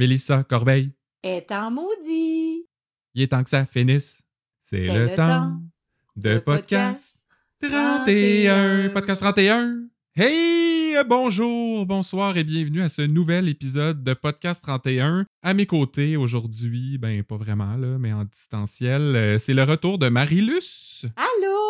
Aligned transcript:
Mélissa 0.00 0.44
Corbeil. 0.44 0.92
Est 1.22 1.52
en 1.52 1.70
maudit. 1.70 2.64
Il 3.12 3.20
est 3.20 3.26
temps 3.26 3.44
que 3.44 3.50
ça 3.50 3.66
finisse. 3.66 4.22
C'est 4.62 4.86
le, 4.86 5.14
temps 5.14 5.60
de 6.16 6.38
podcast 6.38 7.18
31. 7.60 8.88
Podcast 8.94 9.20
31. 9.20 9.82
Hey, 10.16 10.96
bonjour, 11.06 11.84
bonsoir 11.84 12.34
et 12.38 12.44
bienvenue 12.44 12.80
à 12.80 12.88
ce 12.88 13.02
nouvel 13.02 13.46
épisode 13.46 14.02
de 14.02 14.14
Podcast 14.14 14.64
31. 14.64 15.26
À 15.42 15.52
mes 15.52 15.66
côtés 15.66 16.16
aujourd'hui, 16.16 16.96
ben 16.96 17.22
pas 17.22 17.36
vraiment 17.36 17.76
là, 17.76 17.98
mais 17.98 18.14
en 18.14 18.24
distanciel, 18.24 19.02
euh, 19.02 19.38
c'est 19.38 19.52
le 19.52 19.64
retour 19.64 19.98
de 19.98 20.08
Marilus. 20.08 21.04
Allô! 21.14 21.69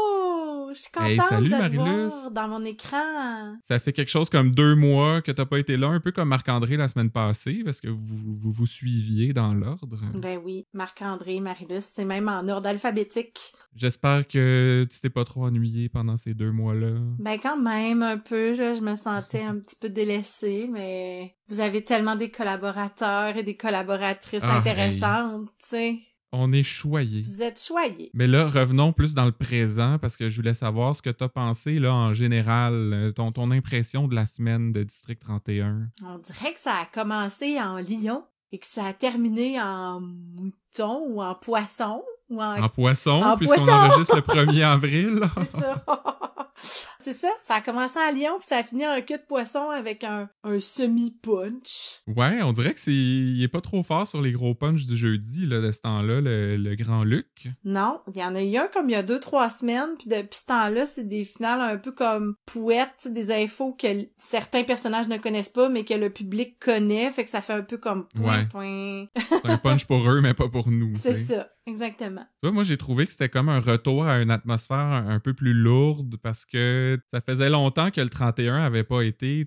Je 0.75 0.81
suis 0.83 0.91
contente 0.93 1.09
Hey, 1.09 1.19
salut, 1.21 1.49
de 1.51 1.55
te 1.55 1.61
Marilus. 1.61 2.09
voir 2.09 2.31
dans 2.31 2.49
mon 2.49 2.65
écran. 2.65 3.57
Ça 3.63 3.79
fait 3.79 3.93
quelque 3.93 4.11
chose 4.11 4.31
comme 4.31 4.53
deux 4.53 4.75
mois 4.75 5.21
que 5.23 5.33
t'as 5.33 5.45
pas 5.47 5.59
été 5.59 5.77
là, 5.77 5.89
un 5.89 6.01
peu 6.01 6.13
comme 6.13 6.29
Marc-André 6.29 6.77
la 6.77 6.89
semaine 6.89 7.11
passée, 7.11 7.63
parce 7.65 7.81
que 7.81 7.89
vous 7.89 8.17
vous, 8.37 8.51
vous 8.53 8.67
suiviez 8.67 9.33
dans 9.33 9.53
l'ordre. 9.55 9.99
Ben 10.15 10.39
oui, 10.45 10.67
Marc-André, 10.73 11.41
Marilus, 11.41 11.81
c'est 11.83 12.05
même 12.05 12.29
en 12.29 12.47
ordre 12.49 12.69
alphabétique. 12.69 13.53
J'espère 13.75 14.27
que 14.29 14.87
tu 14.91 15.01
t'es 15.01 15.11
pas 15.11 15.25
trop 15.25 15.45
ennuyé 15.45 15.89
pendant 15.89 16.17
ces 16.17 16.35
deux 16.35 16.53
mois-là. 16.53 16.93
Ben 17.19 17.39
quand 17.43 17.61
même, 17.61 18.03
un 18.03 18.19
peu, 18.19 18.55
je, 18.55 18.75
je 18.75 18.81
me 18.83 18.97
sentais 18.97 19.43
un 19.43 19.57
petit 19.59 19.77
peu 19.81 19.89
délaissée, 19.89 20.69
mais 20.71 21.35
vous 21.49 21.61
avez 21.61 21.83
tellement 21.85 22.17
des 22.17 22.31
collaborateurs 22.31 23.37
et 23.37 23.43
des 23.43 23.57
collaboratrices 23.57 24.41
Ah, 24.45 24.59
intéressantes, 24.59 25.49
tu 25.63 25.69
sais. 25.69 25.99
On 26.33 26.53
est 26.53 26.63
choyés. 26.63 27.23
Vous 27.23 27.43
êtes 27.43 27.61
choyés. 27.61 28.11
Mais 28.15 28.29
là, 28.29 28.47
revenons 28.47 28.93
plus 28.93 29.15
dans 29.15 29.25
le 29.25 29.33
présent 29.33 29.99
parce 29.99 30.17
que 30.17 30.29
je 30.29 30.37
voulais 30.37 30.55
savoir 30.55 30.95
ce 30.95 31.03
que 31.03 31.11
tu 31.11 31.25
as 31.25 31.29
pensé 31.29 31.81
là 31.81 31.93
en 31.93 32.13
général, 32.13 32.73
euh, 32.73 33.13
ton, 33.13 33.33
ton 33.33 33.51
impression 33.51 34.07
de 34.07 34.15
la 34.15 34.27
semaine 34.27 34.73
de 34.73 34.85
District 34.85 35.21
31. 35.21 35.89
On 36.05 36.19
dirait 36.19 36.55
que 36.55 36.61
ça 36.61 36.75
a 36.75 36.87
commencé 36.87 37.61
en 37.61 37.79
lion 37.79 38.25
et 38.53 38.59
que 38.59 38.67
ça 38.67 38.87
a 38.87 38.93
terminé 38.93 39.61
en 39.61 40.01
mouton 40.01 41.05
ou 41.09 41.23
en 41.23 41.35
poisson 41.35 42.03
ou 42.31 42.41
en... 42.41 42.63
En 42.63 42.69
poisson, 42.69 43.37
puisqu'on 43.37 43.69
enregistre 43.69 44.17
le 44.17 44.23
1er 44.23 44.63
avril. 44.65 45.21
C'est 45.37 45.61
ça. 45.61 45.85
C'est 47.03 47.15
ça. 47.15 47.29
Ça 47.45 47.55
a 47.57 47.61
commencé 47.61 47.99
à 47.99 48.13
Lyon 48.13 48.33
puis 48.39 48.47
ça 48.49 48.59
a 48.59 48.63
fini 48.63 48.87
en 48.87 49.01
queue 49.03 49.17
de 49.19 49.23
poisson 49.27 49.71
avec 49.71 50.05
un, 50.05 50.29
un 50.45 50.61
semi-punch. 50.61 52.01
ouais, 52.07 52.43
on 52.43 52.53
dirait 52.53 52.75
que 52.75 52.81
c'est 52.81 52.93
il 52.93 53.43
est 53.43 53.49
pas 53.49 53.61
trop 53.61 53.83
fort 53.83 54.07
sur 54.07 54.21
les 54.23 54.33
gros 54.33 54.55
punchs 54.55 54.87
du 54.87 54.97
jeudi 54.97 55.47
là, 55.47 55.61
de 55.61 55.71
ce 55.71 55.81
temps-là, 55.81 56.21
le, 56.21 56.57
le 56.57 56.75
grand 56.77 57.05
Luc. 57.05 57.49
Non, 57.65 58.01
il 58.15 58.21
y 58.21 58.25
en 58.25 58.35
a 58.35 58.43
eu 58.43 58.57
un 58.57 58.69
comme 58.69 58.89
il 58.89 58.93
y 58.93 58.97
a 58.97 59.03
deux, 59.03 59.21
trois 59.21 59.51
semaines, 59.51 59.97
puis 59.99 60.09
depuis 60.09 60.39
ce 60.39 60.47
temps-là, 60.47 60.87
c'est 60.87 61.09
des 61.09 61.25
finales 61.25 61.61
un 61.61 61.77
peu 61.79 61.93
comme 61.93 62.35
pouettes, 62.47 63.09
des 63.11 63.33
infos 63.33 63.73
que 63.73 63.87
certains 64.17 64.65
personnages 64.65 65.09
ne 65.09 65.17
connaissent 65.19 65.49
pas, 65.49 65.69
mais 65.69 65.85
que 65.85 65.95
le 65.95 66.11
public 66.11 66.59
connaît, 66.59 67.11
fait 67.11 67.25
que 67.25 67.31
ça 67.31 67.41
fait 67.41 67.53
un 67.53 67.63
peu 67.63 67.79
comme 67.79 68.07
point, 68.09 68.41
Ouais. 68.41 68.47
point. 68.47 69.05
C'est 69.29 69.47
un 69.47 69.57
punch 69.59 69.87
pour 69.87 70.09
eux, 70.11 70.21
mais 70.21 70.35
pas 70.35 70.49
pour 70.49 70.71
nous. 70.71 70.93
C'est 70.97 71.15
ça, 71.15 71.49
exactement. 71.67 72.23
Tu 72.43 72.49
vois, 72.49 72.53
moi, 72.53 72.65
j'ai 72.65 72.77
trouvé 72.77 73.07
que 73.07 73.13
c'était 73.13 73.29
comme 73.29 73.49
un 73.49 73.61
retour 73.61 74.07
à 74.07 74.21
une 74.21 74.31
atmosphère 74.31 74.79
un, 74.79 75.09
un 75.09 75.21
peu 75.21 75.35
plus 75.35 75.53
lourde 75.55 76.17
parce 76.23 76.45
que 76.45 76.90
ça 77.13 77.21
faisait 77.21 77.51
longtemps 77.51 77.91
que 77.91 78.01
le 78.01 78.09
31 78.09 78.57
avait 78.57 78.85
pas 78.85 79.03
été, 79.03 79.47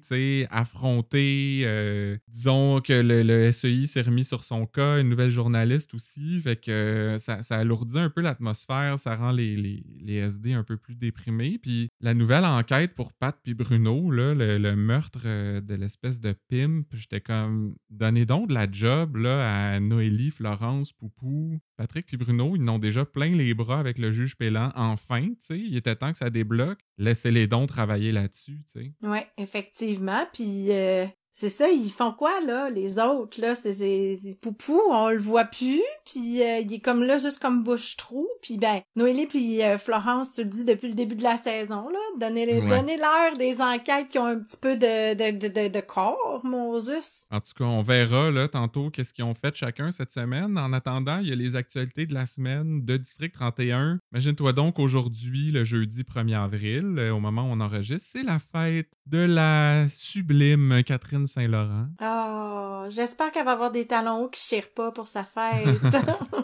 affronté. 0.50 1.62
euh, 1.64 2.18
disons 2.28 2.82
que 2.82 2.94
le, 2.94 3.52
SEI 3.52 3.88
s'est 3.88 4.02
remis 4.02 4.26
sur 4.26 4.44
son 4.44 4.66
cas, 4.66 5.00
une 5.00 5.10
nouvelle 5.10 5.32
journaliste 5.32 5.94
aussi. 5.94 6.40
Fait 6.42 6.56
que 6.56 6.72
euh, 6.72 7.20
ça, 7.20 7.40
alourdit 7.50 8.00
un 8.00 8.10
peu 8.10 8.22
l'atmosphère, 8.22 8.98
ça 9.00 9.16
rend 9.16 9.32
les, 9.32 9.84
SD 10.08 10.54
un 10.54 10.64
peu 10.64 10.78
plus 10.78 10.96
déprimés. 10.96 11.60
Puis 11.62 11.90
la 12.02 12.14
nouvelle 12.14 12.46
enquête 12.46 12.96
pour 12.96 13.14
Pat 13.14 13.38
puis 13.44 13.54
Bruno, 13.54 14.10
le, 14.12 14.34
le 14.34 14.76
meurtre 14.76 15.22
euh, 15.26 15.62
de 15.62 15.76
l'espèce 15.76 16.20
de 16.20 16.36
pimp, 16.50 16.86
j'étais 16.94 17.22
comme, 17.22 17.76
donnez 17.90 18.26
donc 18.26 18.50
de 18.50 18.54
la 18.54 18.70
job 18.72 19.18
à 19.26 19.80
Noélie, 19.80 20.32
Florence, 20.32 20.94
Poupou, 20.94 21.60
Patrick 21.78 22.06
puis 22.06 22.18
Bruno, 22.18 22.56
ils 22.56 22.64
n'ont 22.64 22.80
déjà 22.80 23.06
plein 23.06 23.36
les 23.36 23.54
bras 23.54 23.80
avec 23.80 23.98
le 23.98 24.12
juge 24.12 24.36
Pélan. 24.36 24.72
Enfin, 24.76 25.30
tu 25.30 25.36
sais, 25.40 25.60
il 25.60 25.76
était 25.76 25.96
temps 25.96 26.12
que 26.12 26.18
ça 26.18 26.30
débloque. 26.30 26.80
Laissez-les 26.98 27.48
donc 27.48 27.70
travailler 27.70 28.12
là-dessus, 28.12 28.60
tu 28.74 28.82
sais. 28.82 28.94
Ouais, 29.02 29.28
effectivement, 29.38 30.26
puis 30.32 30.72
euh, 30.72 31.06
c'est 31.34 31.50
ça, 31.50 31.68
ils 31.70 31.90
font 31.92 32.12
quoi, 32.12 32.32
là, 32.46 32.70
les 32.70 33.00
autres, 33.00 33.42
là, 33.42 33.56
c'est 33.56 33.74
c'est- 33.74 34.20
c'est 34.24 34.40
Poupou, 34.40 34.80
on 34.92 35.10
le 35.10 35.18
voit 35.18 35.46
plus, 35.46 35.82
puis 36.06 36.42
euh, 36.44 36.60
il 36.60 36.74
est 36.74 36.80
comme 36.80 37.04
là, 37.04 37.18
juste 37.18 37.40
comme 37.40 37.64
bouche-trou, 37.64 38.28
puis 38.42 38.58
ben, 38.58 38.82
Noélie 38.96 39.26
puis 39.26 39.62
euh, 39.64 39.78
Florence, 39.78 40.36
tu 40.36 40.44
le 40.44 40.50
dis 40.50 40.64
depuis 40.64 40.90
le 40.90 40.94
début 40.94 41.16
de 41.16 41.24
la 41.24 41.38
saison, 41.38 41.90
là, 41.90 42.00
donnez 42.20 42.44
Ouais. 42.44 42.68
donnez 42.70 42.98
leur 42.98 43.36
des 43.38 43.60
enquêtes 43.62 44.08
qui 44.12 44.20
ont 44.20 44.26
un 44.26 44.40
petit 44.40 44.58
peu 44.62 44.76
de, 44.76 45.14
de, 45.16 45.38
de, 45.38 45.48
de, 45.48 45.68
de 45.70 45.80
corps, 45.82 46.42
mon 46.44 46.78
Zeus. 46.80 47.26
En 47.32 47.40
tout 47.40 47.54
cas, 47.58 47.64
on 47.66 47.82
verra 47.82 48.30
là 48.32 48.48
tantôt 48.48 48.90
qu'est-ce 48.92 49.14
qu'ils 49.14 49.24
ont 49.24 49.34
fait 49.34 49.56
chacun 49.56 49.92
cette 49.92 50.12
semaine. 50.12 50.58
En 50.58 50.72
attendant, 50.74 51.20
il 51.20 51.30
y 51.30 51.32
a 51.32 51.36
les 51.36 51.56
actualités 51.56 52.06
de 52.06 52.14
la 52.14 52.26
semaine 52.26 52.86
de 52.86 52.98
District 52.98 53.34
31. 53.34 54.00
Imagine-toi 54.12 54.54
donc 54.54 54.78
aujourd'hui, 54.78 55.52
le 55.52 55.64
jeudi 55.64 56.04
1er 56.04 56.36
avril, 56.44 56.96
euh, 56.98 57.12
au 57.12 57.20
moment 57.20 57.44
où 57.44 57.52
on 57.54 57.60
enregistre, 57.62 58.10
c'est 58.14 58.24
la 58.24 58.40
fête 58.40 58.90
de 59.08 59.18
la 59.20 59.88
sublime 59.96 60.84
Catherine 60.86 61.23
Saint-Laurent. 61.28 61.88
Oh, 62.02 62.86
j'espère 62.90 63.32
qu'elle 63.32 63.46
va 63.46 63.52
avoir 63.54 63.72
des 63.72 63.86
talons 63.88 64.24
hauts 64.24 64.30
qui 64.30 64.42
chirent 64.42 64.72
pas 64.76 64.92
pour 64.92 65.08
sa 65.08 65.24
fête. 65.24 65.68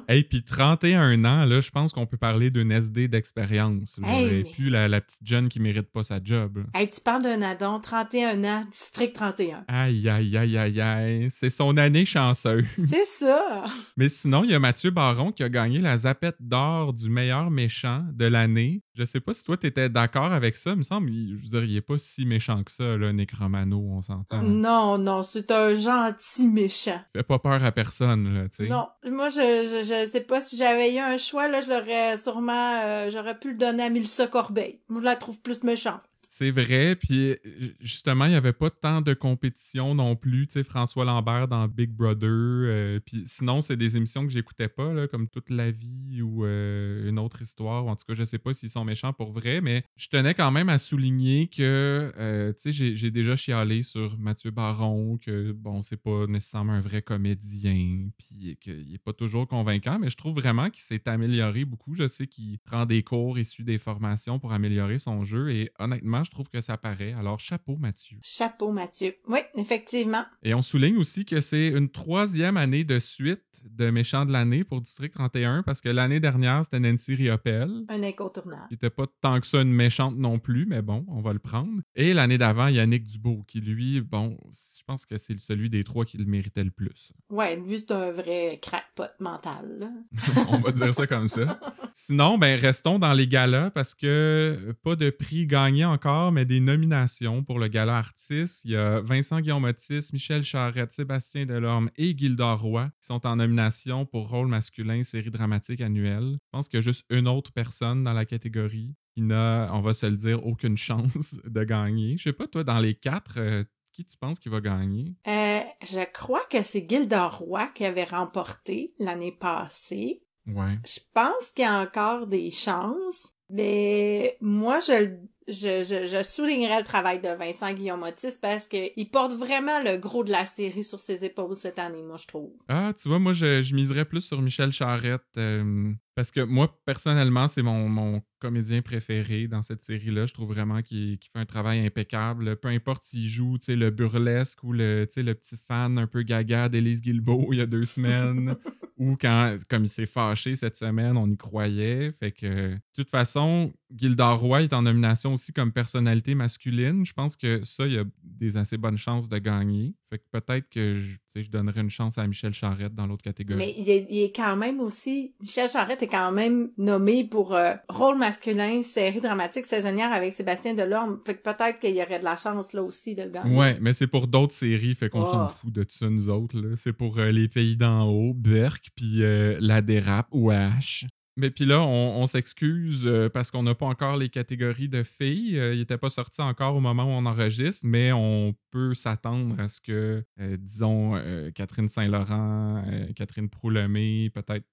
Hey, 0.07 0.23
puis 0.23 0.41
31 0.44 1.23
ans, 1.23 1.45
là, 1.45 1.62
je 1.62 1.69
pense 1.69 1.91
qu'on 1.94 2.07
peut 2.07 2.17
parler 2.17 2.50
d'une 2.50 2.72
SD 2.72 3.07
d'expérience. 3.07 4.00
Hey, 4.03 4.25
et 4.25 4.44
mais- 4.44 4.51
plus 4.51 4.69
la, 4.72 4.88
la 4.88 5.01
petite 5.01 5.22
jeune 5.23 5.50
qui 5.50 5.59
mérite 5.59 5.91
pas 5.91 6.03
sa 6.03 6.19
job. 6.23 6.63
hey, 6.73 6.90
tu 6.90 7.00
parles 7.00 7.22
d'un 7.22 7.44
adon, 7.44 7.79
31 7.79 8.44
ans, 8.44 8.66
district 8.72 9.13
31. 9.13 9.66
Aïe, 9.67 10.09
aïe, 10.09 10.35
aïe, 10.35 10.57
aïe, 10.57 10.81
aïe. 10.81 11.28
C'est 11.29 11.51
son 11.51 11.78
année 11.78 12.06
chanceuse. 12.06 12.66
C'est 12.88 13.06
ça. 13.06 13.66
Mais 13.97 14.09
sinon, 14.09 14.44
il 14.44 14.50
y 14.50 14.56
a 14.56 14.59
Mathieu 14.59 14.90
Baron 14.90 15.31
qui 15.31 15.44
a 15.44 15.50
gagné 15.50 15.79
la 15.79 15.96
zapette 15.97 16.38
d'or 16.40 16.94
du 16.94 17.07
meilleur 17.11 17.51
méchant 17.51 18.03
de 18.11 18.25
l'année. 18.25 18.81
Je 18.96 19.06
sais 19.06 19.19
pas 19.19 19.34
si 19.35 19.44
toi, 19.44 19.57
t'étais 19.57 19.90
d'accord 19.90 20.34
avec 20.34 20.56
ça. 20.56 20.72
Il 20.72 20.78
me 20.78 20.84
semble, 20.84 21.09
je 21.11 21.50
dire, 21.50 21.63
il 21.63 21.78
est 21.78 21.81
pas 21.81 21.97
si 22.00 22.25
méchant 22.25 22.63
que 22.63 22.72
ça, 22.72 22.97
là, 22.97 23.13
Necromano, 23.13 23.78
on 23.91 24.01
s'entend. 24.01 24.41
Non, 24.41 24.69
non, 24.97 25.24
c'est 25.24 25.52
un 25.52 25.74
gentil 25.74 26.47
méchant. 26.47 27.00
Fait 27.16 27.24
pas 27.24 27.40
peur 27.40 27.63
à 27.63 27.72
personne, 27.72 28.34
là, 28.34 28.50
tu 28.50 28.57
sais. 28.57 28.68
Non, 28.68 28.88
moi 29.06 29.30
je, 29.30 29.40
je 29.40 29.84
je 29.84 30.09
sais 30.09 30.22
pas 30.22 30.41
si 30.41 30.57
j'avais 30.57 30.94
eu 30.94 31.00
un 31.00 31.18
choix 31.18 31.47
là, 31.47 31.62
je 31.62 31.69
l'aurais 31.69 32.18
sûrement 32.18 32.81
euh, 32.84 33.09
j'aurais 33.09 33.38
pu 33.38 33.52
le 33.52 33.58
donner 33.58 33.84
à 33.84 33.90
Mélissa 33.90 34.28
Corbeil. 34.28 34.79
Moi 34.90 35.02
je 35.02 35.06
la 35.06 35.16
trouve 35.16 35.40
plus 35.41 35.63
méchante. 35.63 36.02
C'est 36.31 36.51
vrai, 36.51 36.95
puis 36.95 37.29
euh, 37.31 37.35
justement, 37.79 38.25
il 38.25 38.34
y 38.34 38.35
avait 38.35 38.53
pas 38.53 38.69
tant 38.69 39.01
de 39.01 39.16
compétition 39.16 39.95
non 39.95 40.16
plus, 40.16 40.45
tu 40.45 40.53
sais, 40.53 40.63
François 40.63 41.03
Lambert 41.03 41.47
dans 41.47 41.67
Big 41.67 41.90
Brother, 41.90 42.29
euh, 42.29 43.00
puis 43.03 43.23
sinon, 43.25 43.62
c'est 43.63 43.78
des 43.78 43.97
émissions 43.97 44.28
que 44.28 44.31
j'écoutais 44.31 44.67
pas, 44.67 45.07
comme 45.07 45.28
Toute 45.28 45.50
la 45.50 45.72
vie 45.72 46.22
ou 46.22 46.45
euh, 46.45 47.09
Une 47.09 47.17
autre 47.17 47.41
histoire, 47.41 47.84
ou 47.84 47.90
en 47.90 47.95
tout 47.95 48.06
cas, 48.07 48.13
je 48.13 48.23
sais 48.25 48.38
pas 48.38 48.53
s'ils 48.53 48.69
sont 48.69 48.85
méchants 48.85 49.12
pour 49.12 49.31
vrai, 49.31 49.59
mais 49.59 49.84
je 49.97 50.07
tenais 50.07 50.35
quand 50.35 50.51
même 50.51 50.69
à 50.69 50.78
souligner 50.78 51.47
que, 51.47 52.13
tu 52.57 52.61
sais, 52.61 52.72
j'ai- 52.72 52.96
j'ai 52.96 53.09
déjà 53.09 53.35
chialé 53.35 53.81
sur 53.81 54.19
Mathieu 54.19 54.51
Baron, 54.51 55.17
que, 55.17 55.51
bon, 55.51 55.81
c'est 55.81 55.97
pas 55.97 56.28
nécessairement 56.28 56.73
un 56.73 56.79
vrai 56.79 57.01
comédien, 57.01 58.07
puis 58.19 58.56
qu'il 58.61 58.94
est 58.94 59.03
pas 59.03 59.13
toujours 59.13 59.47
convaincant, 59.47 59.97
mais 59.97 60.11
je 60.11 60.17
trouve 60.17 60.35
vraiment 60.40 60.69
qu'il 60.69 60.84
s'est 60.84 61.09
amélioré 61.09 61.66
beaucoup. 61.66 61.96
Je 61.96 62.07
sais 62.07 62.28
qu'il 62.28 62.59
prend 62.59 62.85
des 62.85 63.01
cours 63.01 63.40
et 63.40 63.44
suit 63.44 63.63
des 63.63 63.79
formations 63.79 64.38
pour 64.38 64.53
améliorer 64.53 65.00
son 65.00 65.25
jeu, 65.25 65.50
et 65.50 65.72
honnêtement, 65.79 66.19
je 66.24 66.31
trouve 66.31 66.50
que 66.50 66.62
ça 66.62 66.78
paraît. 66.78 67.13
Alors, 67.13 67.40
chapeau, 67.40 67.78
Mathieu. 67.78 68.18
Chapeau 68.22 68.72
Mathieu. 68.72 69.16
Oui, 69.28 69.40
effectivement. 69.56 70.24
Et 70.44 70.53
on 70.53 70.62
souligne 70.62 70.97
aussi 70.97 71.25
que 71.25 71.41
c'est 71.41 71.68
une 71.68 71.90
troisième 71.90 72.57
année 72.57 72.84
de 72.84 73.00
suite 73.00 73.44
de 73.66 73.90
méchant 73.90 74.25
de 74.25 74.31
l'année 74.31 74.63
pour 74.63 74.81
District 74.81 75.13
31, 75.13 75.63
parce 75.63 75.81
que 75.81 75.90
l'année 75.90 76.19
dernière, 76.19 76.63
c'était 76.63 76.79
Nancy 76.79 77.16
Riopelle. 77.16 77.85
Un 77.90 78.03
incontournable. 78.03 78.68
qui 78.68 78.75
était 78.75 78.90
pas 78.90 79.06
tant 79.22 79.40
que 79.40 79.47
ça 79.47 79.62
une 79.62 79.74
méchante 79.74 80.18
non 80.18 80.40
plus, 80.40 80.66
mais 80.66 80.81
bon, 80.81 81.06
on 81.08 81.22
va 81.22 81.34
le 81.34 81.40
prendre. 81.40 81.81
Et 81.96 82.13
l'année 82.13 82.38
d'avant, 82.38 82.68
Yannick 82.68 83.06
Dubo, 83.06 83.44
qui 83.47 83.59
lui, 83.62 84.02
bon, 84.02 84.38
je 84.52 84.84
pense 84.85 85.06
que 85.06 85.18
c'est 85.18 85.38
celui 85.40 85.69
des 85.69 85.84
trois 85.84 86.06
qui 86.06 86.18
le 86.18 86.25
méritait 86.25 86.63
le 86.63 86.72
plus. 86.72 87.12
Ouais, 87.29 87.56
lui 87.56 87.79
c'est 87.79 87.91
un 87.91 88.11
vrai 88.11 88.59
crackpot 88.61 89.03
mental. 89.20 89.91
on 90.49 90.58
va 90.58 90.72
dire 90.72 90.94
ça 90.94 91.08
comme 91.08 91.28
ça. 91.28 91.59
Sinon, 91.94 92.38
ben 92.38 92.59
restons 92.59 92.99
dans 92.99 93.14
les 93.14 93.28
galas 93.28 93.70
parce 93.72 93.94
que 93.94 94.76
pas 94.84 94.96
de 94.96 95.09
prix 95.09 95.46
gagné 95.46 95.85
encore, 95.85 96.09
mais 96.32 96.46
des 96.46 96.59
nominations 96.59 97.44
pour 97.44 97.59
le 97.59 97.67
gala 97.67 97.97
artiste. 97.97 98.61
Il 98.66 98.72
y 98.72 98.76
a 98.76 99.02
Vincent 99.02 99.40
Guillaume 99.41 99.64
Otis, 99.66 100.09
Michel 100.11 100.44
Charette, 100.44 100.91
Sébastien 100.91 101.46
Delorme 101.46 101.91
et 101.97 102.17
Gildor 102.17 102.61
Roy 102.61 102.90
qui 103.00 103.08
sont 103.08 103.26
en 103.28 103.35
nomination 103.35 104.06
pour 104.06 104.29
rôle 104.29 104.47
masculin 104.47 105.03
série 105.03 105.29
dramatique 105.29 105.82
annuelle. 105.82 106.38
Je 106.41 106.50
pense 106.52 106.67
qu'il 106.67 106.78
y 106.78 106.82
a 106.82 106.82
juste 106.82 107.06
une 107.09 107.28
autre 107.28 107.52
personne 107.52 108.03
dans 108.03 108.14
la 108.14 108.26
catégorie 108.26 108.96
qui 109.14 109.22
n'a, 109.22 109.70
on 109.72 109.82
va 109.82 109.94
se 109.94 110.08
le 110.08 110.16
dire, 110.16 110.46
aucune 110.46 110.78
chance 110.90 111.40
de 111.44 111.64
gagner. 111.64 112.17
Je 112.17 112.23
sais 112.23 112.34
pas, 112.34 112.47
toi, 112.47 112.64
dans 112.64 112.79
les 112.79 112.96
quatre, 112.96 113.35
euh, 113.38 113.64
qui 113.91 114.06
tu 114.06 114.17
penses 114.17 114.40
qui 114.40 114.50
va 114.50 114.61
gagner? 114.61 115.14
Euh, 115.28 115.59
je 115.84 116.06
crois 116.11 116.44
que 116.50 116.64
c'est 116.64 116.90
Gildor 116.90 117.38
Roy 117.38 117.67
qui 117.76 117.85
avait 117.85 118.03
remporté 118.03 118.94
l'année 118.97 119.35
passée. 119.38 120.23
Ouais. 120.47 120.79
Je 120.85 121.00
pense 121.14 121.52
qu'il 121.53 121.66
y 121.66 121.67
a 121.67 121.79
encore 121.79 122.26
des 122.26 122.50
chances, 122.50 123.34
mais 123.50 124.38
moi 124.41 124.79
je 124.79 125.03
le 125.03 125.20
je, 125.49 125.84
je, 125.84 126.23
soulignerais 126.23 126.79
le 126.79 126.85
travail 126.85 127.19
de 127.19 127.29
Vincent 127.29 127.73
Guillaume 127.73 128.03
Otis 128.03 128.37
parce 128.41 128.67
que 128.67 128.78
il 128.96 129.09
porte 129.09 129.34
vraiment 129.34 129.81
le 129.81 129.97
gros 129.97 130.23
de 130.23 130.31
la 130.31 130.46
série 130.46 130.84
sur 130.84 130.99
ses 130.99 131.25
épaules 131.25 131.55
cette 131.55 131.79
année, 131.79 132.03
moi, 132.03 132.17
je 132.17 132.28
trouve. 132.28 132.51
Ah, 132.67 132.93
tu 132.99 133.07
vois, 133.09 133.19
moi, 133.19 133.34
je, 133.34 133.61
je 133.61 133.75
miserais 133.75 134.05
plus 134.05 134.22
sur 134.22 134.41
Michel 134.41 134.72
Charette. 134.72 135.22
euh, 135.37 135.93
parce 136.20 136.32
que 136.32 136.42
moi, 136.42 136.78
personnellement, 136.84 137.48
c'est 137.48 137.62
mon, 137.62 137.88
mon 137.88 138.22
comédien 138.40 138.82
préféré 138.82 139.48
dans 139.48 139.62
cette 139.62 139.80
série-là. 139.80 140.26
Je 140.26 140.34
trouve 140.34 140.50
vraiment 140.50 140.82
qu'il 140.82 141.18
fait 141.18 141.40
un 141.40 141.46
travail 141.46 141.86
impeccable. 141.86 142.58
Peu 142.58 142.68
importe 142.68 143.06
s'il 143.06 143.26
joue 143.26 143.58
le 143.70 143.90
burlesque 143.90 144.62
ou 144.66 144.74
le, 144.74 145.08
le 145.16 145.34
petit 145.34 145.56
fan 145.70 145.98
un 145.98 146.08
peu 146.08 146.24
gaga 146.24 146.68
d'Élise 146.68 147.02
Guilbeault 147.02 147.54
il 147.54 147.60
y 147.60 147.62
a 147.62 147.66
deux 147.66 147.86
semaines. 147.86 148.54
ou 148.98 149.16
quand, 149.16 149.56
comme 149.70 149.86
il 149.86 149.90
s'est 149.90 150.06
fâché 150.06 150.58
cette 150.58 150.76
semaine, 150.76 151.16
on 151.16 151.30
y 151.30 151.38
croyait. 151.38 152.12
Fait 152.20 152.34
que, 152.34 152.74
de 152.74 152.80
toute 152.94 153.10
façon, 153.10 153.72
Gildor 153.96 154.42
Roy 154.42 154.64
est 154.64 154.74
en 154.74 154.82
nomination 154.82 155.36
aussi 155.36 155.54
comme 155.54 155.72
personnalité 155.72 156.36
masculine. 156.36 157.06
Je 157.06 157.14
pense 157.14 157.38
que 157.38 157.64
ça, 157.64 157.88
il 157.88 157.94
y 157.94 157.98
a 157.98 158.04
des 158.24 158.58
assez 158.58 158.78
bonnes 158.78 158.98
chances 158.98 159.30
de 159.30 159.38
gagner. 159.38 159.96
Fait 160.09 160.17
que 160.17 160.23
peut-être 160.32 160.67
que 160.70 160.96
je, 160.96 161.11
tu 161.14 161.20
sais, 161.34 161.44
je 161.44 161.52
donnerais 161.52 161.82
une 161.82 161.90
chance 161.91 162.17
à 162.17 162.26
Michel 162.26 162.52
Charette 162.52 162.96
dans 162.96 163.06
l'autre 163.06 163.22
catégorie. 163.23 163.59
Mais 163.59 163.76
il 163.78 163.90
est, 163.91 164.08
il 164.09 164.23
est 164.23 164.35
quand 164.35 164.56
même 164.56 164.79
aussi, 164.79 165.35
Michel 165.40 165.70
Charette 165.70 166.02
est 166.02 166.08
quand 166.08 166.32
même 166.32 166.72
nommé 166.78 167.23
pour 167.23 167.53
euh, 167.53 167.73
rôle 167.90 168.17
masculin, 168.17 168.82
série 168.82 169.22
dramatique 169.22 169.67
saisonnière 169.67 170.11
avec 170.11 170.34
Sébastien 170.34 170.73
Delorme. 170.73 171.20
Fait 171.28 171.35
que 171.35 171.44
peut-être 171.44 171.79
qu'il 171.79 171.96
y 171.96 172.02
aurait 172.02 172.17
de 172.20 172.23
la 172.23 172.38
chance 172.38 172.73
là 172.73 172.82
aussi 172.82 173.14
de 173.14 173.22
le 173.23 173.29
gagner. 173.29 173.56
Ouais, 173.56 173.78
mais 173.82 173.94
c'est 173.94 174.08
pour 174.08 174.28
d'autres 174.28 174.53
séries, 174.53 174.96
fait 174.96 175.09
qu'on 175.09 175.22
Oh. 175.22 175.32
s'en 175.32 175.47
fout 175.47 175.72
de 175.72 175.85
ça, 175.88 176.09
nous 176.09 176.29
autres. 176.29 176.59
là. 176.59 176.76
C'est 176.76 176.94
pour 176.94 177.20
euh, 177.20 177.32
Les 177.32 177.47
Pays 177.47 177.78
d'en 177.78 178.08
haut, 178.09 178.34
Burke, 178.34 178.88
puis 178.96 179.22
euh, 179.22 179.58
La 179.61 179.82
Dérape 179.82 180.28
ou 180.32 180.50
H. 180.52 181.06
Mais 181.37 181.49
puis 181.52 181.66
là, 181.66 181.79
on, 181.81 182.22
on 182.22 182.28
s'excuse 182.28 183.03
euh, 183.05 183.29
parce 183.29 183.49
qu'on 183.52 183.64
n'a 183.64 183.73
pas 183.76 183.85
encore 183.85 184.17
les 184.17 184.28
catégories 184.29 184.90
de 184.90 185.03
filles. 185.03 185.58
Euh, 185.58 185.73
il 185.73 185.79
n'était 185.79 185.97
pas 185.97 186.09
sorti 186.09 186.41
encore 186.41 186.76
au 186.76 186.81
moment 186.81 187.03
où 187.05 187.08
on 187.17 187.26
enregistre, 187.26 187.85
mais 187.85 188.11
on 188.11 188.53
peut 188.72 188.93
s'attendre 188.93 189.58
à 189.59 189.67
ce 189.70 189.79
que, 189.79 190.23
euh, 190.40 190.58
disons, 190.58 191.16
euh, 191.16 191.49
Catherine 191.52 191.87
Saint-Laurent, 191.87 192.84
euh, 192.87 193.08
Catherine 193.16 193.47
Proulemé, 193.49 194.29
peut-être 194.31 194.66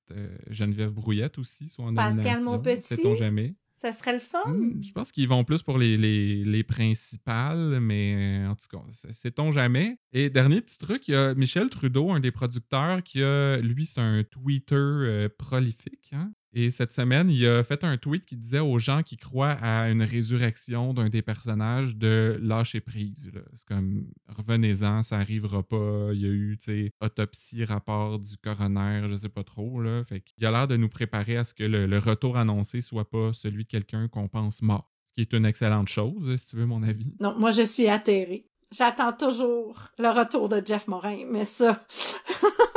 Geneviève 0.50 0.92
Brouillette 0.92 1.38
aussi 1.38 1.68
soient 1.68 1.86
en 1.86 1.94
Pascal. 1.94 2.42
Monpetit? 2.42 2.82
Sait-on 2.82 3.14
jamais. 3.14 3.54
Ça 3.78 3.92
serait 3.92 4.14
le 4.14 4.18
fun. 4.20 4.38
Hmm, 4.46 4.82
Je 4.82 4.90
pense 4.92 5.12
qu'ils 5.12 5.28
vont 5.28 5.44
plus 5.44 5.62
pour 5.62 5.76
les, 5.76 5.98
les, 5.98 6.44
les 6.44 6.64
principales, 6.64 7.78
mais 7.80 8.42
en 8.48 8.54
tout 8.56 8.66
cas, 8.70 8.82
sait-on 9.12 9.52
jamais. 9.52 9.98
Et 10.12 10.30
dernier 10.30 10.62
petit 10.62 10.78
truc, 10.78 11.06
il 11.08 11.12
y 11.12 11.14
a 11.14 11.34
Michel 11.34 11.68
Trudeau, 11.68 12.10
un 12.10 12.20
des 12.20 12.30
producteurs, 12.30 13.02
qui 13.02 13.22
a, 13.22 13.58
lui, 13.58 13.84
c'est 13.86 14.00
un 14.00 14.24
tweeter 14.24 14.74
euh, 14.76 15.28
prolifique. 15.38 16.10
hein. 16.12 16.32
Et 16.58 16.70
cette 16.70 16.94
semaine, 16.94 17.28
il 17.28 17.46
a 17.46 17.62
fait 17.62 17.84
un 17.84 17.98
tweet 17.98 18.24
qui 18.24 18.34
disait 18.34 18.60
aux 18.60 18.78
gens 18.78 19.02
qui 19.02 19.18
croient 19.18 19.58
à 19.60 19.90
une 19.90 20.02
résurrection 20.02 20.94
d'un 20.94 21.10
des 21.10 21.20
personnages 21.20 21.96
de 21.96 22.38
lâcher 22.40 22.80
prise. 22.80 23.30
C'est 23.56 23.66
comme, 23.66 24.06
revenez-en, 24.26 25.02
ça 25.02 25.18
arrivera 25.18 25.62
pas. 25.62 26.08
Il 26.14 26.22
y 26.22 26.24
a 26.24 26.30
eu, 26.30 26.58
autopsie, 27.02 27.62
rapport 27.66 28.18
du 28.18 28.38
coroner, 28.38 29.02
je 29.10 29.16
sais 29.16 29.28
pas 29.28 29.44
trop. 29.44 29.82
Là. 29.82 30.02
Fait 30.08 30.22
qu'il 30.22 30.46
a 30.46 30.50
l'air 30.50 30.66
de 30.66 30.78
nous 30.78 30.88
préparer 30.88 31.36
à 31.36 31.44
ce 31.44 31.52
que 31.52 31.62
le, 31.62 31.98
retour 31.98 32.38
annoncé 32.38 32.80
soit 32.80 33.10
pas 33.10 33.34
celui 33.34 33.64
de 33.64 33.68
quelqu'un 33.68 34.08
qu'on 34.08 34.28
pense 34.28 34.62
mort. 34.62 34.90
Ce 35.10 35.22
qui 35.22 35.28
est 35.28 35.36
une 35.36 35.44
excellente 35.44 35.88
chose, 35.88 36.36
si 36.38 36.48
tu 36.48 36.56
veux 36.56 36.64
mon 36.64 36.82
avis. 36.82 37.12
Non, 37.20 37.38
moi 37.38 37.50
je 37.50 37.64
suis 37.64 37.88
atterrée. 37.88 38.48
J'attends 38.72 39.12
toujours 39.12 39.90
le 39.98 40.08
retour 40.08 40.48
de 40.48 40.62
Jeff 40.64 40.88
Morin, 40.88 41.18
mais 41.30 41.44
ça. 41.44 41.84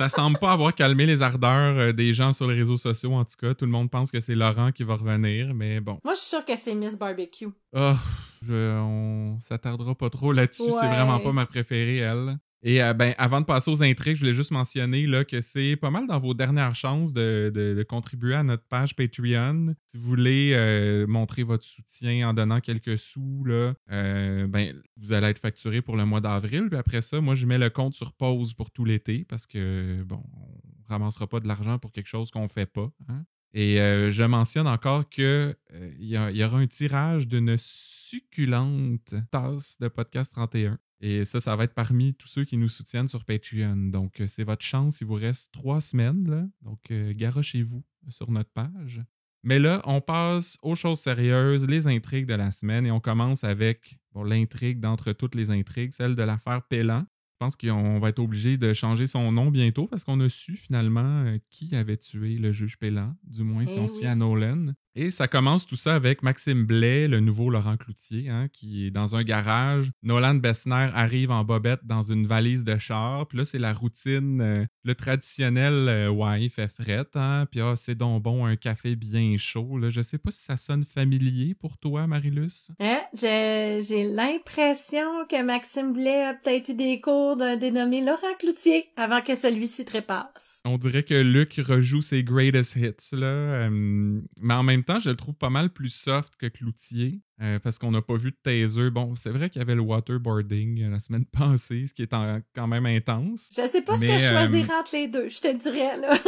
Ça 0.00 0.08
semble 0.08 0.38
pas 0.38 0.52
avoir 0.52 0.74
calmé 0.74 1.04
les 1.04 1.20
ardeurs 1.20 1.76
euh, 1.78 1.92
des 1.92 2.14
gens 2.14 2.32
sur 2.32 2.48
les 2.48 2.54
réseaux 2.54 2.78
sociaux, 2.78 3.12
en 3.12 3.24
tout 3.26 3.34
cas. 3.38 3.52
Tout 3.52 3.66
le 3.66 3.70
monde 3.70 3.90
pense 3.90 4.10
que 4.10 4.18
c'est 4.20 4.34
Laurent 4.34 4.72
qui 4.72 4.82
va 4.82 4.94
revenir, 4.94 5.52
mais 5.52 5.78
bon. 5.80 5.98
Moi 6.02 6.14
je 6.14 6.20
suis 6.20 6.28
sûre 6.30 6.42
que 6.44 6.56
c'est 6.56 6.74
Miss 6.74 6.96
Barbecue. 6.98 7.48
Ah, 7.74 7.96
je- 8.42 8.78
on 8.80 9.38
s'attardera 9.40 9.94
pas 9.94 10.08
trop 10.08 10.32
là-dessus. 10.32 10.62
C'est 10.80 10.88
vraiment 10.88 11.20
pas 11.20 11.32
ma 11.32 11.44
préférée, 11.44 11.98
elle. 11.98 12.38
Et 12.62 12.82
euh, 12.82 12.92
ben, 12.92 13.14
avant 13.16 13.40
de 13.40 13.46
passer 13.46 13.70
aux 13.70 13.82
intrigues, 13.82 14.16
je 14.16 14.20
voulais 14.20 14.34
juste 14.34 14.50
mentionner 14.50 15.06
là, 15.06 15.24
que 15.24 15.40
c'est 15.40 15.76
pas 15.76 15.90
mal 15.90 16.06
dans 16.06 16.18
vos 16.18 16.34
dernières 16.34 16.74
chances 16.74 17.14
de, 17.14 17.50
de- 17.54 17.82
contribuer 17.84 18.34
à 18.34 18.42
notre 18.42 18.64
page 18.64 18.94
Patreon. 18.94 19.74
Si 19.86 19.96
vous 19.96 20.02
voulez 20.04 20.52
euh, 20.54 21.06
montrer 21.06 21.42
votre 21.42 21.64
soutien 21.64 22.28
en 22.28 22.34
donnant 22.34 22.60
quelques 22.60 22.98
sous, 22.98 23.44
là, 23.46 23.72
euh, 23.90 24.46
ben, 24.46 24.78
vous 24.98 25.12
allez 25.14 25.28
être 25.28 25.38
facturé 25.38 25.80
pour 25.80 25.96
le 25.96 26.04
mois 26.04 26.20
d'avril. 26.20 26.66
Puis 26.68 26.78
après 26.78 27.00
ça, 27.00 27.20
moi, 27.22 27.34
je 27.34 27.46
mets 27.46 27.56
le 27.58 27.70
compte 27.70 27.94
sur 27.94 28.12
pause 28.12 28.52
pour 28.52 28.70
tout 28.70 28.84
l'été 28.84 29.24
parce 29.26 29.46
que, 29.46 30.02
bon, 30.02 30.22
on 30.36 30.88
ramassera 30.92 31.26
pas 31.26 31.40
de 31.40 31.48
l'argent 31.48 31.78
pour 31.78 31.92
quelque 31.92 32.08
chose 32.08 32.30
qu'on 32.30 32.46
fait 32.48 32.66
pas. 32.66 32.90
hein. 33.08 33.24
Et 33.54 33.76
je 34.10 34.22
mentionne 34.22 34.68
encore 34.68 35.08
que 35.08 35.56
euh, 35.72 35.90
il 35.98 36.06
y, 36.06 36.16
a- 36.16 36.30
il 36.30 36.36
y 36.36 36.44
aura 36.44 36.58
un 36.58 36.66
tirage 36.66 37.26
d'une 37.26 37.56
succulente 37.58 39.14
tasse 39.30 39.76
de 39.80 39.88
Podcast 39.88 40.30
31. 40.32 40.78
Et 41.00 41.24
ça, 41.24 41.40
ça 41.40 41.56
va 41.56 41.64
être 41.64 41.74
parmi 41.74 42.14
tous 42.14 42.28
ceux 42.28 42.44
qui 42.44 42.56
nous 42.56 42.68
soutiennent 42.68 43.08
sur 43.08 43.24
Patreon. 43.24 43.76
Donc, 43.90 44.20
euh, 44.20 44.26
c'est 44.26 44.44
votre 44.44 44.64
chance. 44.64 45.00
Il 45.00 45.06
vous 45.06 45.14
reste 45.14 45.50
trois 45.52 45.80
semaines. 45.80 46.28
Là. 46.28 46.46
Donc, 46.62 46.90
euh, 46.90 47.12
garochez-vous 47.14 47.82
sur 48.08 48.30
notre 48.30 48.50
page. 48.50 49.02
Mais 49.42 49.58
là, 49.58 49.80
on 49.86 50.02
passe 50.02 50.58
aux 50.60 50.76
choses 50.76 51.00
sérieuses, 51.00 51.66
les 51.66 51.86
intrigues 51.86 52.26
de 52.26 52.34
la 52.34 52.50
semaine. 52.50 52.86
Et 52.86 52.90
on 52.90 53.00
commence 53.00 53.44
avec 53.44 53.98
bon, 54.12 54.22
l'intrigue 54.24 54.80
d'entre 54.80 55.12
toutes 55.12 55.34
les 55.34 55.50
intrigues, 55.50 55.92
celle 55.92 56.14
de 56.14 56.22
l'affaire 56.22 56.62
Pellan. 56.68 57.06
Je 57.40 57.46
pense 57.46 57.56
qu'on 57.56 57.98
va 57.98 58.10
être 58.10 58.18
obligé 58.18 58.58
de 58.58 58.74
changer 58.74 59.06
son 59.06 59.32
nom 59.32 59.50
bientôt 59.50 59.86
parce 59.86 60.04
qu'on 60.04 60.20
a 60.20 60.28
su 60.28 60.58
finalement 60.58 61.24
euh, 61.24 61.38
qui 61.48 61.74
avait 61.74 61.96
tué 61.96 62.36
le 62.36 62.52
juge 62.52 62.76
Pellan, 62.76 63.16
du 63.24 63.42
moins 63.42 63.64
si 63.64 63.78
on 63.78 63.88
se 63.88 64.00
fie 64.00 64.06
à 64.06 64.14
Nolan. 64.14 64.74
Et 64.96 65.12
ça 65.12 65.28
commence 65.28 65.66
tout 65.66 65.76
ça 65.76 65.94
avec 65.94 66.22
Maxime 66.22 66.64
Blais, 66.64 67.06
le 67.06 67.20
nouveau 67.20 67.48
Laurent 67.48 67.76
Cloutier, 67.76 68.28
hein, 68.28 68.48
qui 68.52 68.86
est 68.86 68.90
dans 68.90 69.14
un 69.14 69.22
garage. 69.22 69.92
Nolan 70.02 70.34
Bessner 70.34 70.88
arrive 70.94 71.30
en 71.30 71.44
bobette 71.44 71.84
dans 71.84 72.02
une 72.02 72.26
valise 72.26 72.64
de 72.64 72.76
char. 72.76 73.28
Puis 73.28 73.38
là, 73.38 73.44
c'est 73.44 73.60
la 73.60 73.72
routine, 73.72 74.40
euh, 74.40 74.66
le 74.82 74.94
traditionnel 74.94 75.88
euh, 75.88 76.08
Ouais, 76.08 76.42
il 76.42 76.50
fait 76.50 76.68
fret, 76.68 77.06
hein. 77.14 77.46
Puis 77.50 77.60
ah, 77.60 77.74
c'est 77.76 77.94
donc 77.94 78.22
bon, 78.22 78.44
un 78.44 78.56
café 78.56 78.96
bien 78.96 79.36
chaud. 79.36 79.78
Là. 79.78 79.90
Je 79.90 80.02
sais 80.02 80.18
pas 80.18 80.32
si 80.32 80.42
ça 80.42 80.56
sonne 80.56 80.84
familier 80.84 81.54
pour 81.54 81.78
toi, 81.78 82.06
Marilus. 82.06 82.68
Hein? 82.80 82.98
J'ai 83.14 83.80
j'ai 83.86 84.04
l'impression 84.04 85.24
que 85.28 85.42
Maxime 85.42 85.92
Blais 85.92 86.24
a 86.24 86.34
peut-être 86.34 86.70
eu 86.70 86.74
des 86.74 87.00
cours 87.00 87.36
d'un 87.36 87.56
dénommé 87.56 88.00
Laurent 88.04 88.34
Cloutier 88.38 88.86
avant 88.96 89.20
que 89.20 89.36
celui-ci 89.36 89.84
trépasse. 89.84 90.60
On 90.64 90.78
dirait 90.78 91.04
que 91.04 91.14
Luc 91.14 91.54
rejoue 91.58 92.02
ses 92.02 92.24
greatest 92.24 92.76
hits, 92.76 93.16
là. 93.16 93.26
Euh, 93.26 94.20
mais 94.40 94.54
en 94.54 94.62
même 94.62 94.79
temps, 94.84 94.98
je 95.00 95.10
le 95.10 95.16
trouve 95.16 95.34
pas 95.34 95.50
mal 95.50 95.70
plus 95.70 95.88
soft 95.90 96.34
que 96.36 96.46
Cloutier. 96.46 97.20
euh, 97.42 97.58
parce 97.58 97.78
qu'on 97.78 97.90
n'a 97.90 98.02
pas 98.02 98.16
vu 98.16 98.30
de 98.32 98.36
taser. 98.42 98.90
Bon, 98.90 99.14
c'est 99.16 99.30
vrai 99.30 99.48
qu'il 99.50 99.60
y 99.60 99.62
avait 99.62 99.74
le 99.74 99.80
waterboarding 99.82 100.82
euh, 100.82 100.90
la 100.90 100.98
semaine 101.00 101.24
passée, 101.32 101.86
ce 101.86 101.94
qui 101.94 102.02
est 102.02 102.12
en- 102.14 102.40
quand 102.54 102.66
même 102.66 102.86
intense. 102.86 103.48
Je 103.56 103.62
sais 103.66 103.82
pas 103.82 103.96
ce 103.96 104.00
que 104.00 104.06
je 104.06 104.12
euh, 104.12 104.30
choisirais 104.30 104.74
entre 104.78 104.90
les 104.94 105.08
deux, 105.08 105.28
je 105.28 105.40
te 105.40 105.62
dirais, 105.62 105.96
là. 105.98 106.14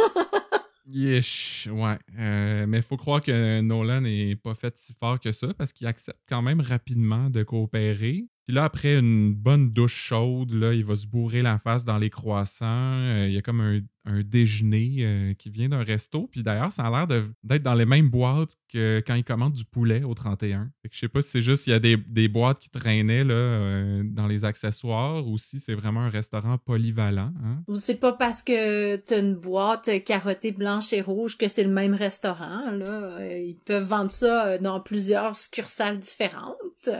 Yesh, 0.85 1.69
ouais. 1.71 1.97
Euh, 2.19 2.65
mais 2.67 2.77
il 2.79 2.83
faut 2.83 2.97
croire 2.97 3.21
que 3.21 3.61
Nolan 3.61 4.01
n'est 4.01 4.35
pas 4.35 4.53
fait 4.53 4.77
si 4.77 4.93
fort 4.99 5.17
que 5.19 5.31
ça 5.31 5.53
parce 5.53 5.71
qu'il 5.71 5.87
accepte 5.87 6.19
quand 6.27 6.41
même 6.41 6.59
rapidement 6.59 7.29
de 7.29 7.41
coopérer. 7.43 8.25
Puis 8.45 8.53
là, 8.53 8.65
après 8.65 8.99
une 8.99 9.33
bonne 9.33 9.71
douche 9.71 9.95
chaude, 9.95 10.51
là, 10.51 10.73
il 10.73 10.83
va 10.83 10.97
se 10.97 11.07
bourrer 11.07 11.41
la 11.41 11.57
face 11.57 11.85
dans 11.85 11.97
les 11.97 12.09
croissants. 12.09 12.65
Euh, 12.99 13.27
il 13.29 13.33
y 13.33 13.37
a 13.37 13.41
comme 13.41 13.61
un, 13.61 13.79
un 14.05 14.21
déjeuner 14.21 14.95
euh, 14.99 15.33
qui 15.33 15.49
vient 15.49 15.69
d'un 15.69 15.83
resto. 15.83 16.27
Puis 16.31 16.43
d'ailleurs, 16.43 16.71
ça 16.71 16.83
a 16.85 16.89
l'air 16.91 17.07
d'être 17.43 17.63
dans 17.63 17.75
les 17.75 17.85
mêmes 17.85 18.09
boîtes 18.09 18.57
que 18.67 19.01
quand 19.05 19.15
il 19.15 19.23
commande 19.23 19.53
du 19.53 19.63
poulet 19.65 20.03
au 20.03 20.13
31. 20.13 20.71
Fait 20.81 20.89
que 20.89 20.95
je 20.95 20.99
sais 20.99 21.07
pas 21.07 21.21
si 21.21 21.29
c'est 21.29 21.41
juste 21.41 21.67
il 21.67 21.69
y 21.69 21.73
a 21.73 21.79
des, 21.79 21.95
des 21.95 22.27
boîtes 22.27 22.59
qui 22.59 22.69
traînaient 22.69 23.23
là, 23.23 23.33
euh, 23.33 24.03
dans 24.05 24.27
les 24.27 24.45
accessoires 24.45 25.27
ou 25.27 25.37
si 25.37 25.59
c'est 25.59 25.75
vraiment 25.75 26.01
un 26.01 26.09
restaurant 26.09 26.57
polyvalent. 26.57 27.31
hein. 27.43 27.63
C'est 27.79 27.99
pas 27.99 28.13
parce 28.13 28.41
que 28.43 28.95
t'as 28.97 29.19
une 29.21 29.35
boîte 29.35 29.89
carottée 30.05 30.51
blanche 30.51 30.91
et 30.93 31.01
rouge 31.01 31.37
que 31.37 31.47
c'est 31.47 31.63
le 31.63 31.71
même 31.71 31.93
restaurant, 31.93 32.71
là. 32.71 33.19
Euh, 33.19 33.39
Ils 33.47 33.55
peuvent 33.65 33.87
vendre 33.87 34.11
ça 34.11 34.57
dans 34.57 34.79
plusieurs 34.81 35.35
succursales 35.37 35.99
différentes. 35.99 36.55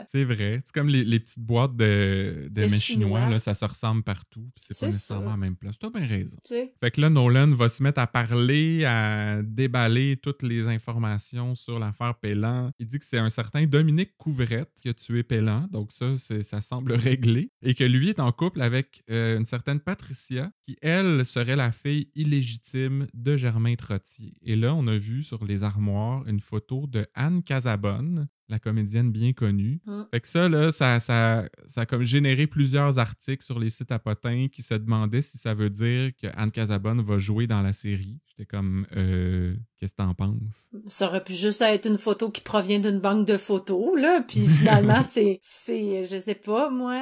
C'est 0.07 0.23
vrai. 0.23 0.61
C'est 0.63 0.73
comme 0.73 0.87
les, 0.89 1.03
les 1.03 1.19
petites 1.19 1.39
boîtes 1.39 1.75
de, 1.75 2.47
de 2.49 2.49
De 2.49 2.61
mets 2.61 2.69
chinois. 2.69 3.19
chinois, 3.19 3.29
là, 3.29 3.39
ça 3.39 3.53
se 3.53 3.65
ressemble 3.65 4.03
partout. 4.03 4.45
C'est 4.55 4.79
pas 4.79 4.85
nécessairement 4.87 5.25
ça. 5.25 5.29
à 5.29 5.31
la 5.33 5.37
même 5.37 5.55
place. 5.55 5.77
T'as 5.79 5.89
bien 5.89 6.05
raison. 6.07 6.37
Fait 6.79 6.91
que 6.93 7.01
là, 7.01 7.09
Nolan 7.09 7.51
va 7.51 7.69
se 7.69 7.81
mettre 7.81 7.99
à 7.99 8.07
parler, 8.07 8.85
à 8.85 9.41
déballer 9.41 10.15
toutes 10.15 10.43
les 10.43 10.67
informations 10.67 11.55
sur 11.55 11.79
l'affaire 11.79 12.15
Pellan. 12.15 12.71
Il 12.79 12.85
dit 12.85 12.99
que 12.99 13.05
c'est 13.05 13.17
un 13.17 13.31
certain 13.31 13.65
Dominique 13.65 14.15
Couvrette 14.17 14.71
qui 14.81 14.89
a 14.89 14.93
tué 14.93 15.23
Pellan, 15.23 15.67
donc 15.71 15.91
ça, 15.91 16.05
ça 16.17 16.61
semble 16.61 16.93
réglé. 16.93 17.51
Et 17.63 17.73
que 17.73 17.83
lui 17.83 18.09
est 18.09 18.19
en 18.19 18.31
couple 18.31 18.61
avec 18.61 19.03
euh, 19.09 19.37
une 19.37 19.45
certaine 19.45 19.79
Patricia, 19.79 20.51
qui, 20.65 20.77
elle, 20.81 21.25
serait 21.25 21.55
la 21.55 21.71
fille 21.71 22.11
illégitime 22.15 23.07
de 23.13 23.35
Germain 23.35 23.75
Trottier. 23.75 24.35
Et 24.43 24.55
là, 24.55 24.75
on 24.75 24.85
a 24.87 24.97
vu 24.97 25.23
sur 25.23 25.43
les 25.43 25.63
armoires 25.63 26.25
une 26.27 26.39
photo 26.39 26.85
de 26.85 27.07
Anne 27.15 27.41
Casabonne, 27.41 28.27
la 28.53 28.59
comédienne 28.59 29.11
bien 29.11 29.33
connue. 29.33 29.81
Mm. 29.85 30.03
Fait 30.11 30.21
que 30.21 30.27
ça, 30.27 30.47
là, 30.47 30.71
ça, 30.71 30.99
ça, 30.99 31.49
ça 31.67 31.81
a 31.81 31.85
comme 31.85 32.03
généré 32.03 32.45
plusieurs 32.45 32.99
articles 32.99 33.43
sur 33.43 33.59
les 33.59 33.71
sites 33.71 33.91
à 33.91 33.97
potins 33.97 34.47
qui 34.51 34.61
se 34.61 34.75
demandaient 34.75 35.23
si 35.23 35.39
ça 35.39 35.55
veut 35.55 35.71
dire 35.71 36.11
que 36.21 36.27
Anne 36.35 36.51
Casabonne 36.51 37.01
va 37.01 37.17
jouer 37.17 37.47
dans 37.47 37.63
la 37.63 37.73
série. 37.73 38.19
J'étais 38.27 38.45
comme, 38.47 38.87
euh, 38.95 39.55
qu'est-ce 39.79 39.93
que 39.93 39.97
t'en 39.97 40.15
penses? 40.15 40.69
Ça 40.87 41.07
aurait 41.07 41.23
pu 41.23 41.35
juste 41.35 41.61
être 41.61 41.87
une 41.87 41.99
photo 41.99 42.31
qui 42.31 42.41
provient 42.41 42.79
d'une 42.79 42.99
banque 42.99 43.27
de 43.27 43.37
photos, 43.37 43.99
là, 43.99 44.23
puis 44.27 44.47
finalement, 44.47 45.03
c'est, 45.11 45.39
c'est, 45.43 46.03
je 46.03 46.17
sais 46.17 46.33
pas, 46.33 46.71
moi, 46.71 46.95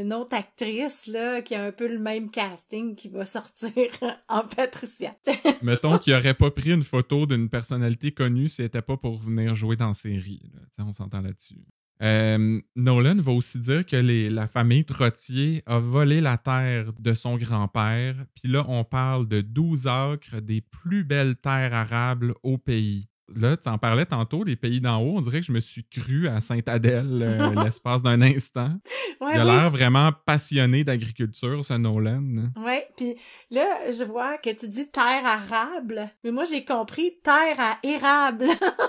une 0.00 0.12
autre 0.12 0.36
actrice, 0.36 1.08
là, 1.08 1.42
qui 1.42 1.56
a 1.56 1.64
un 1.64 1.72
peu 1.72 1.88
le 1.88 1.98
même 1.98 2.30
casting 2.30 2.94
qui 2.94 3.08
va 3.08 3.26
sortir 3.26 3.70
en 4.28 4.42
Patricia. 4.42 5.12
Mettons 5.62 5.98
qu'il 5.98 6.14
aurait 6.14 6.34
pas 6.34 6.52
pris 6.52 6.70
une 6.70 6.84
photo 6.84 7.26
d'une 7.26 7.48
personnalité 7.48 8.12
connue 8.12 8.46
si 8.46 8.62
elle 8.62 8.66
était 8.66 8.82
pas 8.82 8.96
pour 8.96 9.18
venir 9.18 9.56
jouer 9.56 9.74
dans 9.74 9.88
la 9.88 9.94
série. 9.94 10.42
là. 10.54 10.60
On 10.88 10.92
s'entend 10.92 11.20
là-dessus. 11.20 11.60
Euh, 12.00 12.60
Nolan 12.76 13.16
va 13.16 13.32
aussi 13.32 13.58
dire 13.58 13.84
que 13.84 13.96
les- 13.96 14.30
la 14.30 14.46
famille 14.46 14.84
Trottier 14.84 15.62
a 15.66 15.78
volé 15.80 16.20
la 16.20 16.38
terre 16.38 16.92
de 16.98 17.12
son 17.12 17.36
grand-père. 17.36 18.14
Puis 18.36 18.50
là, 18.52 18.64
on 18.68 18.84
parle 18.84 19.26
de 19.26 19.40
12 19.40 19.86
acres 19.88 20.40
des 20.40 20.60
plus 20.60 21.02
belles 21.04 21.34
terres 21.36 21.74
arables 21.74 22.34
au 22.44 22.56
pays. 22.56 23.08
Là, 23.34 23.58
tu 23.58 23.68
en 23.68 23.76
parlais 23.76 24.06
tantôt, 24.06 24.42
des 24.44 24.56
pays 24.56 24.80
d'en 24.80 25.02
haut. 25.02 25.18
On 25.18 25.20
dirait 25.20 25.40
que 25.40 25.46
je 25.46 25.52
me 25.52 25.60
suis 25.60 25.84
cru 25.84 26.28
à 26.28 26.40
Sainte-Adèle 26.40 27.20
euh, 27.22 27.54
l'espace 27.64 28.02
d'un 28.02 28.22
instant. 28.22 28.78
Ouais, 29.20 29.32
Il 29.34 29.40
a 29.40 29.44
oui, 29.44 29.50
l'air 29.50 29.70
vraiment 29.70 30.12
passionné 30.24 30.82
d'agriculture, 30.84 31.62
ce 31.62 31.74
Nolan. 31.74 32.22
Ouais, 32.64 32.88
puis 32.96 33.16
là, 33.50 33.90
je 33.92 34.04
vois 34.04 34.38
que 34.38 34.48
tu 34.50 34.68
dis 34.68 34.88
terre 34.90 35.26
arable, 35.26 36.08
mais 36.24 36.30
moi 36.30 36.44
j'ai 36.50 36.64
compris 36.64 37.18
terre 37.22 37.56
à 37.58 37.78
érable 37.82 38.46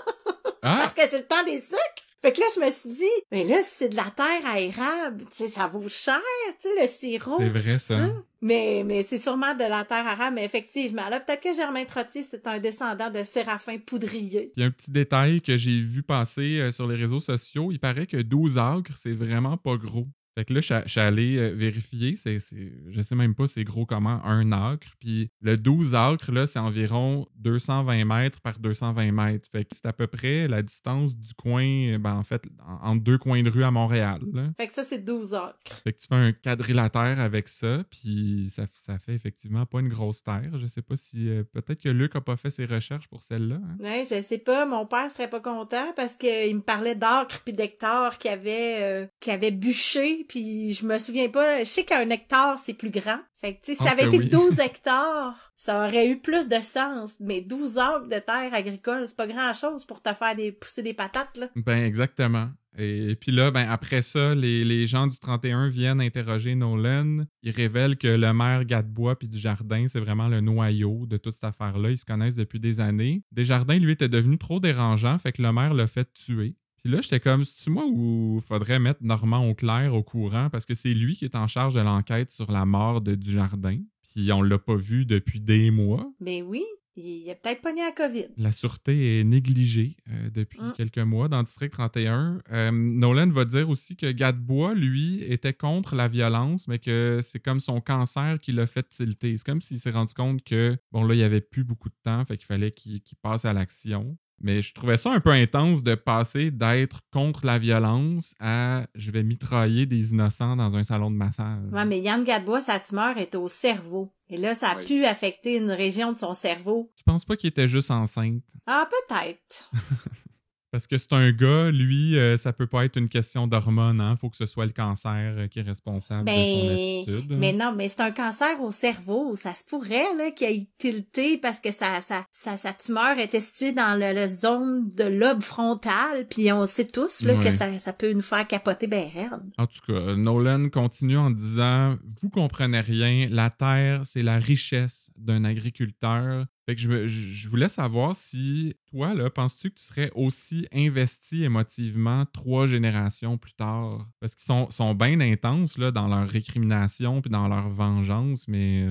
Ah! 0.62 0.80
parce 0.82 0.94
que 0.94 1.02
c'est 1.10 1.20
le 1.20 1.28
temps 1.28 1.44
des 1.44 1.60
sucres. 1.60 2.06
Fait 2.22 2.34
que 2.34 2.42
là, 2.42 2.48
je 2.54 2.60
me 2.60 2.70
suis 2.70 2.90
dit, 2.90 3.26
mais 3.32 3.46
là, 3.46 3.64
si 3.64 3.76
c'est 3.76 3.90
de 3.90 3.96
la 3.96 4.12
terre 4.12 4.46
à 4.46 4.60
érable, 4.60 5.24
tu 5.32 5.46
sais, 5.46 5.48
ça 5.48 5.68
vaut 5.68 5.88
cher, 5.88 6.20
tu 6.62 6.68
sais, 6.68 6.82
le 6.82 6.88
sirop. 6.88 7.38
C'est 7.40 7.50
vrai, 7.50 7.80
ça. 7.80 8.10
Mais, 8.42 8.84
mais 8.86 9.04
c'est 9.04 9.18
sûrement 9.18 9.54
de 9.54 9.64
la 9.64 9.86
terre 9.86 10.06
arabe, 10.06 10.34
mais 10.34 10.44
effectivement. 10.44 11.08
Là, 11.08 11.22
peut-être 11.22 11.42
que 11.42 11.54
Germain 11.54 11.86
Trottier, 11.86 12.24
c'est 12.24 12.46
un 12.46 12.60
descendant 12.60 13.10
de 13.10 13.24
Séraphin 13.24 13.78
Poudrier. 13.78 14.52
Puis 14.54 14.66
un 14.66 14.72
petit 14.72 14.92
détail 14.92 15.42
que 15.42 15.58
j'ai 15.58 15.80
vu 15.80 16.04
passer 16.04 16.60
euh, 16.60 16.72
sur 16.72 16.88
les 16.88 16.98
réseaux 16.98 17.22
sociaux, 17.22 17.72
il 17.72 17.80
paraît 17.80 18.08
que 18.08 18.18
12 18.18 18.58
acres, 18.58 18.98
c'est 18.98 19.14
vraiment 19.14 19.56
pas 19.56 19.78
gros. 19.78 20.08
Fait 20.40 20.46
que 20.46 20.54
là, 20.54 20.62
je 20.62 20.66
suis- 20.68 20.76
je 20.86 21.00
allé 21.02 21.52
vérifier, 21.54 22.16
c'est, 22.16 22.40
c'est- 22.40 22.72
je 22.90 23.02
sais 23.02 23.14
même 23.16 23.36
pas 23.36 23.46
c'est 23.48 23.66
gros 23.66 23.86
comment, 23.86 24.24
un 24.24 24.54
acre. 24.54 24.88
Puis 25.02 25.30
le 25.42 25.58
12 25.58 25.96
acres, 25.96 26.32
là, 26.32 26.48
c'est 26.48 26.60
environ 26.60 27.28
220 27.36 28.06
mètres 28.06 28.40
par 28.40 28.58
220 28.60 29.12
mètres. 29.12 29.50
Fait 29.52 29.66
que 29.66 29.72
c'est 29.74 29.86
à 29.86 29.92
peu 29.92 30.08
près 30.08 30.48
la 30.48 30.62
distance 30.62 31.18
du 31.18 31.34
coin, 31.34 31.64
euh, 31.66 31.98
ben 31.98 32.14
en 32.16 32.24
fait, 32.24 32.44
en- 32.66 32.92
entre 32.92 33.04
deux 33.04 33.18
coins 33.18 33.44
de 33.44 33.50
rue 33.50 33.64
à 33.66 33.72
Montréal. 33.72 34.22
là. 34.34 34.44
Fait 34.56 34.68
que 34.68 34.74
ça, 34.74 34.84
c'est 34.86 35.04
12 35.04 35.34
acres. 35.34 35.58
Fait 35.84 35.92
que 35.92 36.00
tu 36.00 36.08
fais 36.08 36.16
un 36.16 36.32
quadrilatère 36.32 37.20
avec 37.20 37.48
ça, 37.50 37.84
puis 37.90 38.48
ça, 38.50 38.64
ça 38.72 38.98
fait 39.00 39.14
effectivement 39.14 39.66
pas 39.66 39.80
une 39.82 39.90
grosse 39.90 40.24
terre. 40.24 40.52
Je 40.58 40.68
sais 40.68 40.82
pas 40.82 40.96
si... 40.96 41.28
euh, 41.30 41.44
peut-être 41.44 41.82
que 41.82 41.90
Luc 41.90 42.16
a 42.16 42.22
pas 42.22 42.38
fait 42.38 42.50
ses 42.50 42.66
recherches 42.66 43.08
pour 43.10 43.24
celle-là. 43.24 43.56
hein. 43.62 43.78
Ouais, 43.80 44.06
je 44.10 44.22
sais 44.22 44.38
pas, 44.38 44.66
mon 44.66 44.86
père 44.86 45.10
serait 45.12 45.30
pas 45.30 45.42
content 45.42 45.92
parce 45.96 46.16
que 46.16 46.48
il 46.50 46.56
me 46.56 46.62
parlait 46.62 46.96
d'acres 46.96 47.42
puis 47.44 47.54
d'hectares 47.54 48.18
qui 48.18 48.30
avaient 48.30 48.78
euh, 48.82 49.06
qui 49.20 49.32
avaient 49.32 49.52
bûché 49.52 50.24
puis 50.30 50.74
je 50.74 50.86
me 50.86 50.98
souviens 50.98 51.28
pas, 51.28 51.60
je 51.60 51.68
sais 51.68 51.84
qu'un 51.84 52.10
hectare 52.10 52.58
c'est 52.64 52.76
plus 52.76 52.92
grand. 52.92 53.20
Fait 53.36 53.56
que 53.56 53.66
tu 53.66 53.72
sais, 53.74 53.78
si 53.78 53.84
ça 53.84 53.92
pense 53.92 53.94
avait 53.94 54.04
que 54.04 54.16
été 54.16 54.18
oui. 54.20 54.30
12 54.30 54.60
hectares, 54.66 55.52
ça 55.56 55.86
aurait 55.86 56.08
eu 56.08 56.20
plus 56.20 56.48
de 56.48 56.60
sens, 56.62 57.16
mais 57.20 57.42
12 57.42 57.78
acres 57.80 58.08
de 58.08 58.20
terre 58.20 58.54
agricole, 58.54 59.08
c'est 59.08 59.18
pas 59.18 59.28
grand-chose 59.28 59.86
pour 59.86 60.02
te 60.02 60.14
faire 60.14 60.36
des 60.36 60.54
pousser 60.54 60.84
des 60.84 60.94
patates 60.94 61.36
là. 61.38 61.48
Ben, 61.56 61.84
exactement. 61.84 62.50
Et, 62.78 63.16
puis 63.16 63.32
là, 63.32 63.52
ben, 63.52 63.68
après 63.70 64.02
ça, 64.02 64.36
les, 64.36 64.64
les 64.64 64.88
gens 64.88 65.08
du 65.08 65.18
31 65.18 65.68
viennent 65.68 66.00
interroger 66.00 66.56
Nolan. 66.56 67.26
Ils 67.42 67.52
révèlent 67.52 67.98
que 67.98 68.08
le 68.08 68.34
maire 68.34 68.64
Gadebois 68.64 69.18
puis 69.18 69.28
Desjardins, 69.28 69.88
c'est 69.88 70.00
vraiment 70.00 70.28
le 70.28 70.40
noyau 70.40 71.06
de 71.06 71.18
toute 71.18 71.34
cette 71.34 71.44
affaire-là. 71.44 71.90
Ils 71.90 71.98
se 71.98 72.06
connaissent 72.06 72.36
depuis 72.36 72.60
des 72.60 72.80
années. 72.80 73.24
Desjardins, 73.32 73.80
lui, 73.80 73.94
était 73.94 74.08
devenu 74.08 74.38
trop 74.38 74.60
dérangeant, 74.60 75.18
fait 75.18 75.32
que 75.32 75.42
le 75.42 75.52
maire 75.52 75.74
l'a 75.74 75.88
fait 75.88 76.08
tuer. 76.14 76.56
Puis 76.84 76.92
là, 76.92 77.02
j'étais 77.02 77.20
comme, 77.20 77.44
c'est-tu 77.44 77.70
moi 77.70 77.86
ou 77.88 78.42
faudrait 78.48 78.80
mettre 78.80 79.02
Normand 79.04 79.48
Auclair 79.50 79.94
au 79.94 80.04
courant? 80.04 80.50
Parce 80.50 80.66
que 80.66 80.76
c'est 80.76 80.94
lui 80.94 81.16
qui 81.16 81.26
est 81.26 81.36
en 81.36 81.48
charge 81.48 81.74
de 81.74 81.82
l'enquête 81.82 82.32
sur 82.32 82.52
la 82.52 82.66
mort 82.66 83.02
de 83.02 83.16
Dujardin. 83.16 83.80
Puis 84.14 84.32
on 84.32 84.42
l'a 84.42 84.58
pas 84.60 84.76
vu 84.76 85.06
depuis 85.06 85.40
des 85.40 85.72
mois. 85.72 86.12
Mais 86.20 86.42
oui, 86.42 86.64
il 86.96 87.30
a 87.30 87.36
peut-être 87.36 87.62
pogné 87.62 87.82
la 87.82 87.92
COVID. 87.92 88.26
La 88.38 88.52
sûreté 88.52 89.20
est 89.20 89.24
négligée 89.24 89.98
euh, 90.10 90.30
depuis 90.32 90.60
Mm. 90.60 90.74
quelques 90.76 90.98
mois 91.00 91.28
dans 91.28 91.44
District 91.44 91.72
31. 91.72 92.40
Euh, 92.52 92.72
Nolan 92.72 93.30
va 93.30 93.46
dire 93.46 93.70
aussi 93.70 93.96
que 93.96 94.12
Gadebois, 94.12 94.74
lui, 94.74 95.22
était 95.24 95.54
contre 95.54 95.96
la 95.96 96.08
violence, 96.08 96.68
mais 96.68 96.80
que 96.80 97.20
c'est 97.22 97.40
comme 97.40 97.60
son 97.60 97.82
cancer 97.82 98.40
qui 98.42 98.52
l'a 98.52 98.68
fait 98.68 98.88
tilter. 98.90 99.38
C'est 99.38 99.46
comme 99.46 99.62
s'il 99.62 99.80
s'est 99.80 99.92
rendu 99.92 100.14
compte 100.14 100.44
que, 100.44 100.76
bon, 100.92 101.04
là, 101.04 101.14
il 101.14 101.18
n'y 101.18 101.24
avait 101.24 101.42
plus 101.42 101.64
beaucoup 101.64 101.90
de 101.90 101.96
temps, 102.04 102.26
fait 102.26 102.38
qu'il 102.38 102.48
fallait 102.48 102.72
qu'il 102.72 103.02
qu'il 103.02 103.18
passe 103.22 103.46
à 103.46 103.54
l'action. 103.54 104.18
Mais 104.42 104.62
je 104.62 104.74
trouvais 104.74 104.98
ça 104.98 105.12
un 105.12 105.20
peu 105.20 105.32
intense 105.32 105.84
de 105.84 105.96
passer 105.96 106.50
d'être 106.52 107.02
contre 107.12 107.46
la 107.46 107.60
violence 107.60 108.36
à 108.40 108.88
je 108.96 109.12
vais 109.12 109.24
mitrailler 109.24 109.86
des 109.86 110.12
innocents 110.12 110.56
dans 110.56 110.76
un 110.78 110.84
salon 110.84 111.12
de 111.12 111.16
massage. 111.18 111.64
Ouais, 111.72 111.86
mais 111.86 112.00
Yann 112.00 112.24
Gadebois, 112.24 112.62
sa 112.62 112.80
tumeur 112.80 113.18
est 113.18 113.36
au 113.36 113.48
cerveau. 113.48 114.14
Et 114.30 114.38
là, 114.38 114.56
ça 114.56 114.70
a 114.70 114.78
Oui. 114.78 114.86
pu 114.86 115.06
affecter 115.06 115.58
une 115.58 115.72
région 115.72 116.12
de 116.14 116.20
son 116.20 116.34
cerveau. 116.36 116.90
Tu 116.96 117.04
penses 117.04 117.26
pas 117.26 117.36
qu'il 117.36 117.50
était 117.50 117.68
juste 117.68 117.92
enceinte? 117.92 118.44
Ah, 118.68 118.88
peut-être. 118.90 119.72
Parce 120.72 120.86
que 120.86 120.98
c'est 120.98 121.14
un 121.14 121.32
gars, 121.32 121.72
lui, 121.72 122.18
euh, 122.18 122.38
ça 122.38 122.54
peut 122.54 122.68
pas 122.68 122.86
être 122.86 122.98
une 122.98 123.10
question 123.10 123.48
d'hormones, 123.48 124.00
hein. 124.00 124.16
Faut 124.18 124.30
que 124.30 124.38
ce 124.38 124.46
soit 124.46 124.66
le 124.66 124.72
cancer 124.72 125.34
euh, 125.38 125.48
qui 125.48 125.60
est 125.60 125.64
responsable 125.64 126.26
de 126.26 126.32
son 126.32 126.70
attitude. 126.70 127.38
mais 127.38 127.54
non, 127.54 127.74
mais 127.76 127.90
c'est 127.90 128.02
un 128.02 128.12
cancer 128.12 128.62
au 128.62 128.72
cerveau. 128.72 129.36
Ça 129.36 129.56
se 129.56 129.64
pourrait, 129.64 130.16
là, 130.18 130.30
qu'il 130.32 130.48
ait 130.48 130.68
tilté 130.78 131.38
parce 131.38 131.60
que 131.60 131.72
sa, 131.72 132.02
sa, 132.02 132.26
sa, 132.32 132.58
sa 132.58 132.74
tumeur 132.74 133.18
était 133.18 133.40
située 133.40 133.72
dans 133.72 134.00
le 134.00 134.28
zone 134.28 134.90
de 134.96 135.06
lobe 135.06 135.42
frontal. 135.42 136.28
Puis 136.30 136.52
on 136.52 136.68
sait 136.68 136.88
tous, 136.88 137.24
là, 137.24 137.36
que 137.44 137.52
ça, 137.52 137.72
ça 137.80 137.94
peut 137.94 138.14
nous 138.14 138.22
faire 138.22 138.46
capoter 138.48 138.88
ben 138.88 139.10
raide. 139.14 139.42
En 139.58 139.66
tout 139.66 139.80
cas, 139.88 140.16
Nolan 140.16 140.70
continue 140.70 141.18
en 141.18 141.32
disant 141.32 141.98
Vous 142.22 142.30
comprenez 142.30 142.82
rien, 142.82 143.28
la 143.30 143.50
terre, 143.50 144.02
c'est 144.04 144.24
la 144.24 144.38
richesse 144.38 145.10
d'un 145.18 145.44
agriculteur. 145.46 146.46
Fait 146.70 146.76
que 146.76 147.08
je, 147.08 147.50
voulais 147.50 147.68
savoir 147.68 148.16
si 148.16 148.76
toi, 148.92 149.16
là, 149.16 149.32
penses-tu 149.32 149.72
que 149.72 149.80
tu 149.80 149.84
serais 149.86 150.12
aussi 150.14 150.68
investi 150.72 151.44
émotivement 151.44 152.28
trois 152.32 152.68
générations 152.68 153.40
plus 153.40 153.54
tard? 153.54 154.08
Parce 154.20 154.36
qu'ils 154.36 154.46
sont, 154.70 154.94
bien 154.94 155.20
intenses 155.20 155.80
là, 155.80 155.90
dans 155.90 156.08
leur 156.08 156.30
récrimination 156.30 157.24
puis 157.24 157.32
dans 157.32 157.48
leur 157.48 157.70
vengeance, 157.70 158.48
mais 158.48 158.86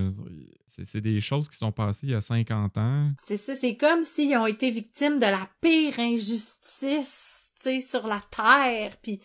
c'est 0.67 1.01
des 1.01 1.21
choses 1.21 1.49
qui 1.49 1.57
sont 1.57 1.71
passées 1.71 2.09
il 2.09 2.11
y 2.11 2.15
a 2.17 2.21
50 2.21 2.77
ans. 2.79 3.13
C'est 3.23 3.37
ça, 3.37 3.55
c'est 3.55 3.77
comme 3.77 4.03
s'ils 4.03 4.37
ont 4.37 4.47
été 4.47 4.73
victimes 4.73 5.21
de 5.21 5.27
la 5.27 5.49
pire 5.61 6.01
injustice, 6.01 7.53
sur 7.89 8.09
la 8.09 8.21
terre. 8.29 8.97
Puis 9.01 9.21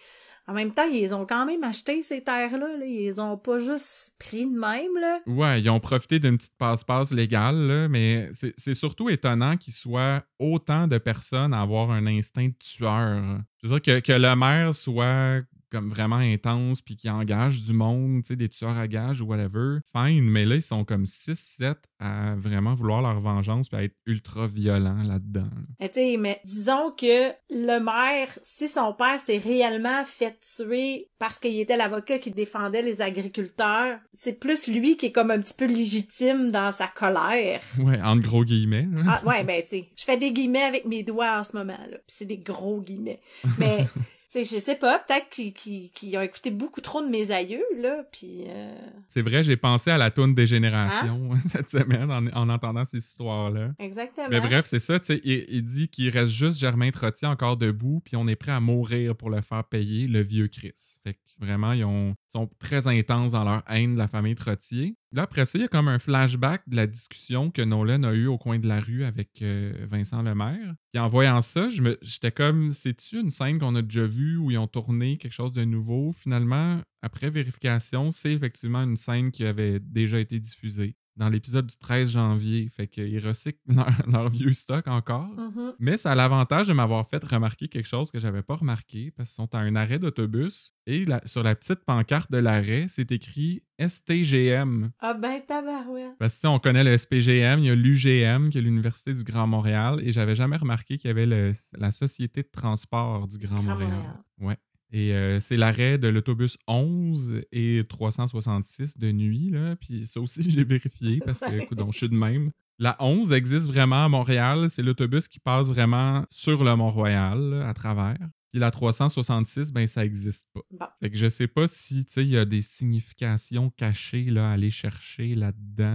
en 0.47 0.53
même 0.53 0.73
temps, 0.73 0.83
ils 0.83 1.13
ont 1.13 1.25
quand 1.25 1.45
même 1.45 1.63
acheté 1.63 2.03
ces 2.03 2.21
terres-là. 2.21 2.77
Là. 2.77 2.85
Ils 2.85 3.19
ont 3.21 3.37
pas 3.37 3.59
juste 3.59 4.15
pris 4.19 4.45
de 4.45 4.59
même, 4.59 4.99
là. 4.99 5.19
Ouais, 5.25 5.61
ils 5.61 5.69
ont 5.69 5.79
profité 5.79 6.19
d'une 6.19 6.37
petite 6.37 6.57
passe-passe 6.57 7.13
légale, 7.13 7.55
là, 7.67 7.87
mais 7.87 8.29
c'est 8.57 8.73
surtout 8.73 9.09
étonnant 9.09 9.55
qu'il 9.55 9.73
soit 9.73 10.23
autant 10.39 10.87
de 10.87 10.97
personnes 10.97 11.53
à 11.53 11.61
avoir 11.61 11.91
un 11.91 12.07
instinct 12.07 12.47
de 12.47 12.55
tueur. 12.59 13.39
Je 13.61 13.69
veux 13.69 13.79
dire 13.79 13.95
que, 13.95 13.99
que 14.01 14.13
le 14.13 14.35
maire 14.35 14.73
soit 14.73 15.43
comme 15.73 15.89
vraiment 15.89 16.17
intense 16.17 16.81
puis 16.81 16.95
qui 16.95 17.09
engage 17.09 17.63
du 17.63 17.73
monde, 17.73 18.21
tu 18.21 18.27
sais, 18.27 18.35
des 18.35 18.47
tueurs 18.47 18.77
à 18.77 18.87
gages 18.87 19.21
ou 19.21 19.25
whatever, 19.25 19.79
fine, 19.95 20.29
mais 20.29 20.45
là, 20.45 20.55
ils 20.55 20.61
sont 20.61 20.85
comme 20.85 21.05
6-7 21.05 21.75
à 21.99 22.35
vraiment 22.35 22.75
vouloir 22.75 23.01
leur 23.01 23.19
vengeance 23.19 23.69
puis 23.69 23.77
à 23.79 23.83
être 23.83 23.95
ultra 24.05 24.45
violents 24.45 25.01
là-dedans. 25.01 25.41
là. 25.41 25.61
Mais 25.79 25.89
tu 25.89 25.95
sais, 25.95 26.17
mais 26.17 26.39
disons 26.45 26.91
que 26.91 27.31
le 27.49 27.79
maire, 27.79 28.27
si 28.43 28.67
son 28.67 28.93
père 28.93 29.19
s'est 29.19 29.39
réellement 29.39 30.05
fait 30.05 30.39
tuer 30.41 31.09
parce 31.17 31.39
qu'il 31.39 31.59
était 31.59 31.77
l'avocat 31.77 32.19
qui 32.19 32.29
défendait 32.29 32.83
les 32.83 33.01
agriculteurs, 33.01 33.97
c'est 34.11 34.39
plus 34.39 34.67
lui 34.67 34.95
qui 34.95 35.07
est 35.07 35.11
comme 35.11 35.31
un 35.31 35.39
petit 35.39 35.55
peu 35.55 35.65
légitime 35.65 36.51
dans 36.51 36.71
sa 36.71 36.87
colère. 36.87 37.61
Ouais, 37.79 37.99
entre 38.01 38.21
gros 38.21 38.45
guillemets. 38.45 38.87
Ah, 39.07 39.23
ouais, 39.25 39.43
ben, 39.43 39.63
tu 39.63 39.69
sais, 39.69 39.89
je 39.97 40.03
fais 40.03 40.17
des 40.17 40.31
guillemets 40.31 40.61
avec 40.63 40.85
mes 40.85 41.01
doigts 41.01 41.39
en 41.39 41.43
ce 41.43 41.57
moment, 41.57 41.79
là. 41.89 41.97
C'est 42.05 42.25
des 42.25 42.37
gros 42.37 42.81
guillemets. 42.81 43.21
Mais, 43.57 43.87
tu 44.33 44.43
sais, 44.43 44.55
je 44.55 44.59
sais 44.59 44.75
pas, 44.75 44.97
peut-être 44.99 45.29
qu'ils 45.29 46.17
ont 46.17 46.21
écouté 46.21 46.49
beaucoup 46.51 46.81
trop 46.81 47.01
de 47.03 47.07
mes 47.07 47.29
aïeux, 47.31 47.63
là, 47.77 48.03
puis 48.11 48.45
euh, 48.47 48.75
C'est 49.07 49.21
vrai, 49.21 49.43
j'ai 49.43 49.55
pensé 49.57 49.91
à 49.91 49.97
la 49.97 50.09
toune 50.11 50.33
des 50.33 50.47
générations 50.47 51.29
cette 51.47 51.69
semaine 51.69 52.11
en, 52.11 52.25
en 52.27 52.49
entendant 52.49 52.83
ces 52.83 52.97
histoires-là. 52.97 53.71
exactement. 53.79 54.27
Mais 54.31 54.39
bref, 54.41 54.65
c'est 54.65 54.79
ça, 54.79 54.99
tu 54.99 55.13
sais, 55.13 55.21
il, 55.23 55.45
il 55.49 55.63
dit 55.63 55.87
qu'il 55.87 56.09
reste 56.09 56.29
juste 56.33 56.59
Germain 56.59 56.89
Trottier 56.91 57.27
encore 57.27 57.57
debout, 57.57 58.01
puis 58.03 58.15
on 58.15 58.27
est 58.27 58.35
prêt 58.35 58.51
à 58.51 58.59
mourir 58.59 59.15
pour 59.15 59.29
le 59.29 59.41
faire 59.41 59.63
payer, 59.63 60.07
le 60.07 60.21
vieux 60.21 60.47
Chris. 60.47 60.73
Fait 61.03 61.13
que 61.13 61.19
vraiment, 61.39 61.73
ils 61.73 61.83
ont- 61.83 62.15
sont 62.31 62.49
très 62.59 62.87
intenses 62.87 63.33
dans 63.33 63.43
leur 63.43 63.63
haine 63.69 63.93
de 63.93 63.99
la 63.99 64.07
famille 64.07 64.35
Trottier. 64.35 64.95
Là, 65.13 65.23
après 65.23 65.45
ça, 65.45 65.59
il 65.59 65.61
y 65.61 65.65
a 65.65 65.67
comme 65.67 65.87
un 65.87 65.99
flashback 65.99 66.67
de 66.67 66.75
la 66.75 66.87
discussion 66.87 67.51
que 67.51 67.61
Nolan 67.61 68.01
a 68.01 68.13
eue 68.13 68.25
au 68.25 68.39
coin 68.39 68.57
de 68.57 68.67
la 68.67 68.79
rue 68.79 69.03
avec 69.03 69.43
euh, 69.43 69.71
Vincent 69.87 70.23
Lemaire. 70.23 70.73
Puis 70.91 70.99
en 70.99 71.07
voyant 71.07 71.43
ça, 71.43 71.69
j'étais 72.01 72.31
comme, 72.31 72.71
c'est-tu 72.71 73.19
une 73.19 73.29
scène 73.29 73.59
qu'on 73.59 73.75
a 73.75 73.83
déjà 73.83 74.07
vue 74.07 74.37
où 74.37 74.49
ils 74.49 74.57
ont 74.57 74.67
tourné 74.67 75.17
quelque 75.17 75.31
chose 75.31 75.53
de 75.53 75.65
nouveau? 75.65 76.13
Finalement, 76.13 76.81
après 77.03 77.29
vérification, 77.29 78.11
c'est 78.11 78.33
effectivement 78.33 78.81
une 78.81 78.97
scène 78.97 79.31
qui 79.31 79.45
avait 79.45 79.79
déjà 79.79 80.19
été 80.19 80.39
diffusée 80.39 80.95
dans 81.15 81.29
l'épisode 81.29 81.67
du 81.67 81.77
13 81.77 82.11
janvier. 82.11 82.69
Fait 82.75 82.87
qu'ils 82.87 83.19
recyclent 83.25 83.59
leur, 83.67 83.87
leur 84.07 84.29
vieux 84.29 84.53
stock 84.53 84.87
encore. 84.87 85.27
Mhm. 85.37 85.73
Mais 85.79 85.97
ça 85.97 86.11
a 86.11 86.15
l'avantage 86.15 86.67
de 86.67 86.73
m'avoir 86.73 87.07
fait 87.07 87.23
remarquer 87.23 87.67
quelque 87.67 87.87
chose 87.87 88.11
que 88.11 88.19
j'avais 88.19 88.41
pas 88.43 88.55
remarqué 88.55 89.11
parce 89.11 89.29
qu'ils 89.29 89.35
sont 89.35 89.53
à 89.55 89.59
un 89.59 89.75
arrêt 89.75 89.99
d'autobus 89.99 90.73
et 90.85 91.05
la- 91.05 91.25
sur 91.27 91.43
la 91.43 91.55
petite 91.55 91.85
pancarte 91.85 92.31
de 92.31 92.37
l'arrêt, 92.39 92.87
c'est 92.89 93.11
écrit 93.11 93.63
STGM. 93.79 94.91
Ah 94.99 95.13
ben 95.13 95.41
tabarouette. 95.47 96.15
Parce 96.19 96.37
que 96.39 96.47
on 96.47 96.59
connaît 96.59 96.83
le 96.83 96.97
SPGM, 96.97 97.59
il 97.59 97.65
y 97.65 97.69
a 97.69 97.75
l'UGM 97.75 98.49
qui 98.49 98.57
est 98.57 98.61
l'Université 98.61 99.13
du 99.13 99.23
Grand 99.23 99.47
Montréal 99.47 99.99
et 100.03 100.11
j'avais 100.11 100.35
jamais 100.35 100.57
remarqué 100.57 100.97
qu'il 100.97 101.07
y 101.07 101.11
avait 101.11 101.25
le- 101.25 101.51
la 101.77 101.91
Société 101.91 102.43
de 102.43 102.49
transport 102.51 103.27
du 103.27 103.37
Grand, 103.37 103.55
Grand 103.55 103.63
Montréal. 103.63 103.91
Montréal. 103.91 104.17
Ouais. 104.39 104.57
Et 104.95 105.13
euh, 105.13 105.39
c'est 105.39 105.57
l'arrêt 105.57 105.97
de 105.97 106.07
l'autobus 106.07 106.57
11 106.67 107.41
et 107.51 107.83
366 107.89 108.97
de 108.99 109.11
nuit, 109.11 109.49
là. 109.49 109.75
Puis 109.75 110.05
ça 110.05 110.21
aussi, 110.21 110.41
j'ai 110.49 110.63
vérifié 110.63 111.19
parce 111.25 111.39
que, 111.39 111.61
écoute, 111.61 111.79
je 111.91 111.97
suis 111.97 112.09
de 112.09 112.15
même. 112.15 112.51
La 112.79 112.95
11 112.99 113.31
existe 113.33 113.67
vraiment 113.67 114.05
à 114.05 114.09
Montréal. 114.09 114.69
C'est 114.69 114.83
l'autobus 114.83 115.27
qui 115.27 115.39
passe 115.39 115.67
vraiment 115.67 116.25
sur 116.29 116.63
le 116.63 116.75
Mont-Royal, 116.75 117.63
à 117.65 117.73
travers. 117.73 118.17
Puis 118.51 118.59
la 118.59 118.69
366, 118.69 119.71
ben 119.71 119.87
ça 119.87 120.05
existe 120.05 120.45
pas. 120.53 120.61
Bon. 120.69 120.85
Fait 121.01 121.09
que 121.09 121.17
je 121.17 121.27
sais 121.27 121.47
pas 121.47 121.67
si, 121.67 122.05
tu 122.05 122.13
sais, 122.13 122.21
il 122.23 122.29
y 122.29 122.37
a 122.37 122.45
des 122.45 122.61
significations 122.61 123.71
cachées, 123.71 124.25
là, 124.25 124.49
à 124.49 124.53
aller 124.53 124.69
chercher 124.69 125.33
là-dedans. 125.33 125.85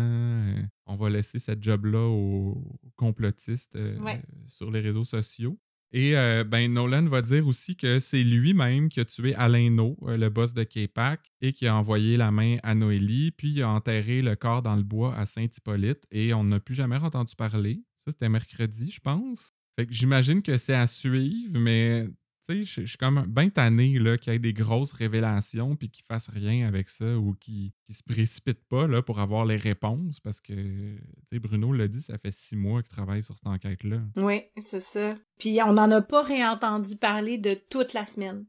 Euh, 0.56 0.62
on 0.86 0.96
va 0.96 1.08
laisser 1.08 1.38
cette 1.38 1.62
job-là 1.62 2.00
aux 2.08 2.80
complotistes 2.96 3.76
euh, 3.76 3.96
Ouais. 4.00 4.20
sur 4.48 4.72
les 4.72 4.80
réseaux 4.80 5.04
sociaux. 5.04 5.56
Et 5.92 6.16
euh, 6.16 6.44
ben 6.44 6.72
Nolan 6.72 7.06
va 7.06 7.22
dire 7.22 7.46
aussi 7.46 7.74
que 7.74 7.98
c'est 7.98 8.22
lui-même 8.22 8.90
qui 8.90 9.00
a 9.00 9.04
tué 9.06 9.34
Alain 9.34 9.70
No, 9.70 9.96
euh, 10.02 10.18
le 10.18 10.28
boss 10.28 10.52
de 10.52 10.62
K-Pac, 10.62 11.20
et 11.40 11.52
qui 11.52 11.66
a 11.66 11.74
envoyé 11.74 12.16
la 12.16 12.30
main 12.30 12.58
à 12.62 12.74
Noélie, 12.74 13.30
puis 13.30 13.52
il 13.52 13.62
a 13.62 13.70
enterré 13.70 14.20
le 14.20 14.36
corps 14.36 14.62
dans 14.62 14.76
le 14.76 14.82
bois 14.82 15.16
à 15.16 15.24
Saint-Hippolyte, 15.24 16.04
et 16.10 16.34
on 16.34 16.44
n'a 16.44 16.60
plus 16.60 16.74
jamais 16.74 16.96
entendu 16.96 17.34
parler. 17.36 17.82
Ça, 18.04 18.12
c'était 18.12 18.28
mercredi, 18.28 18.90
je 18.90 19.00
pense. 19.00 19.54
Fait 19.76 19.86
que 19.86 19.92
j'imagine 19.92 20.42
que 20.42 20.58
c'est 20.58 20.74
à 20.74 20.86
suivre, 20.86 21.58
mais 21.58 22.06
tu 22.48 22.64
sais, 22.64 22.82
je 22.82 22.86
suis 22.86 22.98
comme 22.98 23.24
bien 23.26 23.48
tanné 23.50 23.92
qu'il 23.92 24.32
y 24.32 24.36
ait 24.36 24.38
des 24.38 24.52
grosses 24.52 24.92
révélations 24.92 25.76
puis 25.76 25.90
qu'ils 25.90 26.04
fassent 26.04 26.30
rien 26.30 26.66
avec 26.66 26.88
ça 26.88 27.16
ou 27.16 27.34
qu'ils 27.34 27.72
qu'ils 27.84 27.94
se 27.94 28.02
précipitent 28.02 28.66
pas 28.68 28.86
là, 28.86 29.02
pour 29.02 29.18
avoir 29.20 29.44
les 29.44 29.56
réponses 29.56 30.20
parce 30.20 30.40
que, 30.40 30.52
tu 30.52 31.00
sais, 31.32 31.38
Bruno 31.38 31.72
l'a 31.72 31.88
dit, 31.88 32.00
ça 32.00 32.18
fait 32.18 32.32
six 32.32 32.56
mois 32.56 32.82
qu'il 32.82 32.90
travaille 32.92 33.22
sur 33.22 33.36
cette 33.36 33.46
enquête-là. 33.46 34.00
Oui, 34.16 34.42
c'est 34.58 34.82
ça. 34.82 35.16
Puis 35.38 35.58
on 35.64 35.72
n'en 35.74 35.90
a 35.90 36.02
pas 36.02 36.22
réentendu 36.22 36.96
parler 36.96 37.38
de 37.38 37.54
toute 37.54 37.92
la 37.92 38.06
semaine. 38.06 38.46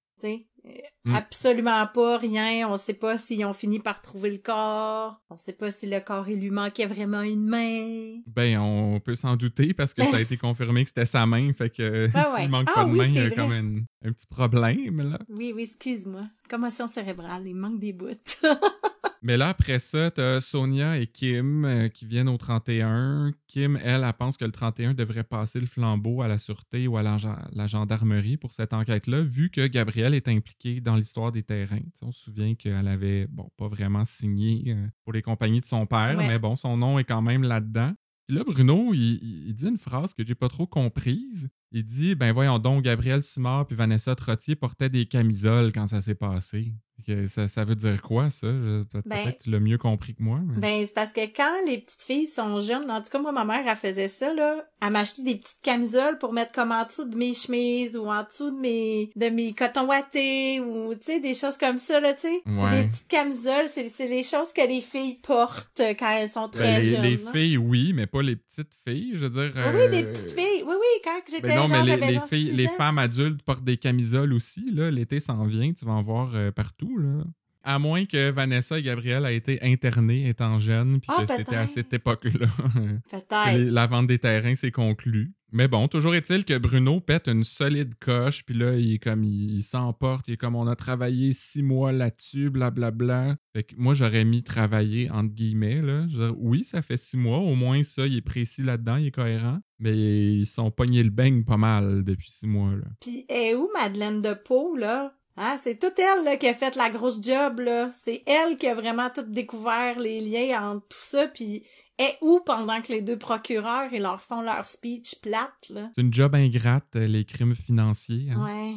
Mm. 1.05 1.15
Absolument 1.15 1.87
pas, 1.87 2.17
rien. 2.17 2.67
On 2.69 2.77
sait 2.77 2.93
pas 2.93 3.17
s'ils 3.17 3.45
ont 3.45 3.53
fini 3.53 3.79
par 3.79 4.01
trouver 4.01 4.29
le 4.31 4.37
corps. 4.37 5.21
On 5.29 5.37
sait 5.37 5.53
pas 5.53 5.71
si 5.71 5.87
le 5.87 5.99
corps, 6.01 6.27
il 6.27 6.39
lui 6.39 6.51
manquait 6.51 6.85
vraiment 6.85 7.21
une 7.21 7.45
main. 7.45 8.19
Ben, 8.27 8.57
on 8.59 8.99
peut 8.99 9.15
s'en 9.15 9.35
douter 9.35 9.73
parce 9.73 9.93
que 9.93 10.03
ça 10.03 10.17
a 10.17 10.19
été 10.21 10.35
confirmé 10.37 10.83
que 10.83 10.89
c'était 10.89 11.05
sa 11.05 11.25
main, 11.25 11.51
fait 11.53 11.69
que 11.69 12.09
Ah 12.13 12.23
s'il 12.35 12.43
ouais. 12.43 12.47
manque 12.49 12.67
Ah 12.71 12.81
pas 12.81 12.85
de 12.85 12.91
oui, 12.91 12.97
main, 12.97 13.05
il 13.07 13.13
y 13.15 13.19
a 13.19 13.29
comme 13.31 13.51
un, 13.51 14.07
un 14.07 14.11
petit 14.11 14.27
problème, 14.27 15.11
là. 15.11 15.19
Oui, 15.29 15.53
oui, 15.55 15.63
excuse-moi. 15.63 16.23
Commotion 16.49 16.87
cérébrale, 16.87 17.47
il 17.47 17.55
manque 17.55 17.79
des 17.79 17.93
bouts. 17.93 18.07
Mais 19.21 19.35
là, 19.37 19.49
après 19.49 19.79
ça, 19.79 20.11
t'as 20.11 20.39
Sonia 20.41 20.97
et 20.97 21.07
Kim 21.07 21.65
euh, 21.65 21.87
qui 21.89 22.05
viennent 22.05 22.29
au 22.29 22.37
31. 22.37 23.31
Kim, 23.47 23.77
elle, 23.83 24.03
elle 24.03 24.13
pense 24.13 24.37
que 24.37 24.45
le 24.45 24.51
31 24.51 24.93
devrait 24.93 25.23
passer 25.23 25.59
le 25.59 25.65
flambeau 25.65 26.21
à 26.21 26.27
la 26.27 26.37
sûreté 26.37 26.87
ou 26.87 26.97
à 26.97 27.03
la, 27.03 27.17
gen- 27.17 27.35
la 27.51 27.67
gendarmerie 27.67 28.37
pour 28.37 28.53
cette 28.53 28.73
enquête-là, 28.73 29.21
vu 29.21 29.49
que 29.49 29.67
Gabrielle 29.67 30.13
est 30.13 30.27
impliquée 30.27 30.79
dans 30.81 30.95
l'histoire 30.95 31.31
des 31.31 31.43
terrains. 31.43 31.81
On 32.01 32.11
se 32.11 32.21
souvient 32.23 32.55
qu'elle 32.55 32.87
avait, 32.87 33.27
bon, 33.27 33.49
pas 33.57 33.67
vraiment 33.67 34.05
signé 34.05 34.63
euh, 34.73 34.87
pour 35.03 35.13
les 35.13 35.21
compagnies 35.21 35.61
de 35.61 35.65
son 35.65 35.85
père, 35.85 36.17
Ouais. 36.17 36.27
mais 36.27 36.39
bon, 36.39 36.55
son 36.55 36.77
nom 36.77 36.97
est 36.99 37.03
quand 37.03 37.21
même 37.21 37.43
là-dedans. 37.43 37.93
Puis 38.27 38.37
là, 38.37 38.43
Bruno, 38.45 38.93
il 38.93 39.53
dit 39.53 39.67
une 39.67 39.77
phrase 39.79 40.13
que 40.13 40.23
j'ai 40.25 40.35
pas 40.35 40.49
trop 40.49 40.67
comprise. 40.67 41.49
Il 41.71 41.83
dit 41.83 42.13
Ben 42.15 42.31
voyons 42.31 42.59
donc, 42.59 42.83
Gabriel 42.83 43.23
Simard 43.23 43.65
puis 43.65 43.75
Vanessa 43.75 44.15
Trottier 44.15 44.55
portaient 44.55 44.89
des 44.89 45.07
camisoles 45.07 45.71
quand 45.73 45.87
ça 45.87 45.99
s'est 45.99 46.15
passé. 46.15 46.73
Que 47.09 47.25
ça, 47.27 47.47
ça 47.47 47.63
veut 47.63 47.75
dire 47.75 48.01
quoi, 48.03 48.29
ça? 48.29 48.47
Je- 48.47 48.83
Peut-être 48.83 49.07
Ben- 49.07 49.31
que 49.31 49.43
tu 49.43 49.49
l'as 49.49 49.59
mieux 49.59 49.77
compris 49.79 50.13
que 50.13 50.21
moi. 50.21 50.39
mais- 50.45 50.59
Ben, 50.59 50.85
c'est 50.87 50.93
parce 50.93 51.11
que 51.11 51.21
quand 51.21 51.51
les 51.65 51.79
petites 51.79 52.03
filles 52.03 52.27
sont 52.27 52.61
jeunes, 52.61 52.89
en 52.91 53.01
tout 53.01 53.09
cas, 53.09 53.19
moi, 53.19 53.31
ma 53.31 53.45
mère, 53.45 53.63
elle 53.67 53.75
faisait 53.75 54.07
ça, 54.09 54.31
là. 54.33 54.63
Elle 54.81 54.91
m'achetait 54.91 55.23
des 55.23 55.35
petites 55.35 55.61
camisoles 55.63 56.17
pour 56.19 56.33
mettre 56.33 56.51
comme 56.51 56.71
en 56.71 56.85
dessous 56.85 57.05
de 57.05 57.15
mes 57.17 57.33
chemises 57.33 57.97
ou 57.97 58.05
en 58.05 58.21
dessous 58.23 58.51
de 58.51 58.59
mes, 58.59 59.09
de 59.15 59.25
mes 59.29 59.53
cotons 59.53 59.87
wattés 59.87 60.59
ou, 60.61 60.93
tu 60.93 60.99
sais, 61.03 61.19
des 61.19 61.33
choses 61.33 61.57
comme 61.57 61.79
ça, 61.79 61.99
là, 61.99 62.13
tu 62.13 62.21
sais. 62.21 62.41
Ouais. 62.45 62.69
C'est 62.71 62.81
des 62.83 62.87
petites 62.89 63.07
camisoles, 63.07 63.67
c'est, 63.67 64.07
les 64.07 64.23
choses 64.23 64.53
que 64.53 64.67
les 64.67 64.81
filles 64.81 65.19
portent 65.23 65.81
quand 65.97 66.11
elles 66.11 66.29
sont 66.29 66.47
très 66.47 66.63
Ben, 66.75 66.81
les, 66.81 66.89
jeunes. 66.91 67.01
les 67.01 67.17
là. 67.17 67.31
filles, 67.31 67.57
oui, 67.57 67.93
mais 67.93 68.05
pas 68.05 68.21
les 68.21 68.35
petites 68.35 68.73
filles. 68.87 69.13
Je 69.15 69.25
veux 69.25 69.29
dire. 69.29 69.51
Oui, 69.55 69.81
oui, 69.81 69.89
des 69.89 70.03
euh, 70.03 70.11
petites 70.13 70.31
filles. 70.31 70.63
Oui, 70.63 70.75
oui, 70.79 71.01
quand 71.03 71.19
j'étais 71.27 71.41
Ben 71.47 71.55
non, 71.55 71.67
genre, 71.67 71.85
mais 71.85 71.97
les, 71.97 72.19
filles, 72.29 72.69
femmes 72.77 72.99
adultes 72.99 73.41
portent 73.41 73.63
des 73.63 73.77
camisoles 73.77 74.31
aussi. 74.33 74.71
Là. 74.71 74.91
L'été 74.91 75.19
s'en 75.19 75.43
vient, 75.45 75.73
tu 75.73 75.85
vas 75.85 75.93
en 75.93 76.01
voir 76.03 76.31
euh, 76.35 76.51
partout. 76.51 76.97
Là. 76.99 77.23
À 77.61 77.77
moins 77.77 78.05
que 78.05 78.31
Vanessa 78.31 78.79
et 78.79 78.81
Gabriel 78.83 79.25
aient 79.25 79.35
été 79.35 79.61
internées 79.61 80.29
étant 80.29 80.59
jeunes, 80.59 81.01
puis 81.01 81.09
Ah, 81.13 81.25
que 81.25 81.33
c'était 81.35 81.57
à 81.57 81.67
cette 81.67 81.93
époque-là 81.93 82.47
que 82.47 83.09
Peut-être. 83.11 83.57
la 83.71 83.85
vente 83.85 84.07
des 84.07 84.17
terrains 84.17 84.55
s'est 84.55 84.71
conclue. 84.71 85.33
Mais 85.51 85.67
bon, 85.67 85.87
toujours 85.87 86.13
est-il 86.15 86.45
que 86.45 86.57
Bruno 86.57 86.99
pète 87.01 87.27
une 87.27 87.43
solide 87.43 87.95
coche, 87.99 88.45
puis 88.45 88.55
là, 88.55 88.75
il 88.75 88.93
est 88.93 88.99
comme, 88.99 89.23
il, 89.23 89.55
il 89.57 89.63
s'emporte, 89.63 90.27
il 90.27 90.35
est 90.35 90.37
comme, 90.37 90.55
on 90.55 90.67
a 90.67 90.75
travaillé 90.75 91.33
six 91.33 91.61
mois 91.63 91.91
là-dessus, 91.91 92.49
blablabla. 92.49 93.35
Fait 93.53 93.63
que 93.63 93.73
moi, 93.75 93.93
j'aurais 93.93 94.23
mis 94.25 94.43
travailler 94.43 95.09
entre 95.09 95.33
guillemets, 95.33 95.81
là. 95.81 96.07
Je 96.09 96.17
veux 96.17 96.27
dire, 96.27 96.35
oui, 96.39 96.63
ça 96.63 96.81
fait 96.81 96.97
six 96.97 97.17
mois, 97.17 97.39
au 97.39 97.55
moins 97.55 97.83
ça, 97.83 98.05
il 98.07 98.15
est 98.15 98.21
précis 98.21 98.61
là-dedans, 98.63 98.97
il 98.97 99.07
est 99.07 99.11
cohérent. 99.11 99.59
Mais 99.79 99.95
ils 99.97 100.45
sont 100.45 100.71
pognés 100.71 101.03
le 101.03 101.09
beigne 101.09 101.43
pas 101.43 101.57
mal 101.57 102.03
depuis 102.03 102.31
six 102.31 102.47
mois, 102.47 102.71
là. 102.71 102.85
Puis 103.01 103.25
est 103.27 103.55
où 103.55 103.67
Madeleine 103.73 104.21
de 104.21 104.33
Pau, 104.33 104.75
là? 104.77 105.13
Hein, 105.41 105.57
c'est 105.63 105.79
toute 105.79 105.97
elle 105.97 106.25
là, 106.25 106.35
qui 106.35 106.47
a 106.49 106.53
fait 106.53 106.75
la 106.75 106.89
grosse 106.89 107.21
job, 107.23 107.61
là. 107.61 107.89
C'est 108.03 108.23
elle 108.25 108.57
qui 108.57 108.67
a 108.67 108.75
vraiment 108.75 109.09
tout 109.09 109.23
découvert 109.23 109.97
les 109.97 110.19
liens 110.19 110.71
entre 110.71 110.87
tout 110.89 110.97
ça, 110.99 111.27
puis 111.27 111.63
est 111.97 112.17
où 112.21 112.41
pendant 112.45 112.81
que 112.81 112.91
les 112.91 113.01
deux 113.01 113.17
procureurs 113.17 113.87
ils 113.93 114.01
leur 114.01 114.21
font 114.21 114.41
leur 114.41 114.67
speech 114.67 115.15
plate, 115.21 115.69
là? 115.69 115.89
C'est 115.95 116.01
une 116.01 116.13
job 116.13 116.35
ingrate, 116.35 116.95
euh, 116.97 117.07
les 117.07 117.23
crimes 117.23 117.55
financiers. 117.55 118.27
hein. 118.31 118.43
Ouais. 118.45 118.73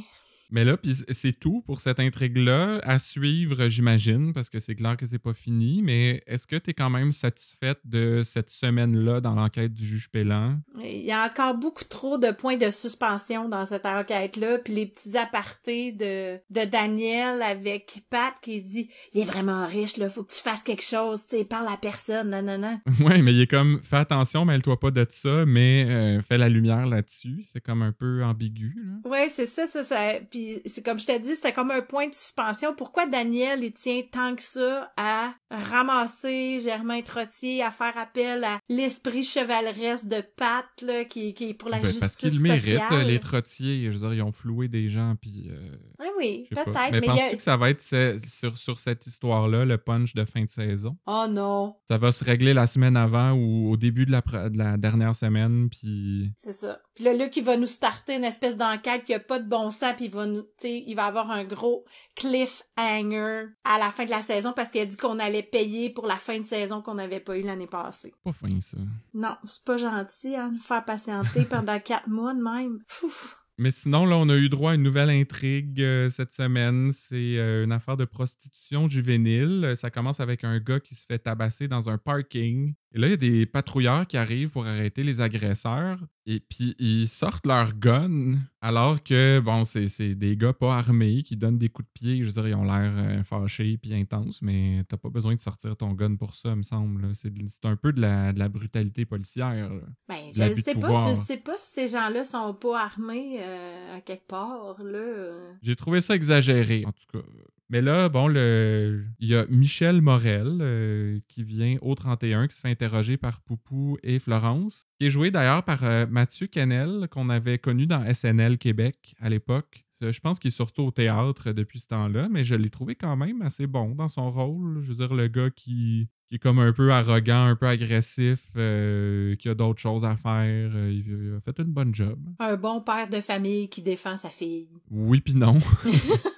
Mais 0.52 0.64
là, 0.64 0.76
puis 0.76 0.94
c'est 1.10 1.32
tout 1.32 1.62
pour 1.62 1.80
cette 1.80 1.98
intrigue-là. 1.98 2.78
À 2.82 2.98
suivre, 2.98 3.68
j'imagine, 3.68 4.34
parce 4.34 4.50
que 4.50 4.60
c'est 4.60 4.74
clair 4.74 4.98
que 4.98 5.06
c'est 5.06 5.18
pas 5.18 5.32
fini. 5.32 5.80
Mais 5.82 6.22
est-ce 6.26 6.46
que 6.46 6.56
tu 6.56 6.70
es 6.70 6.74
quand 6.74 6.90
même 6.90 7.12
satisfaite 7.12 7.80
de 7.84 8.22
cette 8.22 8.50
semaine-là 8.50 9.20
dans 9.22 9.34
l'enquête 9.34 9.72
du 9.72 9.84
juge 9.84 10.10
Pélan? 10.10 10.58
Il 10.84 11.04
y 11.04 11.12
a 11.12 11.26
encore 11.26 11.54
beaucoup 11.54 11.84
trop 11.84 12.18
de 12.18 12.30
points 12.30 12.58
de 12.58 12.68
suspension 12.68 13.48
dans 13.48 13.66
cette 13.66 13.86
enquête-là, 13.86 14.58
puis 14.58 14.74
les 14.74 14.86
petits 14.86 15.16
apartés 15.16 15.92
de, 15.92 16.36
de 16.50 16.68
Daniel 16.68 17.40
avec 17.40 18.02
Pat 18.10 18.34
qui 18.42 18.60
dit 18.60 18.90
«Il 19.14 19.22
est 19.22 19.24
vraiment 19.24 19.66
riche, 19.66 19.96
là, 19.96 20.10
faut 20.10 20.22
que 20.22 20.32
tu 20.32 20.42
fasses 20.42 20.62
quelque 20.62 20.84
chose, 20.84 21.20
tu 21.28 21.38
sais, 21.38 21.44
parle 21.44 21.68
à 21.68 21.78
personne, 21.78 22.28
non, 22.30 22.42
non, 22.42 22.58
non. 22.58 22.78
Ouais, 23.06 23.22
mais 23.22 23.32
il 23.32 23.40
est 23.40 23.50
comme, 23.50 23.80
fais 23.82 23.96
attention, 23.96 24.44
mêle-toi 24.44 24.78
pas 24.78 24.90
de 24.90 25.06
ça, 25.08 25.46
mais 25.46 25.86
euh, 25.88 26.20
fais 26.20 26.36
la 26.36 26.48
lumière 26.48 26.86
là-dessus. 26.86 27.44
C'est 27.50 27.60
comme 27.60 27.82
un 27.82 27.92
peu 27.92 28.22
ambigu, 28.22 28.74
là. 28.76 29.10
Ouais, 29.10 29.30
c'est 29.32 29.46
ça, 29.46 29.66
ça, 29.66 29.84
ça. 29.84 29.98
Puis 30.30 30.41
c'est 30.66 30.82
comme 30.84 30.98
je 31.00 31.06
te 31.06 31.18
dis, 31.18 31.34
c'était 31.34 31.52
comme 31.52 31.70
un 31.70 31.82
point 31.82 32.08
de 32.08 32.14
suspension. 32.14 32.74
Pourquoi 32.76 33.06
Daniel 33.06 33.62
il 33.64 33.72
tient 33.72 34.00
tant 34.10 34.34
que 34.34 34.42
ça 34.42 34.92
à 34.96 35.34
ramasser 35.50 36.60
Germain 36.60 37.02
Trottier, 37.02 37.62
à 37.62 37.70
faire 37.70 37.96
appel 37.96 38.44
à 38.44 38.58
l'esprit 38.68 39.24
chevaleresque 39.24 40.06
de 40.06 40.22
Pat 40.36 40.64
là, 40.82 41.04
qui, 41.04 41.34
qui 41.34 41.50
est 41.50 41.54
pour 41.54 41.68
la 41.68 41.78
Ben, 41.78 41.84
justice 41.86 42.00
parce 42.00 42.22
le 42.22 42.38
méritent, 42.40 42.80
sociale. 42.80 43.06
les 43.06 43.18
trottiers. 43.20 43.84
Je 43.86 43.90
veux 43.90 43.98
dire, 43.98 44.14
ils 44.14 44.22
ont 44.22 44.32
floué 44.32 44.68
des 44.68 44.88
gens, 44.88 45.14
puis... 45.20 45.48
euh, 45.50 45.76
Oui, 46.00 46.06
oui, 46.18 46.46
peut-être. 46.50 46.72
Mais, 46.92 47.00
Mais, 47.00 47.06
penses-tu 47.06 47.24
a... 47.24 47.36
que 47.36 47.42
ça 47.42 47.56
va 47.56 47.70
être 47.70 47.80
ce- 47.82 48.18
sur, 48.26 48.56
sur 48.58 48.78
cette 48.78 49.06
histoire-là, 49.06 49.64
le 49.64 49.78
punch 49.78 50.14
de 50.14 50.24
fin 50.24 50.44
de 50.44 50.48
saison? 50.48 50.96
Oh 51.06 51.26
non, 51.28 51.76
Ça 51.88 51.98
va 51.98 52.12
se 52.12 52.24
régler 52.24 52.54
la 52.54 52.66
semaine 52.66 52.96
avant 52.96 53.32
ou 53.32 53.70
au 53.70 53.76
début 53.76 54.06
de 54.06 54.10
la, 54.12 54.20
pre- 54.20 54.48
de 54.50 54.58
la 54.58 54.76
dernière 54.76 55.14
semaine, 55.14 55.68
puis... 55.70 56.32
c'est 56.36 56.54
ça. 56.54 56.78
Puis 56.94 57.04
là, 57.04 57.14
Luc, 57.14 57.36
il 57.36 57.44
va 57.44 57.56
nous 57.56 57.66
starter 57.66 58.16
une 58.16 58.24
espèce 58.24 58.56
d'enquête 58.56 59.04
qui 59.04 59.14
a 59.14 59.20
pas 59.20 59.38
de 59.38 59.48
bon 59.48 59.70
sens, 59.70 59.94
puis 59.96 60.06
il 60.06 60.10
va 60.10 60.26
nous, 60.26 60.42
tu 60.42 60.48
sais, 60.58 60.84
il 60.86 60.94
va 60.94 61.06
avoir 61.06 61.30
un 61.30 61.44
gros 61.44 61.84
cliffhanger 62.16 63.46
à 63.64 63.78
la 63.78 63.90
fin 63.90 64.04
de 64.04 64.10
la 64.10 64.22
saison 64.22 64.52
parce 64.54 64.70
qu'il 64.70 64.82
a 64.82 64.86
dit 64.86 64.96
qu'on 64.96 65.18
allait 65.18 65.42
payer 65.42 65.88
pour 65.88 66.06
la 66.06 66.16
fin 66.16 66.38
de 66.38 66.46
saison 66.46 66.82
qu'on 66.82 66.94
n'avait 66.94 67.20
pas 67.20 67.38
eu 67.38 67.42
l'année 67.42 67.66
passée. 67.66 68.12
Pas 68.24 68.32
fin, 68.32 68.60
ça. 68.60 68.76
Non, 69.14 69.34
c'est 69.46 69.64
pas 69.64 69.78
gentil, 69.78 70.36
hein, 70.36 70.50
nous 70.52 70.58
faire 70.58 70.84
patienter 70.84 71.44
pendant 71.44 71.80
quatre 71.84 72.08
mois 72.08 72.34
de 72.34 72.42
même. 72.42 72.80
Fouf. 72.86 73.38
Mais 73.58 73.70
sinon, 73.70 74.06
là, 74.06 74.16
on 74.16 74.28
a 74.28 74.36
eu 74.36 74.48
droit 74.48 74.72
à 74.72 74.74
une 74.74 74.82
nouvelle 74.82 75.10
intrigue 75.10 75.80
euh, 75.80 76.08
cette 76.08 76.32
semaine. 76.32 76.90
C'est 76.92 77.38
euh, 77.38 77.64
une 77.64 77.72
affaire 77.72 77.96
de 77.96 78.04
prostitution 78.04 78.88
juvénile. 78.88 79.74
Ça 79.76 79.90
commence 79.90 80.20
avec 80.20 80.42
un 80.42 80.58
gars 80.58 80.80
qui 80.80 80.94
se 80.94 81.06
fait 81.06 81.18
tabasser 81.18 81.68
dans 81.68 81.88
un 81.88 81.98
parking. 81.98 82.74
Et 82.94 82.98
là, 82.98 83.06
il 83.06 83.10
y 83.10 83.14
a 83.14 83.16
des 83.16 83.46
patrouilleurs 83.46 84.06
qui 84.06 84.16
arrivent 84.16 84.50
pour 84.50 84.66
arrêter 84.66 85.02
les 85.02 85.20
agresseurs. 85.20 85.98
Et 86.26 86.40
puis, 86.40 86.76
ils 86.78 87.08
sortent 87.08 87.46
leur 87.46 87.74
gun, 87.74 88.38
alors 88.60 89.02
que, 89.02 89.40
bon, 89.40 89.64
c'est 89.64 90.14
des 90.14 90.36
gars 90.36 90.52
pas 90.52 90.76
armés 90.76 91.22
qui 91.22 91.36
donnent 91.36 91.58
des 91.58 91.68
coups 91.68 91.88
de 91.88 91.92
pied. 91.92 92.18
Je 92.18 92.24
veux 92.24 92.32
dire, 92.32 92.48
ils 92.48 92.54
ont 92.54 92.64
l'air 92.64 92.92
euh, 92.94 93.24
fâchés 93.24 93.78
puis 93.78 93.94
intenses, 93.94 94.40
mais 94.42 94.84
t'as 94.88 94.98
pas 94.98 95.08
besoin 95.08 95.34
de 95.34 95.40
sortir 95.40 95.76
ton 95.76 95.92
gun 95.92 96.16
pour 96.16 96.36
ça, 96.36 96.54
me 96.54 96.62
semble. 96.62 97.12
C'est 97.14 97.32
un 97.64 97.76
peu 97.76 97.92
de 97.92 98.00
la, 98.00 98.32
de 98.32 98.38
la 98.38 98.48
brutalité 98.48 99.04
policière. 99.04 99.70
Ben, 100.08 100.16
je 100.34 100.44
ne 100.44 100.54
sais 100.54 100.74
pas. 100.74 101.08
Je 101.08 101.14
sais 101.14 101.38
pas 101.38 101.56
si 101.58 101.72
ces 101.72 101.88
gens-là 101.88 102.24
sont 102.24 102.54
pas 102.54 102.84
armés 102.84 103.38
euh, 103.40 103.96
à 103.96 104.00
quelque 104.00 104.26
part, 104.26 104.76
là. 104.82 105.54
J'ai 105.62 105.76
trouvé 105.76 106.00
ça 106.00 106.14
exagéré, 106.14 106.84
en 106.86 106.92
tout 106.92 107.06
cas. 107.10 107.26
Mais 107.70 107.80
là, 107.80 108.08
bon, 108.08 108.28
le... 108.28 109.06
il 109.18 109.28
y 109.28 109.34
a 109.34 109.46
Michel 109.48 110.02
Morel 110.02 110.58
euh, 110.60 111.18
qui 111.28 111.42
vient 111.42 111.78
au 111.80 111.94
31, 111.94 112.46
qui 112.46 112.56
se 112.56 112.60
fait 112.60 112.68
interroger 112.68 113.16
par 113.16 113.40
Poupou 113.40 113.96
et 114.02 114.18
Florence, 114.18 114.86
qui 114.98 115.06
est 115.06 115.10
joué 115.10 115.30
d'ailleurs 115.30 115.62
par 115.62 115.82
euh, 115.84 116.06
Mathieu 116.06 116.48
Kennel, 116.48 117.08
qu'on 117.10 117.30
avait 117.30 117.58
connu 117.58 117.86
dans 117.86 118.04
SNL 118.12 118.58
Québec 118.58 119.14
à 119.20 119.30
l'époque. 119.30 119.86
Je 120.02 120.18
pense 120.18 120.40
qu'il 120.40 120.48
est 120.48 120.52
surtout 120.52 120.82
au 120.82 120.90
théâtre 120.90 121.52
depuis 121.52 121.78
ce 121.78 121.86
temps-là, 121.86 122.28
mais 122.28 122.42
je 122.42 122.56
l'ai 122.56 122.70
trouvé 122.70 122.96
quand 122.96 123.16
même 123.16 123.40
assez 123.40 123.68
bon 123.68 123.94
dans 123.94 124.08
son 124.08 124.32
rôle. 124.32 124.80
Je 124.82 124.88
veux 124.88 124.96
dire, 124.96 125.14
le 125.14 125.28
gars 125.28 125.48
qui, 125.48 126.08
est 126.32 126.38
comme 126.38 126.58
un 126.58 126.72
peu 126.72 126.90
arrogant, 126.92 127.44
un 127.44 127.54
peu 127.54 127.68
agressif, 127.68 128.48
euh, 128.56 129.36
qui 129.36 129.48
a 129.48 129.54
d'autres 129.54 129.80
choses 129.80 130.04
à 130.04 130.16
faire. 130.16 130.72
il 130.88 131.36
a 131.36 131.40
fait 131.40 131.62
une 131.62 131.72
bonne 131.72 131.94
job. 131.94 132.18
Un 132.40 132.56
bon 132.56 132.80
père 132.80 133.08
de 133.08 133.20
famille 133.20 133.68
qui 133.68 133.80
défend 133.80 134.16
sa 134.16 134.28
fille. 134.28 134.68
Oui, 134.90 135.20
puis 135.20 135.36
non. 135.36 135.60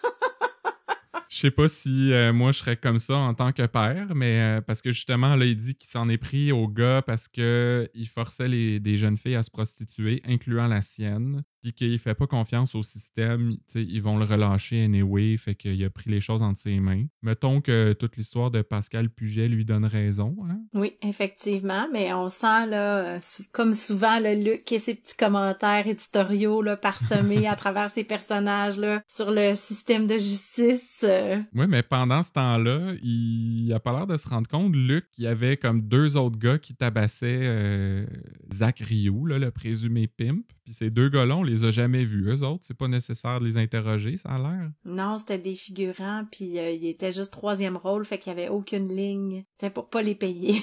Je 1.45 1.49
sais 1.51 1.55
pas 1.55 1.69
si 1.69 2.11
euh, 2.11 2.33
moi 2.33 2.53
je 2.53 2.61
serais 2.61 2.79
comme 2.79 2.99
ça 2.99 3.17
en 3.19 3.35
tant 3.35 3.53
que 3.53 3.67
père, 3.67 4.15
mais 4.15 4.41
euh, 4.41 4.61
parce 4.63 4.81
que 4.81 4.91
justement, 4.93 5.37
là, 5.37 5.45
il 5.45 5.55
dit 5.55 5.75
qu'il 5.75 5.91
s'en 5.91 6.09
est 6.09 6.17
pris 6.17 6.53
au 6.53 6.69
gars 6.69 7.03
parce 7.07 7.29
qu'il 7.29 8.09
forçait 8.09 8.49
les, 8.49 8.81
des 8.81 8.97
jeunes 8.97 9.19
filles 9.19 9.35
à 9.35 9.43
se 9.43 9.51
prostituer, 9.51 10.23
incluant 10.25 10.69
la 10.69 10.81
sienne 10.81 11.45
puis 11.65 11.73
qu'il 11.73 11.99
fait 11.99 12.15
pas 12.15 12.27
confiance 12.27 12.75
au 12.75 12.83
système, 12.83 13.57
ils 13.75 14.03
vont 14.03 14.19
le 14.19 14.27
relâcher 14.27 14.85
anyway, 14.85 15.39
fait 15.39 15.55
qu'il 15.55 15.83
a 15.83 15.89
pris 15.89 16.11
les 16.11 16.21
choses 16.21 16.43
entre 16.43 16.59
ses 16.59 16.79
mains. 16.79 17.07
Mettons 17.23 17.63
que 17.63 17.95
toute 17.95 18.19
l'histoire 18.19 18.51
de 18.51 18.61
Pascal 18.61 19.09
Puget 19.09 19.49
lui 19.49 19.65
donne 19.65 19.87
raison. 19.87 20.37
Hein? 20.47 20.61
Oui, 20.75 20.93
effectivement, 21.01 21.89
mais 21.91 22.13
on 22.13 22.29
sent, 22.29 22.67
là, 22.67 23.19
comme 23.53 23.73
souvent, 23.73 24.21
le 24.21 24.35
Luc 24.35 24.71
et 24.73 24.79
ses 24.79 24.95
petits 24.95 25.17
commentaires 25.17 25.87
éditoriaux 25.87 26.61
là, 26.61 26.77
parsemés 26.77 27.47
à 27.49 27.57
travers 27.57 27.89
ses 27.89 28.05
personnages 28.05 28.79
là, 28.79 29.01
sur 29.09 29.31
le 29.31 29.55
système 29.55 30.07
de 30.07 30.19
justice. 30.19 31.01
Euh. 31.03 31.41
Oui, 31.55 31.65
mais 31.67 31.83
pendant 31.83 32.23
ce 32.23 32.33
temps-là, 32.33 32.93
il 33.03 33.73
a 33.73 33.81
pas 33.81 33.93
l'air 33.93 34.07
de 34.07 34.19
se 34.19 34.29
rendre 34.29 34.49
compte, 34.49 34.75
Luc, 34.75 35.11
qu'il 35.13 35.25
y 35.25 35.29
avait 35.29 35.57
comme 35.57 35.81
deux 35.81 36.19
autres 36.19 36.39
gars 36.39 36.59
qui 36.59 36.75
tabassaient 36.75 37.41
euh, 37.45 38.05
Zach 38.53 38.81
Rioux, 38.81 39.25
là, 39.25 39.39
le 39.39 39.51
présumé 39.51 40.09
pimp. 40.09 40.45
Puis 40.65 40.73
ces 40.73 40.91
deux 40.91 41.11
gars-là, 41.11 41.37
on 41.37 41.43
les 41.43 41.65
a 41.65 41.71
jamais 41.71 42.05
vus, 42.05 42.25
eux 42.27 42.43
autres. 42.43 42.65
C'est 42.67 42.77
pas 42.77 42.89
nécessaire 42.89 43.39
de 43.39 43.45
les 43.45 43.59
interroger, 43.59 44.17
ça 44.17 44.31
a 44.31 44.39
l'air. 44.39 44.71
Non, 44.87 45.19
c'était 45.19 45.39
des 45.39 45.55
figurants, 45.55 46.25
puis 46.31 46.59
euh, 46.59 46.71
ils 46.71 46.89
étaient 46.89 47.13
juste 47.13 47.33
troisième 47.33 47.77
rôle, 47.77 48.07
fait 48.07 48.19
qu'il 48.19 48.33
y 48.33 48.37
avait 48.37 48.49
aucune 48.49 48.89
ligne. 48.89 49.45
C'était 49.53 49.73
pour 49.73 49.91
pas 49.91 50.01
les 50.01 50.15
payer. 50.15 50.55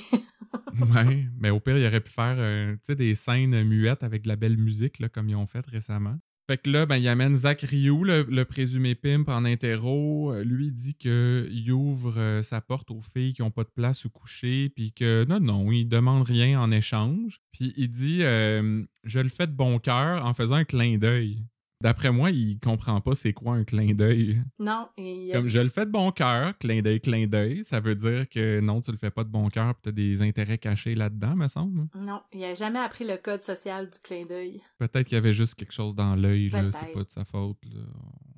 ouais, 0.95 1.27
mais 1.39 1.51
au 1.51 1.59
pire, 1.59 1.77
il 1.77 1.85
aurait 1.85 2.01
pu 2.01 2.11
faire 2.11 2.35
euh, 2.39 2.75
des 2.89 3.13
scènes 3.13 3.63
muettes 3.63 4.03
avec 4.03 4.23
de 4.23 4.27
la 4.27 4.35
belle 4.35 4.57
musique, 4.57 4.99
là, 4.99 5.07
comme 5.07 5.29
ils 5.29 5.35
ont 5.35 5.47
fait 5.47 5.65
récemment. 5.67 6.17
Fait 6.49 6.57
que 6.57 6.69
là, 6.69 6.85
ben, 6.85 6.97
il 6.97 7.07
amène 7.07 7.35
Zach 7.35 7.61
Ryu, 7.61 8.03
le, 8.03 8.43
présumé 8.43 8.95
pimp, 8.95 9.29
en 9.29 9.45
interro. 9.45 10.33
Euh, 10.33 10.43
lui 10.43 10.71
dit 10.71 10.95
qu'il 10.95 11.71
ouvre 11.71 12.17
euh, 12.17 12.43
sa 12.43 12.61
porte 12.61 12.91
aux 12.91 13.01
filles 13.01 13.33
qui 13.33 13.41
n'ont 13.41 13.51
pas 13.51 13.63
de 13.63 13.69
place 13.69 14.05
où 14.05 14.09
coucher, 14.09 14.69
puis 14.75 14.91
que 14.91 15.25
non, 15.29 15.39
non, 15.39 15.71
il 15.71 15.85
demande 15.85 16.23
rien 16.23 16.59
en 16.59 16.71
échange. 16.71 17.39
Puis 17.51 17.73
il 17.77 17.89
dit 17.89 18.19
euh, 18.23 18.83
Je 19.03 19.19
le 19.19 19.29
fais 19.29 19.47
de 19.47 19.53
bon 19.53 19.79
cœur 19.79 20.25
en 20.25 20.33
faisant 20.33 20.55
un 20.55 20.65
clin 20.65 20.97
d'œil. 20.97 21.43
D'après 21.81 22.11
moi, 22.11 22.31
il 22.31 22.59
comprend 22.59 23.01
pas 23.01 23.15
c'est 23.15 23.33
quoi 23.33 23.55
un 23.55 23.63
clin 23.63 23.93
d'œil. 23.93 24.41
Non. 24.59 24.87
Comme 25.33 25.47
je 25.47 25.59
le 25.59 25.69
fais 25.69 25.85
de 25.85 25.91
bon 25.91 26.11
cœur, 26.11 26.57
clin 26.57 26.81
d'œil, 26.81 27.01
clin 27.01 27.27
d'œil, 27.27 27.63
ça 27.63 27.79
veut 27.79 27.95
dire 27.95 28.29
que 28.29 28.59
non, 28.59 28.81
tu 28.81 28.91
le 28.91 28.97
fais 28.97 29.11
pas 29.11 29.23
de 29.23 29.29
bon 29.29 29.49
cœur 29.49 29.73
tu 29.81 29.89
as 29.89 29.91
des 29.91 30.21
intérêts 30.21 30.57
cachés 30.57 30.95
là-dedans, 30.95 31.35
me 31.35 31.47
semble. 31.47 31.87
Non, 31.95 32.21
il 32.33 32.43
a 32.43 32.53
jamais 32.53 32.79
appris 32.79 33.05
le 33.05 33.17
code 33.17 33.41
social 33.41 33.89
du 33.89 33.99
clin 33.99 34.25
d'œil. 34.25 34.61
Peut-être 34.77 35.07
qu'il 35.07 35.15
y 35.15 35.17
avait 35.17 35.33
juste 35.33 35.55
quelque 35.55 35.73
chose 35.73 35.95
dans 35.95 36.15
l'œil, 36.15 36.49
là, 36.49 36.63
c'est 36.71 36.93
pas 36.93 37.03
de 37.03 37.09
sa 37.09 37.25
faute. 37.25 37.63
Là. 37.65 37.81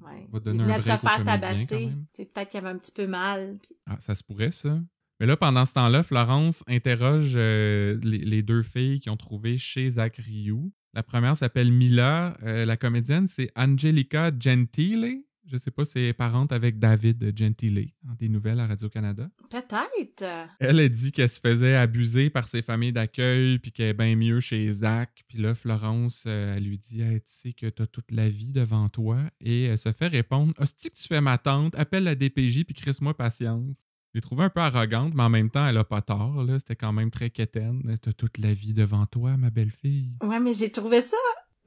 Ouais. 0.06 0.28
On 0.30 0.34
va 0.34 0.40
donner 0.40 0.64
il 0.64 0.72
un 0.72 0.80
break 0.80 1.00
se 1.00 1.08
faire 1.08 1.24
tabasser. 1.24 1.92
Peut-être 2.16 2.50
qu'il 2.50 2.58
avait 2.60 2.70
un 2.70 2.78
petit 2.78 2.92
peu 2.92 3.08
mal. 3.08 3.58
Ah, 3.86 3.98
ça 4.00 4.16
se 4.16 4.24
pourrait, 4.24 4.52
ça. 4.52 4.80
Mais 5.20 5.28
là, 5.28 5.38
pendant 5.38 5.66
ce 5.66 5.74
temps-là, 5.74 6.04
Florence 6.04 6.64
interroge 6.68 7.34
euh, 7.36 7.98
les, 8.04 8.42
deux 8.42 8.64
filles 8.64 9.00
qui 9.00 9.10
ont 9.10 9.18
trouvé 9.18 9.58
chez 9.58 9.90
Zach 9.92 10.18
Ryu. 10.18 10.72
La 10.94 11.02
première 11.02 11.36
s'appelle 11.36 11.72
Mila. 11.72 12.38
Euh, 12.44 12.66
la 12.66 12.78
comédienne, 12.78 13.28
c'est 13.28 13.52
Angelica 13.56 14.32
Gentile. 14.38 15.24
Je 15.46 15.58
sais 15.58 15.72
pas 15.72 15.86
si 15.86 15.98
elle 15.98 16.06
est 16.06 16.14
parente 16.14 16.52
avec 16.52 16.80
David 16.80 17.38
Gentile, 17.38 17.90
en 18.08 18.14
des 18.14 18.30
nouvelles 18.30 18.60
à 18.60 18.68
Radio-Canada. 18.68 19.30
Peut-être. 19.50 20.24
Elle 20.60 20.80
a 20.80 20.88
dit 20.88 21.12
qu'elle 21.12 21.28
se 21.28 21.40
faisait 21.40 21.76
abuser 21.76 22.30
par 22.30 22.48
ses 22.48 22.62
familles 22.62 22.94
d'accueil, 22.94 23.60
puis 23.60 23.72
qu'elle 23.72 23.88
est 23.88 23.94
bien 23.94 24.16
mieux 24.16 24.40
chez 24.40 24.72
Zach. 24.72 25.24
Puis 25.28 25.40
là, 25.40 25.54
Florence, 25.54 26.24
euh, 26.28 26.56
elle 26.56 26.64
lui 26.64 26.78
dit 26.78 27.00
Tu 27.00 27.22
sais 27.26 27.54
que 27.54 27.68
tu 27.68 27.82
as 27.82 27.88
toute 27.88 28.12
la 28.12 28.30
vie 28.30 28.52
devant 28.52 28.88
toi. 28.88 29.20
Et 29.42 29.64
elle 29.64 29.78
se 29.78 29.92
fait 29.92 30.08
répondre 30.08 30.54
Hostie 30.60 30.92
que 30.92 30.96
tu 30.96 31.08
fais 31.08 31.22
ma 31.22 31.40
tante, 31.40 31.76
appelle 31.76 32.04
la 32.04 32.16
DPJ, 32.16 32.64
puis 32.64 32.76
crisse-moi 32.76 33.18
patience. 33.18 33.88
L'ai 34.14 34.22
trouvée 34.22 34.44
un 34.44 34.50
peu 34.50 34.62
arrogante, 34.62 35.14
mais 35.16 35.24
en 35.24 35.30
même 35.30 35.50
temps, 35.50 35.66
elle 35.68 35.78
a 35.78 35.84
pas 35.84 36.02
tort. 36.02 36.46
C'était 36.60 36.76
quand 36.76 36.94
même 36.94 37.10
très 37.10 37.30
quétaine. 37.30 37.98
T'as 38.02 38.14
toute 38.14 38.38
la 38.38 38.54
vie 38.54 38.74
devant 38.74 39.06
toi, 39.06 39.38
ma 39.38 39.50
belle-fille. 39.50 40.12
Ouais, 40.22 40.40
mais 40.40 40.54
j'ai 40.54 40.72
trouvé 40.72 41.02
ça 41.02 41.18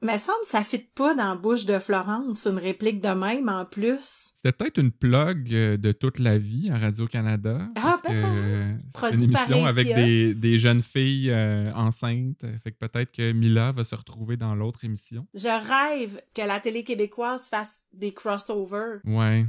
mais 0.03 0.19
ça 0.19 0.31
ça 0.47 0.63
fit 0.63 0.77
pas 0.93 1.15
dans 1.15 1.29
la 1.29 1.35
bouche 1.35 1.65
de 1.65 1.79
Florence, 1.79 2.45
une 2.45 2.59
réplique 2.59 2.99
de 2.99 3.09
même 3.09 3.49
en 3.49 3.65
plus. 3.65 4.31
C'était 4.35 4.51
peut-être 4.51 4.77
une 4.77 4.91
plug 4.91 5.51
euh, 5.51 5.77
de 5.77 5.91
toute 5.91 6.19
la 6.19 6.37
vie 6.37 6.69
à 6.69 6.77
Radio-Canada. 6.77 7.67
Ah, 7.75 7.97
peut-être. 8.03 9.13
une 9.13 9.23
émission 9.23 9.65
avec 9.65 9.87
des, 9.95 10.35
des, 10.35 10.59
jeunes 10.59 10.83
filles 10.83 11.31
euh, 11.31 11.73
enceintes. 11.73 12.45
Fait 12.63 12.71
que 12.71 12.77
peut-être 12.77 13.11
que 13.11 13.31
Mila 13.31 13.71
va 13.71 13.83
se 13.83 13.95
retrouver 13.95 14.37
dans 14.37 14.53
l'autre 14.53 14.85
émission. 14.85 15.25
Je 15.33 15.47
rêve 15.47 16.21
que 16.35 16.41
la 16.43 16.59
télé 16.59 16.83
québécoise 16.83 17.47
fasse 17.47 17.81
des 17.91 18.13
crossovers. 18.13 18.99
Ouais. 19.03 19.47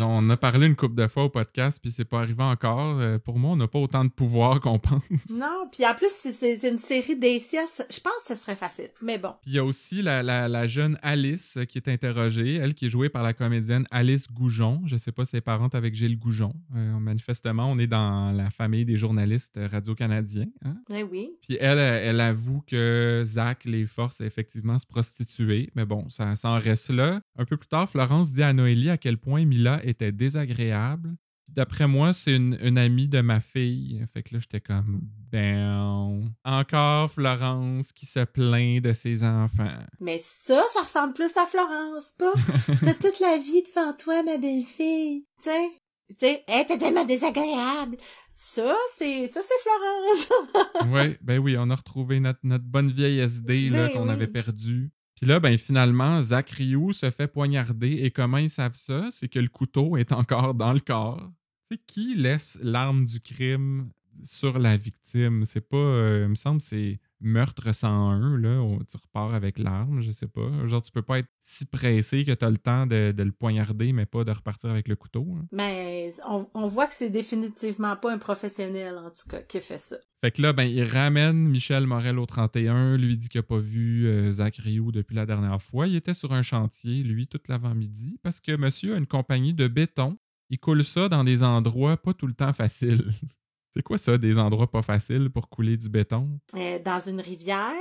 On 0.00 0.30
a 0.30 0.36
parlé 0.36 0.66
une 0.66 0.76
couple 0.76 0.94
de 0.94 1.06
fois 1.06 1.24
au 1.24 1.28
podcast, 1.28 1.78
puis 1.80 1.90
c'est 1.90 2.04
pas 2.04 2.20
arrivé 2.20 2.42
encore. 2.42 3.00
Euh, 3.00 3.18
pour 3.18 3.38
moi, 3.38 3.52
on 3.52 3.56
n'a 3.56 3.68
pas 3.68 3.78
autant 3.78 4.04
de 4.04 4.10
pouvoir 4.10 4.60
qu'on 4.60 4.78
pense. 4.78 5.02
Non, 5.30 5.68
puis 5.72 5.86
en 5.86 5.94
plus, 5.94 6.10
c'est 6.10 6.68
une 6.68 6.78
série 6.78 7.16
d'ACS, 7.16 7.82
je 7.90 8.00
pense 8.00 8.12
que 8.26 8.34
ce 8.34 8.40
serait 8.40 8.56
facile, 8.56 8.90
mais 9.02 9.18
bon. 9.18 9.34
Il 9.46 9.52
y 9.52 9.58
a 9.58 9.64
aussi 9.64 10.02
la, 10.02 10.22
la, 10.22 10.66
jeune 10.66 10.98
Alice 11.02 11.58
qui 11.68 11.78
est 11.78 11.88
interrogée, 11.88 12.54
elle 12.54 12.74
qui 12.74 12.86
est 12.86 12.90
jouée 12.90 13.08
par 13.08 13.22
la 13.22 13.32
comédienne 13.32 13.86
Alice 13.90 14.30
Goujon. 14.30 14.82
Je 14.86 14.96
sais 14.96 15.12
pas 15.12 15.24
si 15.24 15.36
elle 15.36 15.38
est 15.38 15.42
parente 15.42 15.74
avec 15.74 15.94
Gilles 15.94 16.18
Goujon. 16.18 16.54
Euh, 16.74 16.98
manifestement, 16.98 17.70
on 17.70 17.78
est 17.78 17.86
dans 17.86 18.32
la 18.32 18.50
famille 18.50 18.84
des 18.84 18.96
journalistes 18.96 19.58
radio-canadiens. 19.58 20.48
Hein? 20.64 20.76
Eh 20.90 21.02
oui. 21.02 21.30
Puis 21.42 21.56
elle, 21.60 21.78
elle 21.78 22.20
avoue 22.20 22.62
que 22.66 23.22
Zach 23.24 23.64
les 23.64 23.86
force 23.86 24.20
à 24.20 24.26
effectivement 24.26 24.78
se 24.78 24.86
prostituer, 24.86 25.70
mais 25.74 25.84
bon, 25.84 26.08
ça, 26.08 26.36
ça 26.36 26.50
en 26.50 26.58
reste 26.58 26.90
là. 26.90 27.20
Un 27.36 27.44
peu 27.44 27.56
plus 27.56 27.68
tard, 27.68 27.88
Florence 27.88 28.32
dit 28.32 28.42
à 28.42 28.52
Noélie 28.52 28.90
à 28.90 28.96
quel 28.96 29.18
point 29.18 29.44
Mila 29.64 29.80
était 29.84 30.12
désagréable. 30.12 31.16
D'après 31.48 31.86
moi, 31.86 32.12
c'est 32.12 32.34
une, 32.34 32.78
amie 32.78 33.08
de 33.08 33.20
ma 33.20 33.40
fille. 33.40 34.04
Fait 34.12 34.22
que 34.22 34.34
là, 34.34 34.40
j'étais 34.40 34.60
comme, 34.60 35.02
ben, 35.30 36.34
encore 36.44 37.10
Florence 37.10 37.92
qui 37.92 38.06
se 38.06 38.20
plaint 38.24 38.82
de 38.82 38.92
ses 38.92 39.24
enfants. 39.24 39.78
Mais 40.00 40.20
ça, 40.22 40.62
ça 40.72 40.82
ressemble 40.82 41.14
plus 41.14 41.36
à 41.36 41.46
Florence, 41.46 42.14
pas? 42.18 42.32
T'as 42.84 42.94
toute 42.94 43.20
la 43.20 43.38
vie 43.38 43.62
devant 43.62 43.94
toi, 43.94 44.22
ma 44.22 44.38
belle-fille. 44.38 45.26
Tu 45.42 45.50
sais, 45.50 45.68
tu 46.08 46.16
sais, 46.18 46.44
hey, 46.48 46.66
t'es 46.66 46.78
tellement 46.78 47.04
désagréable. 47.04 47.96
Ça, 48.34 48.74
c'est, 48.96 49.28
ça, 49.28 49.40
c'est 49.42 49.62
Florence. 49.62 50.92
oui, 50.92 51.16
ben 51.20 51.38
oui, 51.38 51.56
on 51.58 51.70
a 51.70 51.76
retrouvé 51.76 52.18
notre, 52.20 52.40
notre 52.42 52.64
bonne 52.64 52.90
vieille 52.90 53.20
SD, 53.20 53.70
là, 53.70 53.86
ben 53.86 53.92
qu'on 53.92 54.08
avait 54.08 54.26
perdue. 54.26 54.90
Puis 55.16 55.26
là, 55.26 55.40
ben 55.40 55.56
finalement, 55.56 56.22
Zach 56.22 56.50
Ryu 56.50 56.92
se 56.92 57.10
fait 57.10 57.28
poignarder. 57.28 58.00
Et 58.02 58.10
comment 58.10 58.38
ils 58.38 58.50
savent 58.50 58.76
ça? 58.76 59.08
C'est 59.10 59.28
que 59.28 59.38
le 59.38 59.48
couteau 59.48 59.96
est 59.96 60.12
encore 60.12 60.54
dans 60.54 60.72
le 60.72 60.80
corps. 60.80 61.30
C'est 61.70 61.78
qui 61.86 62.14
laisse 62.14 62.58
l'arme 62.60 63.04
du 63.04 63.20
crime 63.20 63.90
sur 64.22 64.58
la 64.58 64.76
victime? 64.76 65.44
C'est 65.46 65.66
pas. 65.68 65.76
Euh, 65.76 66.24
il 66.24 66.30
me 66.30 66.34
semble 66.34 66.60
c'est 66.60 66.98
meurtre 67.20 67.72
101, 67.74 68.36
là, 68.38 68.60
où 68.62 68.78
tu 68.84 68.96
repars 68.96 69.34
avec 69.34 69.58
l'arme, 69.58 70.02
je 70.02 70.10
sais 70.10 70.26
pas. 70.26 70.66
Genre, 70.66 70.82
tu 70.82 70.92
peux 70.92 71.02
pas 71.02 71.20
être 71.20 71.28
si 71.42 71.64
pressé 71.64 72.24
que 72.24 72.32
tu 72.32 72.44
as 72.44 72.50
le 72.50 72.58
temps 72.58 72.86
de, 72.86 73.12
de 73.12 73.22
le 73.22 73.32
poignarder, 73.32 73.92
mais 73.92 74.04
pas 74.06 74.24
de 74.24 74.30
repartir 74.30 74.70
avec 74.70 74.88
le 74.88 74.96
couteau. 74.96 75.26
hein. 75.38 75.46
Mais 75.52 76.12
on, 76.28 76.46
on 76.54 76.68
voit 76.68 76.86
que 76.86 76.94
c'est 76.94 77.10
définitivement 77.10 77.96
pas 77.96 78.12
un 78.12 78.18
professionnel, 78.18 78.98
en 78.98 79.10
tout 79.10 79.28
cas, 79.28 79.40
qui 79.42 79.60
fait 79.60 79.78
ça. 79.78 79.96
Fait 80.22 80.30
que 80.30 80.40
là, 80.42 80.52
ben, 80.52 80.64
il 80.64 80.82
ramène 80.84 81.48
Michel 81.48 81.86
Morel 81.86 82.18
au 82.18 82.26
31, 82.26 82.96
lui 82.96 83.16
dit 83.16 83.28
qu'il 83.28 83.38
n'a 83.40 83.42
pas 83.42 83.58
vu 83.58 84.06
euh, 84.06 84.30
Zach 84.30 84.56
Rioux 84.56 84.90
depuis 84.92 85.14
la 85.14 85.26
dernière 85.26 85.60
fois. 85.60 85.86
Il 85.86 85.96
était 85.96 86.14
sur 86.14 86.32
un 86.32 86.42
chantier, 86.42 87.02
lui, 87.02 87.26
toute 87.26 87.48
l'avant-midi, 87.48 88.18
parce 88.22 88.40
que 88.40 88.56
monsieur 88.56 88.94
a 88.94 88.98
une 88.98 89.06
compagnie 89.06 89.54
de 89.54 89.68
béton. 89.68 90.18
Il 90.50 90.58
coule 90.58 90.84
ça 90.84 91.08
dans 91.08 91.24
des 91.24 91.42
endroits 91.42 91.96
pas 91.96 92.12
tout 92.14 92.26
le 92.26 92.34
temps 92.34 92.52
faciles. 92.52 93.04
C'est 93.74 93.82
quoi 93.82 93.98
ça, 93.98 94.16
des 94.18 94.38
endroits 94.38 94.70
pas 94.70 94.82
faciles 94.82 95.30
pour 95.30 95.48
couler 95.48 95.76
du 95.76 95.88
béton? 95.88 96.38
Euh, 96.54 96.78
dans 96.84 97.00
une 97.00 97.20
rivière, 97.20 97.72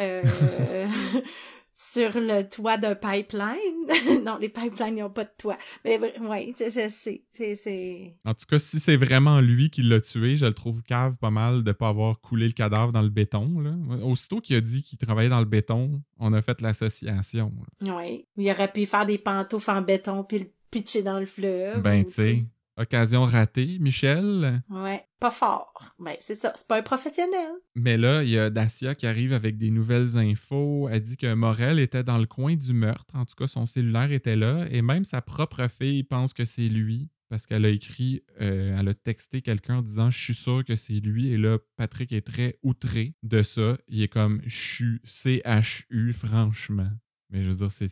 euh, 0.00 0.22
sur 1.74 2.12
le 2.14 2.48
toit 2.48 2.76
d'un 2.78 2.94
pipeline. 2.94 3.56
non, 4.24 4.38
les 4.40 4.48
pipelines 4.48 5.00
n'ont 5.00 5.10
pas 5.10 5.24
de 5.24 5.32
toit. 5.36 5.58
Mais 5.84 5.98
oui, 6.20 6.52
c'est 6.56 6.70
c'est 6.70 6.90
c'est 6.90 7.56
c'est 7.56 8.12
En 8.24 8.34
tout 8.34 8.46
cas, 8.48 8.58
si 8.58 8.78
c'est 8.78 8.96
vraiment 8.96 9.40
lui 9.40 9.70
qui 9.70 9.82
l'a 9.82 10.00
tué, 10.00 10.36
je 10.36 10.46
le 10.46 10.54
trouve 10.54 10.82
cave 10.82 11.16
pas 11.16 11.30
mal 11.30 11.64
de 11.64 11.72
pas 11.72 11.88
avoir 11.88 12.20
coulé 12.20 12.46
le 12.46 12.52
cadavre 12.52 12.92
dans 12.92 13.02
le 13.02 13.08
béton. 13.08 13.60
Là. 13.60 13.74
Aussitôt 14.04 14.40
qu'il 14.40 14.56
a 14.56 14.60
dit 14.60 14.82
qu'il 14.82 14.98
travaillait 14.98 15.30
dans 15.30 15.40
le 15.40 15.46
béton, 15.46 16.02
on 16.18 16.32
a 16.32 16.42
fait 16.42 16.60
l'association. 16.60 17.52
oui. 17.80 18.26
Il 18.36 18.50
aurait 18.50 18.70
pu 18.70 18.86
faire 18.86 19.06
des 19.06 19.18
pantoufles 19.18 19.70
en 19.70 19.82
béton 19.82 20.24
puis 20.24 20.38
le 20.40 20.46
pitcher 20.70 21.02
dans 21.02 21.18
le 21.18 21.26
fleuve. 21.26 21.82
Ben, 21.82 22.04
tu 22.04 22.12
sais, 22.12 22.44
occasion 22.76 23.24
ratée, 23.24 23.78
Michel? 23.80 24.62
Ouais, 24.70 25.04
pas 25.20 25.30
fort. 25.30 25.94
Ben, 25.98 26.14
c'est 26.18 26.34
ça, 26.34 26.52
c'est 26.56 26.66
pas 26.66 26.78
un 26.78 26.82
professionnel. 26.82 27.52
Mais 27.74 27.96
là, 27.96 28.22
il 28.22 28.30
y 28.30 28.38
a 28.38 28.50
Dacia 28.50 28.94
qui 28.94 29.06
arrive 29.06 29.32
avec 29.32 29.58
des 29.58 29.70
nouvelles 29.70 30.16
infos. 30.16 30.88
Elle 30.90 31.02
dit 31.02 31.16
que 31.16 31.34
Morel 31.34 31.78
était 31.78 32.04
dans 32.04 32.18
le 32.18 32.26
coin 32.26 32.54
du 32.54 32.72
meurtre. 32.72 33.14
En 33.14 33.24
tout 33.24 33.34
cas, 33.36 33.46
son 33.46 33.66
cellulaire 33.66 34.12
était 34.12 34.36
là. 34.36 34.66
Et 34.70 34.82
même 34.82 35.04
sa 35.04 35.22
propre 35.22 35.68
fille 35.68 36.02
pense 36.02 36.32
que 36.32 36.44
c'est 36.44 36.68
lui. 36.68 37.08
Parce 37.28 37.46
qu'elle 37.46 37.64
a 37.64 37.70
écrit, 37.70 38.22
euh, 38.42 38.78
elle 38.78 38.88
a 38.88 38.94
texté 38.94 39.40
quelqu'un 39.40 39.76
en 39.76 39.82
disant 39.82 40.10
Je 40.10 40.22
suis 40.22 40.34
sûr 40.34 40.64
que 40.66 40.76
c'est 40.76 41.00
lui. 41.00 41.28
Et 41.28 41.38
là, 41.38 41.58
Patrick 41.76 42.12
est 42.12 42.26
très 42.26 42.58
outré 42.62 43.14
de 43.22 43.42
ça. 43.42 43.78
Il 43.88 44.02
est 44.02 44.08
comme 44.08 44.42
CHU, 44.46 45.00
C-H-U, 45.04 46.12
franchement. 46.12 46.90
Mais 47.30 47.42
je 47.42 47.48
veux 47.48 47.56
dire, 47.56 47.70
c'est, 47.70 47.88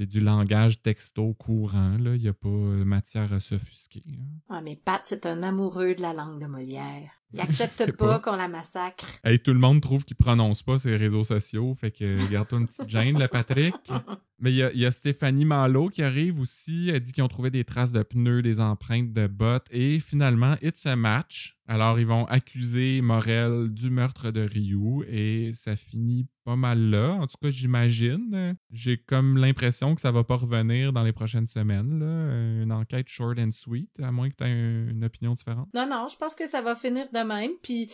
c'est, 0.00 0.06
du 0.06 0.20
langage 0.20 0.80
texto 0.82 1.34
courant. 1.34 1.96
Là. 1.98 2.14
Il 2.16 2.22
n'y 2.22 2.28
a 2.28 2.32
pas 2.32 2.48
euh, 2.48 2.84
matière 2.84 3.32
à 3.32 3.40
s'offusquer. 3.40 4.02
hein. 4.08 4.54
Ouais, 4.54 4.62
mais 4.62 4.76
Pat, 4.76 5.02
c'est 5.04 5.26
un 5.26 5.42
amoureux 5.42 5.94
de 5.94 6.02
la 6.02 6.14
langue 6.14 6.40
de 6.40 6.46
Molière. 6.46 7.19
Il 7.32 7.38
Je 7.40 7.44
accepte 7.44 7.72
sais 7.72 7.92
pas, 7.92 8.18
pas. 8.18 8.20
qu'on 8.20 8.36
la 8.36 8.48
massacre. 8.48 9.04
Hey, 9.24 9.38
tout 9.38 9.52
le 9.52 9.58
monde 9.58 9.80
trouve 9.80 10.04
qu'il 10.04 10.16
prononce 10.16 10.62
pas 10.62 10.78
ses 10.78 10.96
réseaux 10.96 11.24
sociaux. 11.24 11.74
Fait 11.74 11.90
que 11.90 12.30
garde-toi 12.30 12.60
une 12.60 12.66
petite 12.66 12.88
gêne, 12.88 13.18
le 13.18 13.28
Patrick. 13.28 13.74
Mais 14.42 14.52
il 14.52 14.56
y 14.56 14.62
a, 14.62 14.72
il 14.72 14.80
y 14.80 14.86
a 14.86 14.90
Stéphanie 14.90 15.44
Malo 15.44 15.90
qui 15.90 16.02
arrive 16.02 16.40
aussi. 16.40 16.88
Elle 16.88 17.00
dit 17.00 17.12
qu'ils 17.12 17.22
ont 17.22 17.28
trouvé 17.28 17.50
des 17.50 17.64
traces 17.64 17.92
de 17.92 18.02
pneus, 18.02 18.40
des 18.40 18.58
empreintes 18.60 19.12
de 19.12 19.26
bottes. 19.26 19.66
Et 19.70 20.00
finalement, 20.00 20.54
it's 20.62 20.86
a 20.86 20.96
match. 20.96 21.58
Alors, 21.68 22.00
ils 22.00 22.06
vont 22.06 22.24
accuser 22.24 23.02
Morel 23.02 23.68
du 23.68 23.90
meurtre 23.90 24.30
de 24.30 24.40
Ryu. 24.40 25.04
Et 25.08 25.52
ça 25.52 25.76
finit 25.76 26.26
pas 26.46 26.56
mal 26.56 26.78
là. 26.88 27.12
En 27.20 27.26
tout 27.26 27.36
cas, 27.40 27.50
j'imagine. 27.50 28.56
J'ai 28.72 28.96
comme 28.96 29.36
l'impression 29.36 29.94
que 29.94 30.00
ça 30.00 30.10
va 30.10 30.24
pas 30.24 30.36
revenir 30.36 30.94
dans 30.94 31.02
les 31.02 31.12
prochaines 31.12 31.46
semaines. 31.46 31.98
Là. 31.98 32.62
Une 32.62 32.72
enquête 32.72 33.08
short 33.08 33.38
and 33.38 33.50
sweet, 33.50 33.90
à 34.02 34.10
moins 34.10 34.30
que 34.30 34.36
tu 34.36 34.44
aies 34.44 34.90
une 34.90 35.04
opinion 35.04 35.34
différente. 35.34 35.68
Non, 35.74 35.86
non, 35.88 36.06
je 36.10 36.16
pense 36.16 36.34
que 36.34 36.48
ça 36.48 36.62
va 36.62 36.74
finir 36.74 37.04
de 37.22 37.28
même. 37.28 37.52
Puis, 37.62 37.86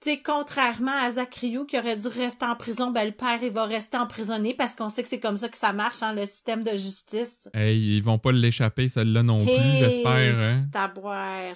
tu 0.00 0.10
sais, 0.10 0.20
contrairement 0.24 0.92
à 0.92 1.10
Zachariou 1.10 1.64
qui 1.64 1.76
aurait 1.76 1.96
dû 1.96 2.06
rester 2.06 2.46
en 2.46 2.54
prison, 2.54 2.92
ben 2.92 3.04
le 3.04 3.12
père, 3.12 3.40
il 3.42 3.50
va 3.50 3.64
rester 3.64 3.96
emprisonné 3.96 4.54
parce 4.54 4.76
qu'on 4.76 4.90
sait 4.90 5.02
que 5.02 5.08
c'est 5.08 5.18
comme 5.18 5.36
ça 5.36 5.48
que 5.48 5.58
ça 5.58 5.72
marche, 5.72 6.02
hein, 6.02 6.14
le 6.14 6.24
système 6.24 6.62
de 6.62 6.70
justice. 6.70 7.48
Hey, 7.52 7.96
ils 7.96 8.02
vont 8.02 8.18
pas 8.18 8.30
l'échapper, 8.30 8.88
celle-là 8.88 9.24
non 9.24 9.44
plus, 9.44 9.78
j'espère. 9.78 10.38
Hein? 10.38 10.68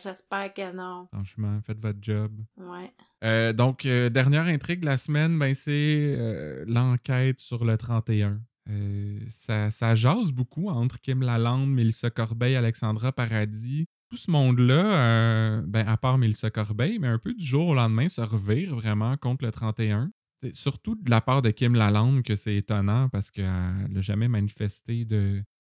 J'espère 0.03 0.53
que 0.53 0.75
non. 0.75 1.07
Franchement, 1.13 1.61
faites 1.65 1.81
votre 1.81 1.99
job. 2.01 2.33
Ouais. 2.57 2.93
Euh, 3.23 3.53
donc, 3.53 3.87
euh, 3.87 4.09
dernière 4.09 4.47
intrigue 4.47 4.81
de 4.81 4.87
la 4.87 4.97
semaine, 4.97 5.39
ben, 5.39 5.55
c'est 5.55 5.71
euh, 6.19 6.65
l'enquête 6.67 7.39
sur 7.39 7.65
le 7.65 7.79
31. 7.79 8.41
Euh, 8.71 9.19
ça, 9.29 9.71
ça 9.71 9.95
jase 9.95 10.33
beaucoup 10.33 10.69
entre 10.69 11.01
Kim 11.01 11.23
Lalande, 11.23 11.71
Mélissa 11.71 12.11
Corbeil, 12.11 12.57
Alexandra 12.57 13.13
Paradis. 13.13 13.87
Tout 14.13 14.19
ce 14.19 14.31
monde-là, 14.31 14.95
euh, 14.95 15.63
ben, 15.67 15.89
à 15.89 15.97
part 15.97 16.19
Mélissa 16.19 16.51
Corbeil, 16.51 16.99
mais 16.99 17.09
un 17.09 17.19
peu 17.19 17.33
du 17.33 17.43
jour 17.43 17.69
au 17.69 17.75
lendemain, 17.75 18.11
se 18.11 18.21
revire 18.21 18.75
vraiment 18.75 19.17
contre 19.17 19.43
le 19.43 19.51
31. 19.51 20.13
C'est 20.43 20.55
surtout 20.55 20.97
de 20.97 21.09
la 21.09 21.23
part 21.23 21.41
de 21.41 21.49
Kim 21.49 21.75
Lalande 21.75 22.23
que 22.23 22.37
c'est 22.37 22.55
étonnant 22.57 23.09
parce 23.09 23.31
qu'elle 23.31 23.47
n'a 23.89 24.03
jamais 24.03 24.29
manifesté 24.29 25.07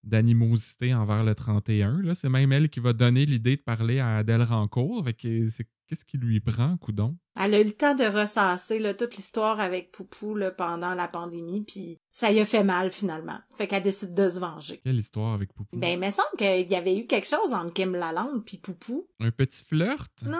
d'animosité 0.05 0.93
envers 0.93 1.25
le 1.25 1.35
31. 1.35 2.03
Là. 2.03 2.15
C'est 2.15 2.29
même 2.29 2.53
elle 2.53 2.69
qui 2.69 2.81
va 2.81 2.93
donner 2.93 3.25
l'idée 3.25 3.57
de 3.57 3.63
parler 3.63 4.01
à 4.01 4.19
Adèle 4.19 4.43
Rancourt. 4.43 5.09
C'est- 5.19 5.67
Qu'est-ce 5.93 6.07
qui 6.07 6.17
lui 6.17 6.41
prend, 6.41 6.79
coudon? 6.79 7.19
Elle 7.39 7.53
a 7.53 7.61
eu 7.61 7.65
le 7.65 7.73
temps 7.73 7.95
de 7.95 8.05
ressasser 8.05 8.79
là, 8.79 8.95
toute 8.95 9.15
l'histoire 9.17 9.61
avec 9.61 9.93
Poupou 9.93 10.35
là, 10.35 10.51
pendant 10.51 10.95
la 10.95 11.07
pandémie, 11.07 11.61
puis 11.61 12.01
ça 12.13 12.33
y 12.33 12.41
a 12.41 12.47
fait 12.47 12.65
mal 12.65 12.91
finalement. 12.91 13.39
Fait 13.59 13.67
qu'elle 13.67 13.83
décide 13.83 14.15
de 14.15 14.27
se 14.27 14.39
venger. 14.39 14.81
Quelle 14.83 14.99
histoire 14.99 15.35
avec 15.35 15.53
Poupou? 15.53 15.77
Ben, 15.77 15.89
il 15.89 15.99
me 15.99 16.11
semble 16.11 16.31
qu'il 16.39 16.73
y 16.73 16.77
avait 16.77 16.97
eu 16.97 17.07
quelque 17.07 17.29
chose 17.29 17.53
entre 17.53 17.75
Kim 17.75 17.95
Lalande 17.95 18.43
puis 18.47 18.57
Poupou. 18.57 19.07
Un 19.21 19.31
petit 19.33 19.63
flirt? 19.63 20.11
Non. 20.25 20.39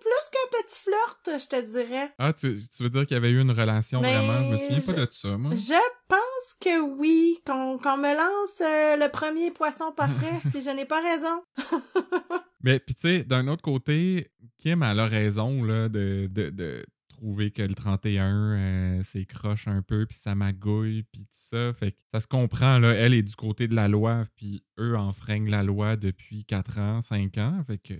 Plus 0.00 0.30
qu'un 0.30 0.62
petit 0.62 0.80
flirt, 0.82 1.40
je 1.40 1.48
te 1.48 1.66
dirais. 1.68 2.14
Ah, 2.18 2.32
tu, 2.32 2.60
tu 2.68 2.82
veux 2.84 2.90
dire 2.90 3.04
qu'il 3.04 3.16
y 3.16 3.18
avait 3.18 3.30
eu 3.30 3.40
une 3.40 3.50
relation 3.50 4.00
Mais 4.00 4.14
vraiment? 4.14 4.44
Je 4.44 4.52
me 4.52 4.56
souviens 4.56 4.94
pas 4.94 5.06
de 5.06 5.12
ça, 5.12 5.36
moi. 5.36 5.50
Je 5.56 5.80
pense 6.06 6.56
que 6.60 6.80
oui, 6.96 7.40
qu'on 7.44 7.76
qu'on 7.78 7.96
me 7.96 8.14
lance 8.14 8.60
euh, 8.60 8.96
le 9.04 9.10
premier 9.10 9.50
poisson 9.50 9.90
pas 9.90 10.06
frais 10.06 10.38
si 10.48 10.60
je 10.60 10.70
n'ai 10.70 10.84
pas 10.84 11.00
raison. 11.00 11.42
Mais 12.62 12.78
puis 12.78 12.94
tu 12.94 13.02
sais, 13.02 13.24
d'un 13.24 13.48
autre 13.48 13.62
côté, 13.62 14.28
Kim 14.58 14.82
elle 14.82 15.00
a 15.00 15.06
raison 15.06 15.62
là, 15.64 15.88
de, 15.88 16.28
de, 16.30 16.50
de 16.50 16.84
trouver 17.08 17.50
que 17.50 17.62
le 17.62 17.74
31 17.74 18.34
euh, 18.34 19.00
c'est 19.04 19.24
croche 19.24 19.68
un 19.68 19.82
peu, 19.82 20.06
puis 20.06 20.16
ça 20.18 20.34
magouille, 20.34 21.04
puis 21.04 21.22
tout 21.22 21.28
ça. 21.30 21.72
Fait 21.72 21.92
que 21.92 21.98
ça 22.12 22.20
se 22.20 22.26
comprend, 22.26 22.78
là. 22.78 22.92
Elle 22.94 23.14
est 23.14 23.22
du 23.22 23.36
côté 23.36 23.68
de 23.68 23.74
la 23.74 23.88
loi, 23.88 24.26
puis 24.36 24.64
eux 24.78 24.96
enfreignent 24.96 25.50
la 25.50 25.62
loi 25.62 25.96
depuis 25.96 26.44
4 26.44 26.78
ans, 26.78 27.00
5 27.00 27.38
ans. 27.38 27.62
Fait 27.66 27.78
que 27.78 27.94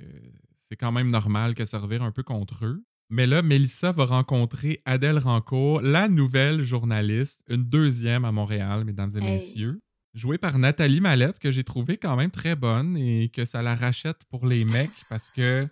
c'est 0.63 0.77
quand 0.77 0.93
même 0.93 1.11
normal 1.11 1.55
qu'elle 1.55 1.67
se 1.67 1.77
revire 1.77 2.03
un 2.03 2.13
peu 2.13 2.23
contre 2.23 2.65
eux. 2.65 2.85
Mais 3.11 3.27
là, 3.27 3.43
Mélissa 3.43 3.93
va 3.93 4.07
rencontrer 4.07 4.81
Adèle 4.87 5.19
Rancourt, 5.19 5.83
la 5.83 6.09
nouvelle 6.09 6.63
journaliste, 6.63 7.45
une 7.49 7.63
deuxième 7.65 8.25
à 8.25 8.33
Montréal, 8.33 8.85
mesdames 8.85 9.11
et 9.15 9.19
Hey. 9.19 9.33
messieurs 9.33 9.81
jouée 10.15 10.39
par 10.39 10.59
Nathalie 10.59 11.01
Mallette, 11.01 11.39
que 11.39 11.51
j'ai 11.53 11.65
trouvé 11.65 11.97
quand 11.97 12.17
même 12.17 12.31
très 12.31 12.55
bonne 12.57 12.97
et 12.97 13.31
que 13.31 13.45
ça 13.45 13.63
la 13.63 13.75
rachète 13.75 14.25
pour 14.31 14.47
les 14.47 14.65
mecs 14.65 14.91
parce 15.09 15.31
que 15.31 15.67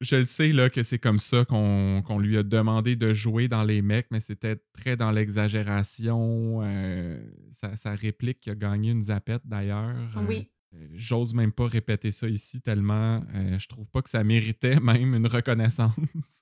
je 0.00 0.16
le 0.16 0.24
sais 0.24 0.52
là 0.52 0.70
que 0.70 0.82
c'est 0.82 0.98
comme 0.98 1.18
ça 1.18 1.44
qu'on 1.44 2.02
qu'on 2.06 2.18
lui 2.18 2.38
a 2.38 2.42
demandé 2.42 2.96
de 2.96 3.12
jouer 3.12 3.48
dans 3.48 3.64
les 3.64 3.82
mecs, 3.82 4.06
mais 4.10 4.20
c'était 4.20 4.56
très 4.72 4.96
dans 4.96 5.10
l'exagération. 5.10 6.60
euh, 6.62 7.18
sa, 7.52 7.76
sa 7.76 7.94
réplique 7.94 8.40
qui 8.40 8.50
a 8.50 8.54
gagné 8.54 8.90
une 8.90 9.02
zapette 9.02 9.42
d'ailleurs. 9.44 9.94
Euh, 10.16 10.20
Oui. 10.28 10.48
euh, 10.74 10.86
J'ose 10.94 11.34
même 11.34 11.52
pas 11.52 11.66
répéter 11.66 12.10
ça 12.10 12.28
ici 12.28 12.60
tellement 12.62 13.20
euh, 13.34 13.58
je 13.58 13.68
trouve 13.68 13.88
pas 13.90 14.00
que 14.02 14.08
ça 14.10 14.24
méritait 14.24 14.80
même 14.80 15.14
une 15.14 15.26
reconnaissance. 15.26 15.92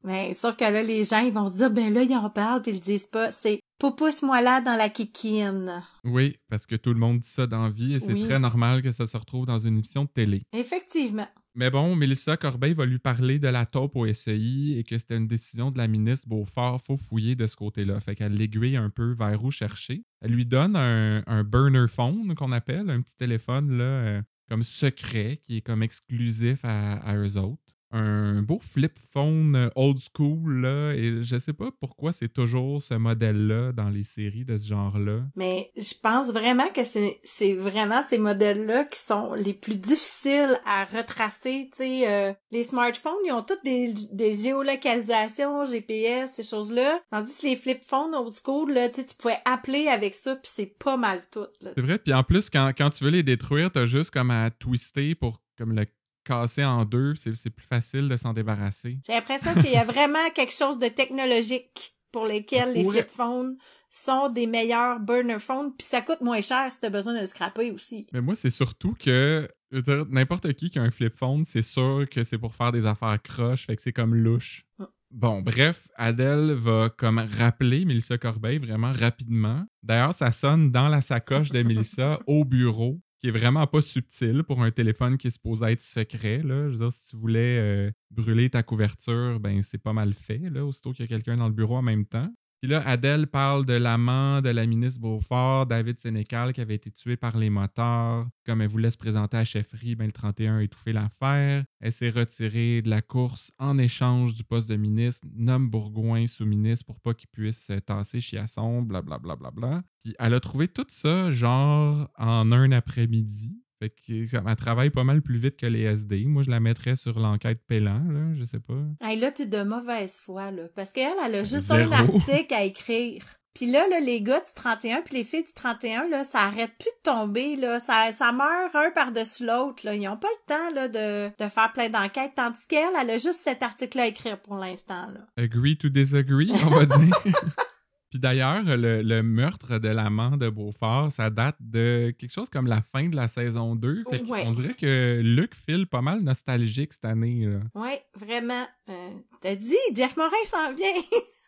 Mais 0.04 0.34
sauf 0.34 0.56
que 0.56 0.64
là, 0.64 0.82
les 0.82 1.02
gens, 1.04 1.20
ils 1.20 1.32
vont 1.32 1.50
se 1.50 1.56
dire, 1.56 1.70
ben 1.70 1.92
là, 1.92 2.02
ils 2.02 2.14
en 2.14 2.30
parlent, 2.30 2.62
puis 2.62 2.70
ils 2.72 2.74
le 2.74 2.80
disent 2.80 3.06
pas. 3.08 3.32
C'est 3.32 3.58
Poupousse-moi 3.78 4.40
là 4.40 4.60
dans 4.60 4.76
la 4.76 4.88
kikine. 4.88 5.82
oui, 6.04 6.36
parce 6.48 6.66
que 6.66 6.74
tout 6.76 6.92
le 6.92 6.98
monde 6.98 7.20
dit 7.20 7.28
ça 7.28 7.46
dans 7.46 7.62
la 7.64 7.70
vie 7.70 7.94
et 7.94 8.00
c'est 8.00 8.12
Oui. 8.12 8.24
très 8.24 8.38
normal 8.38 8.82
que 8.82 8.90
ça 8.92 9.06
se 9.06 9.16
retrouve 9.16 9.46
dans 9.46 9.60
une 9.60 9.76
émission 9.76 10.04
de 10.04 10.08
télé. 10.08 10.42
Effectivement. 10.52 11.28
Mais 11.54 11.70
bon, 11.70 11.96
Mélissa 11.96 12.36
Corbeil 12.36 12.72
va 12.72 12.86
lui 12.86 12.98
parler 12.98 13.38
de 13.38 13.48
la 13.48 13.66
taupe 13.66 13.96
au 13.96 14.06
SEI 14.12 14.78
et 14.78 14.84
que 14.84 14.96
c'était 14.98 15.16
une 15.16 15.26
décision 15.26 15.70
de 15.70 15.78
la 15.78 15.88
ministre 15.88 16.28
Beaufort. 16.28 16.80
Faut 16.84 16.96
fouiller 16.96 17.34
de 17.34 17.46
ce 17.48 17.56
côté-là. 17.56 17.98
Fait 18.00 18.14
qu'elle 18.14 18.34
l'aiguille 18.34 18.76
un 18.76 18.90
peu 18.90 19.12
vers 19.12 19.42
où 19.44 19.50
chercher. 19.50 20.04
Elle 20.20 20.32
lui 20.32 20.46
donne 20.46 20.76
un, 20.76 21.22
un 21.26 21.42
burner 21.44 21.86
phone 21.88 22.34
qu'on 22.36 22.52
appelle, 22.52 22.90
un 22.90 23.00
petit 23.00 23.16
téléphone 23.16 23.76
là, 23.76 23.84
euh, 23.84 24.22
comme 24.48 24.62
secret 24.62 25.40
qui 25.42 25.56
est 25.56 25.60
comme 25.62 25.82
exclusif 25.82 26.60
à, 26.64 26.94
à 26.98 27.16
eux 27.16 27.36
autres. 27.38 27.67
Un 27.90 28.42
beau 28.42 28.58
flip 28.60 28.98
phone 29.12 29.56
euh, 29.56 29.70
old 29.74 29.98
school 29.98 30.60
là, 30.60 30.92
et 30.92 31.22
je 31.22 31.38
sais 31.38 31.54
pas 31.54 31.70
pourquoi 31.80 32.12
c'est 32.12 32.28
toujours 32.28 32.82
ce 32.82 32.94
modèle-là 32.94 33.72
dans 33.72 33.88
les 33.88 34.02
séries 34.02 34.44
de 34.44 34.58
ce 34.58 34.68
genre-là. 34.68 35.20
Mais 35.36 35.72
je 35.76 35.94
pense 36.02 36.28
vraiment 36.28 36.68
que 36.68 36.82
c'est 36.84 37.54
vraiment 37.54 38.02
ces 38.02 38.18
modèles-là 38.18 38.84
qui 38.84 38.98
sont 38.98 39.34
les 39.34 39.54
plus 39.54 39.78
difficiles 39.78 40.60
à 40.66 40.84
retracer. 40.84 41.70
Tu 41.72 41.78
sais, 41.78 42.08
euh, 42.08 42.32
les 42.50 42.64
smartphones, 42.64 43.12
ils 43.26 43.32
ont 43.32 43.42
toutes 43.42 43.64
des, 43.64 43.94
des 44.12 44.34
géolocalisations, 44.34 45.64
GPS, 45.64 46.30
ces 46.34 46.42
choses-là. 46.42 47.00
Tandis 47.10 47.32
que 47.40 47.46
les 47.46 47.56
flip 47.56 47.84
phones 47.84 48.14
old 48.14 48.34
school, 48.34 48.72
là, 48.72 48.88
tu 48.88 49.02
pouvais 49.18 49.38
appeler 49.44 49.88
avec 49.88 50.14
ça, 50.14 50.36
puis 50.36 50.50
c'est 50.52 50.78
pas 50.78 50.96
mal 50.96 51.20
tout. 51.30 51.46
C'est 51.62 51.80
vrai. 51.80 51.98
Puis 51.98 52.12
en 52.12 52.22
plus, 52.22 52.50
quand, 52.50 52.72
quand 52.76 52.90
tu 52.90 53.04
veux 53.04 53.10
les 53.10 53.22
détruire, 53.22 53.70
t'as 53.72 53.86
juste 53.86 54.10
comme 54.10 54.30
à 54.30 54.50
twister 54.50 55.14
pour 55.14 55.40
comme 55.56 55.74
le 55.74 55.86
casser 56.28 56.64
en 56.64 56.84
deux. 56.84 57.14
C'est 57.14 57.50
plus 57.50 57.66
facile 57.66 58.08
de 58.08 58.16
s'en 58.16 58.32
débarrasser. 58.32 58.98
J'ai 59.06 59.14
l'impression 59.14 59.54
qu'il 59.54 59.72
y 59.72 59.76
a 59.76 59.84
vraiment 59.84 60.30
quelque 60.34 60.52
chose 60.52 60.78
de 60.78 60.88
technologique 60.88 61.94
pour 62.12 62.26
lesquels 62.26 62.72
les 62.72 62.84
flip 62.84 63.08
phones 63.08 63.56
sont 63.90 64.28
des 64.28 64.46
meilleurs 64.46 65.00
burner 65.00 65.38
phones, 65.38 65.74
puis 65.76 65.86
ça 65.86 66.02
coûte 66.02 66.20
moins 66.20 66.40
cher 66.42 66.70
si 66.70 66.80
t'as 66.80 66.90
besoin 66.90 67.14
de 67.14 67.20
le 67.20 67.26
scraper 67.26 67.70
aussi. 67.70 68.06
Mais 68.12 68.20
moi, 68.20 68.34
c'est 68.34 68.50
surtout 68.50 68.94
que 68.98 69.48
je 69.70 69.76
veux 69.76 69.82
dire, 69.82 70.06
n'importe 70.08 70.52
qui 70.54 70.70
qui 70.70 70.78
a 70.78 70.82
un 70.82 70.90
flip 70.90 71.16
phone, 71.16 71.44
c'est 71.44 71.62
sûr 71.62 72.06
que 72.10 72.24
c'est 72.24 72.38
pour 72.38 72.54
faire 72.54 72.72
des 72.72 72.86
affaires 72.86 73.20
croches, 73.22 73.66
fait 73.66 73.76
que 73.76 73.82
c'est 73.82 73.92
comme 73.92 74.14
louche. 74.14 74.64
Mm. 74.78 74.84
Bon, 75.10 75.40
bref, 75.40 75.88
Adèle 75.96 76.52
va 76.52 76.90
comme 76.90 77.18
rappeler 77.18 77.86
Mélissa 77.86 78.18
Corbeil 78.18 78.58
vraiment 78.58 78.92
rapidement. 78.92 79.64
D'ailleurs, 79.82 80.12
ça 80.12 80.32
sonne 80.32 80.70
dans 80.70 80.88
la 80.88 81.00
sacoche 81.00 81.50
de 81.50 81.62
Mélissa 81.62 82.20
au 82.26 82.44
bureau, 82.44 83.00
qui 83.20 83.28
est 83.28 83.32
vraiment 83.32 83.66
pas 83.66 83.82
subtil 83.82 84.44
pour 84.44 84.62
un 84.62 84.70
téléphone 84.70 85.18
qui 85.18 85.28
est 85.28 85.30
supposé 85.30 85.66
être 85.66 85.80
secret. 85.80 86.42
Là. 86.42 86.68
Je 86.68 86.72
veux 86.72 86.78
dire, 86.78 86.92
si 86.92 87.10
tu 87.10 87.16
voulais 87.16 87.58
euh, 87.58 87.90
brûler 88.10 88.48
ta 88.50 88.62
couverture, 88.62 89.40
ben 89.40 89.60
c'est 89.62 89.78
pas 89.78 89.92
mal 89.92 90.14
fait, 90.14 90.38
là, 90.50 90.64
aussitôt 90.64 90.92
qu'il 90.92 91.04
y 91.04 91.04
a 91.04 91.08
quelqu'un 91.08 91.36
dans 91.36 91.48
le 91.48 91.54
bureau 91.54 91.76
en 91.76 91.82
même 91.82 92.06
temps. 92.06 92.32
Puis 92.60 92.68
là, 92.68 92.82
Adèle 92.84 93.28
parle 93.28 93.64
de 93.64 93.74
l'amant 93.74 94.40
de 94.40 94.48
la 94.48 94.66
ministre 94.66 95.00
Beaufort, 95.00 95.66
David 95.66 95.96
Sénécal, 95.98 96.52
qui 96.52 96.60
avait 96.60 96.74
été 96.74 96.90
tué 96.90 97.16
par 97.16 97.38
les 97.38 97.50
motards. 97.50 98.26
Comme 98.44 98.62
elle 98.62 98.68
voulait 98.68 98.90
se 98.90 98.98
présenter 98.98 99.36
à 99.36 99.40
la 99.40 99.44
chefferie, 99.44 99.94
ben, 99.94 100.06
le 100.06 100.12
31 100.12 100.58
a 100.58 100.62
étouffé 100.64 100.92
l'affaire. 100.92 101.64
Elle 101.80 101.92
s'est 101.92 102.10
retirée 102.10 102.82
de 102.82 102.90
la 102.90 103.00
course 103.00 103.52
en 103.60 103.78
échange 103.78 104.34
du 104.34 104.42
poste 104.42 104.68
de 104.68 104.74
ministre, 104.74 105.24
nomme 105.36 105.70
Bourgoin 105.70 106.26
sous-ministre 106.26 106.84
pour 106.84 107.00
pas 107.00 107.14
qu'il 107.14 107.28
puisse 107.28 107.70
tasser 107.86 108.20
Chiasson, 108.20 108.82
blablabla. 108.82 109.36
Bla, 109.36 109.50
bla, 109.50 109.68
bla. 109.68 109.82
Puis 110.00 110.16
elle 110.18 110.34
a 110.34 110.40
trouvé 110.40 110.66
tout 110.66 110.86
ça, 110.88 111.30
genre, 111.30 112.10
en 112.18 112.50
un 112.50 112.72
après-midi. 112.72 113.62
Fait 113.80 113.90
que 113.90 114.26
ça- 114.26 114.42
elle 114.46 114.56
travaille 114.56 114.90
pas 114.90 115.04
mal 115.04 115.22
plus 115.22 115.36
vite 115.38 115.56
que 115.56 115.66
les 115.66 115.82
SD. 115.82 116.24
Moi, 116.26 116.42
je 116.42 116.50
la 116.50 116.58
mettrais 116.60 116.96
sur 116.96 117.18
l'enquête 117.20 117.60
Pélan, 117.66 118.02
là, 118.10 118.34
je 118.38 118.44
sais 118.44 118.58
pas. 118.60 118.74
Hey, 119.00 119.18
là, 119.20 119.30
t'es 119.30 119.46
de 119.46 119.62
mauvaise 119.62 120.18
foi, 120.18 120.50
là. 120.50 120.64
Parce 120.74 120.92
qu'elle, 120.92 121.12
elle 121.24 121.34
a 121.36 121.44
juste 121.44 121.68
Zéro. 121.68 121.92
un 121.92 121.92
article 121.92 122.54
à 122.54 122.64
écrire. 122.64 123.24
Puis 123.54 123.66
là, 123.70 123.88
là, 123.88 123.98
les 123.98 124.20
gars 124.20 124.38
du 124.38 124.52
31 124.54 125.02
puis 125.02 125.16
les 125.16 125.24
filles 125.24 125.42
du 125.42 125.52
31, 125.52 126.06
là, 126.08 126.22
ça 126.24 126.40
arrête 126.42 126.70
plus 126.78 126.90
de 126.90 127.10
tomber, 127.10 127.56
là. 127.56 127.80
Ça, 127.80 128.12
ça 128.16 128.30
meurt 128.30 128.74
un 128.74 128.90
par-dessus 128.92 129.44
l'autre, 129.46 129.84
là. 129.84 129.94
Ils 129.96 130.08
ont 130.08 130.16
pas 130.16 130.28
le 130.28 130.54
temps, 130.54 130.74
là, 130.74 130.88
de, 130.88 131.28
de 131.42 131.48
faire 131.48 131.72
plein 131.72 131.88
d'enquêtes. 131.88 132.32
Tandis 132.36 132.66
qu'elle, 132.68 132.82
elle 133.00 133.10
a 133.10 133.14
juste 133.18 133.40
cet 133.42 133.62
article 133.64 133.98
à 134.00 134.06
écrire 134.06 134.40
pour 134.40 134.56
l'instant, 134.56 135.08
là. 135.12 135.20
Agree 135.36 135.76
to 135.76 135.88
disagree, 135.88 136.50
on 136.52 136.70
va 136.70 136.86
dire. 136.86 137.14
Puis 138.10 138.18
d'ailleurs, 138.18 138.62
le, 138.64 139.02
le 139.02 139.22
meurtre 139.22 139.78
de 139.78 139.88
l'amant 139.88 140.36
de 140.36 140.48
Beaufort, 140.48 141.12
ça 141.12 141.28
date 141.30 141.56
de 141.60 142.14
quelque 142.18 142.32
chose 142.32 142.48
comme 142.48 142.66
la 142.66 142.80
fin 142.80 143.08
de 143.08 143.14
la 143.16 143.28
saison 143.28 143.76
2. 143.76 144.04
Fait 144.10 144.22
Ouais. 144.22 144.44
qu'on 144.44 144.52
dirait 144.52 144.74
que 144.74 145.20
Luc 145.22 145.54
file 145.54 145.86
pas 145.86 146.00
mal 146.00 146.20
nostalgique 146.22 146.92
cette 146.94 147.04
année. 147.04 147.46
Ouais, 147.74 148.02
vraiment. 148.14 148.66
Euh, 148.88 149.10
T'as 149.40 149.54
dit, 149.56 149.76
Jeff 149.94 150.16
Morin 150.16 150.30
s'en 150.46 150.72
vient. 150.74 151.02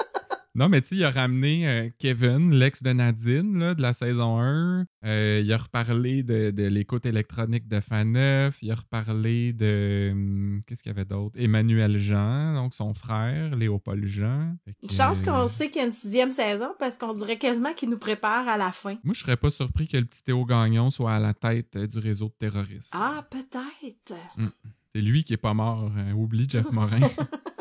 Non, 0.59 0.68
mais 0.68 0.81
tu 0.83 0.88
sais, 0.88 0.97
il 0.97 1.05
a 1.05 1.12
ramené 1.12 1.68
euh, 1.68 1.88
Kevin, 2.01 2.53
l'ex 2.53 2.83
de 2.83 2.90
Nadine, 2.92 3.59
là, 3.61 3.75
de 3.77 3.81
la 3.81 3.92
saison 3.92 4.40
1. 4.40 4.87
Euh, 5.05 5.40
il 5.44 5.53
a 5.53 5.57
reparlé 5.57 6.25
de, 6.25 6.51
de 6.51 6.64
l'écoute 6.64 7.07
électronique 7.07 7.68
de 7.68 7.79
Faneuf. 7.79 8.59
Il 8.61 8.73
a 8.73 8.75
reparlé 8.75 9.53
de... 9.53 10.09
hum, 10.11 10.62
Qu'est-ce 10.66 10.83
qu'il 10.83 10.90
y 10.90 10.94
avait 10.94 11.05
d'autre? 11.05 11.37
Emmanuel 11.38 11.97
Jean, 11.97 12.55
donc 12.55 12.75
son 12.75 12.92
frère, 12.92 13.55
Léopold 13.55 14.05
Jean. 14.07 14.57
Que, 14.66 14.73
Une 14.83 14.90
chance 14.90 15.23
euh, 15.23 15.31
qu'on 15.31 15.47
sait 15.47 15.71
qu'il 15.71 15.81
y 15.81 15.85
a 15.85 15.87
une 15.87 15.92
sixième 15.92 16.33
saison 16.33 16.75
parce 16.81 16.99
qu'on 16.99 17.14
dirait 17.14 17.38
quasiment 17.38 17.73
qu'il 17.73 17.90
nous 17.90 17.99
prépare 17.99 18.49
à 18.49 18.57
la 18.57 18.73
fin. 18.73 18.97
Moi, 19.05 19.14
je 19.14 19.21
serais 19.21 19.37
pas 19.37 19.51
surpris 19.51 19.87
que 19.87 19.97
le 19.97 20.07
petit 20.07 20.25
Théo 20.25 20.44
Gagnon 20.44 20.90
soit 20.90 21.14
à 21.14 21.18
la 21.21 21.35
tête 21.35 21.79
du 21.79 21.99
réseau 22.01 22.27
de 22.27 22.35
terroristes. 22.49 22.90
Ah, 22.92 23.25
peut-être. 23.31 24.18
C'est 24.92 25.03
lui 25.03 25.23
qui 25.23 25.35
est 25.35 25.37
pas 25.37 25.55
mort. 25.55 25.92
hein. 25.97 26.14
Oublie 26.14 26.49
Jeff 26.49 26.73
Morin. 26.73 26.99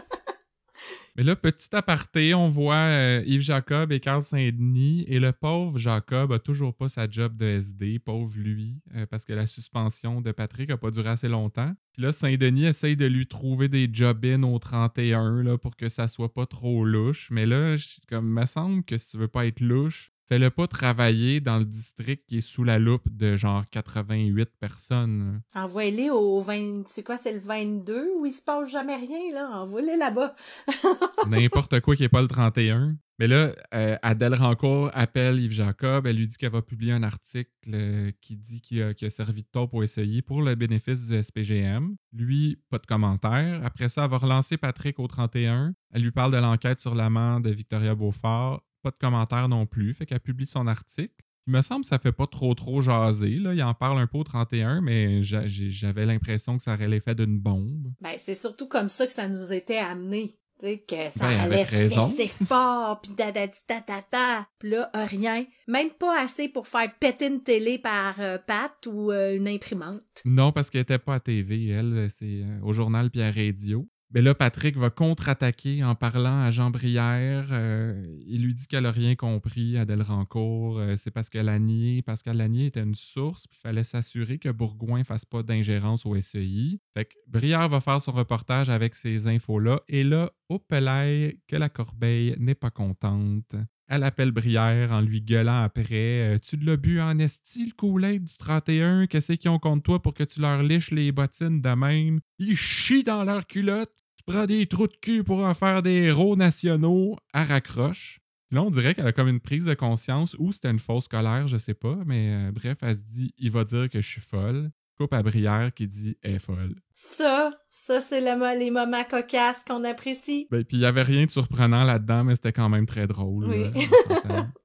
Mais 1.16 1.24
là, 1.24 1.36
petit 1.36 1.76
aparté, 1.76 2.34
on 2.34 2.48
voit 2.48 2.76
euh, 2.76 3.24
Yves 3.26 3.42
Jacob 3.42 3.92
et 3.92 4.00
Carl 4.00 4.22
Saint-Denis. 4.22 5.06
Et 5.08 5.20
le 5.20 5.32
pauvre 5.32 5.80
Jacob 5.80 6.32
a 6.32 6.40
toujours 6.40 6.76
pas 6.76 6.90
sa 6.90 7.10
job 7.10 7.36
de 7.36 7.46
SD. 7.46 8.00
Pauvre 8.00 8.38
lui. 8.38 8.76
euh, 8.96 9.06
parce 9.08 9.26
que 9.26 9.34
la 9.34 9.46
suspension 9.48 10.22
de 10.22 10.32
Patrick 10.32 10.70
a 10.70 10.78
pas 10.78 10.92
duré 10.92 11.10
assez 11.10 11.28
longtemps. 11.28 11.74
Puis 11.94 12.04
là, 12.04 12.12
Saint-Denis 12.12 12.66
essaye 12.66 12.96
de 12.96 13.06
lui 13.06 13.28
trouver 13.28 13.68
des 13.68 13.90
job-in 13.92 14.44
au 14.44 14.60
31 14.60 15.44
là, 15.44 15.58
pour 15.58 15.76
que 15.76 15.90
ça 15.90 16.08
soit 16.08 16.34
pas 16.34 16.46
trop 16.46 16.86
louche. 16.86 17.30
Mais 17.32 17.46
là, 17.46 17.76
comme 18.08 18.32
me 18.32 18.46
semble 18.46 18.84
que 18.84 18.98
si 18.98 19.12
tu 19.12 19.18
veux 19.18 19.28
pas 19.28 19.48
être 19.48 19.60
louche, 19.62 20.12
fais-le 20.28 20.50
pas 20.50 20.68
travailler 20.68 21.40
dans 21.40 21.58
le 21.58 21.66
district 21.66 22.24
qui 22.28 22.40
est 22.40 22.42
sous 22.42 22.64
la 22.64 22.80
loupe 22.80 23.10
de 23.10 23.36
genre 23.36 23.64
88 23.72 24.50
personnes. 24.60 25.42
là. 25.54 25.64
Envoyez-les 25.64 26.10
au 26.10 26.42
20... 26.42 26.84
C'est 26.88 27.04
quoi, 27.04 27.18
c'est 27.18 27.34
le 27.34 27.40
22 27.40 28.10
où 28.20 28.26
il 28.26 28.34
se 28.34 28.42
passe 28.42 28.70
jamais 28.70 28.96
rien, 28.96 29.34
là? 29.34 29.62
Envoyez-les 29.62 29.98
là-bas. 29.98 30.36
N'importe 31.28 31.80
quoi 31.80 31.96
qui 31.96 32.04
n'est 32.04 32.10
pas 32.10 32.22
le 32.22 32.28
31. 32.28 32.98
Mais 33.20 33.28
là, 33.28 33.52
euh, 33.74 33.98
Adèle 34.04 34.36
Rancourt 34.36 34.92
appelle 34.94 35.40
Yves 35.40 35.54
Jacob. 35.54 36.06
Elle 36.06 36.18
lui 36.18 36.28
dit 36.28 36.38
qu'elle 36.38 36.52
va 36.52 36.62
publier 36.62 36.94
un 36.94 37.02
article 37.02 37.50
euh, 37.74 38.12
qui 38.22 38.38
dit 38.38 38.62
qu'il 38.62 38.84
a, 38.84 39.10
servi 39.10 39.42
de 39.42 39.48
tort 39.48 39.70
pour 39.70 39.84
essayer 39.84 40.22
pour 40.22 40.44
le 40.44 40.54
bénéfice 40.54 41.08
du 41.08 41.22
SPGM. 41.22 41.96
Lui, 42.14 42.60
pas 42.70 42.78
de 42.78 42.86
commentaire. 42.86 43.66
Après 43.66 43.90
ça, 43.90 44.04
elle 44.04 44.12
va 44.12 44.20
relancer 44.20 44.58
Patrick 44.58 45.00
au 45.00 45.08
31. 45.08 45.74
Elle 45.92 46.04
lui 46.04 46.12
parle 46.12 46.32
de 46.32 46.38
l'enquête 46.38 46.80
sur 46.80 46.94
l'amant 46.94 47.40
de 47.40 47.50
Victoria 47.50 47.96
Beaufort. 47.96 48.62
Pas 48.84 48.92
de 48.92 48.98
commentaire 49.00 49.50
non 49.50 49.66
plus. 49.66 49.94
Fait 49.94 50.06
qu'elle 50.06 50.20
publie 50.20 50.46
son 50.46 50.68
article. 50.68 51.14
Il 51.48 51.54
me 51.54 51.62
semble 51.62 51.82
que 51.82 51.88
ça 51.88 51.98
fait 51.98 52.12
pas 52.12 52.28
trop 52.28 52.54
trop 52.56 52.82
jaser. 52.82 53.36
Là. 53.40 53.54
Il 53.54 53.64
en 53.64 53.74
parle 53.74 54.00
un 54.00 54.08
peu 54.08 54.18
au 54.18 54.24
31, 54.26 54.82
mais 54.82 55.24
j'avais 55.24 56.06
l'impression 56.06 56.58
que 56.58 56.64
ça 56.64 56.74
aurait 56.74 56.90
l'effet 56.90 57.16
d'une 57.16 57.40
bombe. 57.40 57.94
Ben, 58.02 58.16
c'est 58.20 58.36
surtout 58.36 58.68
comme 58.68 58.90
ça 58.90 59.08
que 59.08 59.14
ça 59.14 59.28
nous 59.30 59.54
était 59.54 59.78
amené. 59.78 60.38
Tu 60.60 60.66
sais, 60.66 60.80
que 60.80 61.10
ça 61.12 61.28
Ben, 61.28 61.40
allait 61.40 61.66
fesser 61.66 62.28
fort, 62.46 63.00
pis 63.00 63.14
da 63.14 63.32
da 63.32 63.48
ta 63.48 63.80
ta. 63.82 64.48
Pis 64.60 64.70
là, 64.72 64.90
euh, 64.96 65.06
rien. 65.06 65.46
Même 65.68 65.92
pas 65.92 66.20
assez 66.20 66.50
pour 66.50 66.68
faire 66.68 66.92
péter 67.00 67.28
une 67.28 67.44
télé 67.44 67.78
par 67.78 68.16
euh, 68.20 68.40
Pat 68.40 68.74
ou 68.88 69.12
euh, 69.12 69.38
une 69.38 69.48
imprimante. 69.48 70.02
Non, 70.26 70.52
parce 70.52 70.70
qu'elle 70.72 70.82
était 70.82 70.98
pas 70.98 71.16
à 71.16 71.20
TV, 71.20 71.68
elle, 71.68 72.08
c'est 72.10 72.42
euh, 72.44 72.60
au 72.64 72.74
journal 72.74 73.12
puis 73.12 73.22
à 73.22 73.32
radio. 73.32 73.88
Mais 74.12 74.22
là, 74.22 74.34
Patrick 74.34 74.78
va 74.78 74.90
contre-attaquer 74.90 75.84
en 75.84 75.94
parlant 75.94 76.42
à 76.42 76.50
Jean 76.50 76.72
Brière. 76.72 77.48
Euh, 77.52 78.02
il 78.26 78.44
lui 78.44 78.54
dit 78.54 78.66
qu'elle 78.66 78.86
a 78.86 78.92
rien 78.92 79.16
compris, 79.16 79.78
Adèle 79.78 80.02
Rancourt. 80.02 80.80
Euh, 80.80 80.96
c'est 80.96 81.12
parce 81.12 81.30
que 81.30 81.38
Lanier, 81.38 82.02
Pascal 82.04 82.38
Lanier 82.38 82.68
était 82.68 82.84
une 82.84 82.96
source, 82.96 83.48
il 83.52 83.58
fallait 83.58 83.84
s'assurer 83.84 84.40
que 84.40 84.48
Bourgoin 84.50 85.04
fasse 85.04 85.26
pas 85.26 85.44
d'ingérence 85.44 86.06
au 86.06 86.20
SEI. 86.20 86.80
Fait 86.94 87.06
que 87.06 87.16
Brière 87.28 87.68
va 87.68 87.82
faire 87.82 88.02
son 88.02 88.14
reportage 88.14 88.70
avec 88.70 88.96
ces 88.96 89.28
infos-là. 89.28 89.82
Et 89.90 90.06
là, 90.06 90.32
au 90.48 90.60
que 90.60 91.56
la 91.58 91.70
corbeille 91.70 92.36
n'est 92.40 92.56
pas 92.56 92.70
contente. 92.70 93.56
Elle 93.90 94.04
appelle 94.04 94.32
Brière 94.32 94.92
en 94.92 95.00
lui 95.00 95.22
gueulant 95.22 95.64
après 95.64 96.36
euh, 96.36 96.38
Tu 96.40 96.58
l'as 96.58 96.76
bu 96.76 97.00
en 97.00 97.18
esti 97.20 97.68
le 97.68 97.72
Kool-Aid 97.72 98.24
du 98.26 98.38
31, 98.38 99.08
qu'est-ce 99.08 99.34
qu'ils 99.34 99.50
ont 99.50 99.60
contre 99.60 99.84
toi 99.84 100.02
pour 100.02 100.14
que 100.14 100.24
tu 100.24 100.42
leur 100.42 100.62
liches 100.62 100.92
les 100.92 101.14
bottines 101.14 101.62
de 101.62 101.70
même? 101.70 102.20
Ils 102.38 102.58
chient 102.58 103.06
dans 103.06 103.24
leurs 103.24 103.48
culottes, 103.48 103.94
tu 104.18 104.24
prends 104.26 104.46
des 104.46 104.66
trous 104.66 104.88
de 104.88 104.98
cul 105.02 105.24
pour 105.24 105.40
en 105.40 105.54
faire 105.54 105.82
des 105.82 106.04
héros 106.04 106.36
nationaux, 106.36 107.16
elle 107.34 107.48
raccroche. 107.48 108.20
Là, 108.52 108.62
on 108.64 108.72
dirait 108.72 108.94
qu'elle 108.94 109.08
a 109.08 109.14
comme 109.14 109.28
une 109.30 109.40
prise 109.40 109.66
de 109.66 109.74
conscience 109.74 110.36
ou 110.38 110.52
c'était 110.52 110.72
une 110.72 110.80
fausse 110.80 111.08
colère, 111.08 111.48
je 111.48 111.58
sais 111.58 111.74
pas, 111.74 111.98
mais 112.06 112.34
euh, 112.34 112.52
bref, 112.52 112.78
elle 112.82 112.96
se 112.96 113.02
dit 113.02 113.34
Il 113.38 113.52
va 113.52 113.64
dire 113.64 113.90
que 113.90 114.02
je 114.02 114.08
suis 114.08 114.22
folle. 114.22 114.70
Coupe 114.98 115.14
à 115.14 115.22
Brière 115.22 115.72
qui 115.74 115.88
dit 115.88 116.18
est 116.24 116.40
folle. 116.40 116.76
Ça, 116.96 117.52
ça, 117.88 118.02
c'est 118.02 118.20
le 118.20 118.60
les 118.60 118.70
moments 118.70 119.06
cocasses 119.06 119.64
qu'on 119.66 119.84
apprécie. 119.86 120.48
Ben, 120.52 120.64
puis 120.66 120.76
il 120.78 120.82
y 120.82 120.86
avait 120.86 121.04
rien 121.04 121.26
de 121.26 121.32
surprenant 121.32 121.86
là-dedans, 121.86 122.26
mais 122.26 122.36
c'était 122.36 122.52
quand 122.52 122.68
même 122.68 122.86
très 122.86 123.08
drôle. 123.08 123.46
Oui. 123.46 123.72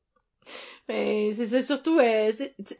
Ben, 0.89 1.33
c'est 1.33 1.63
surtout, 1.63 2.01
euh, 2.01 2.33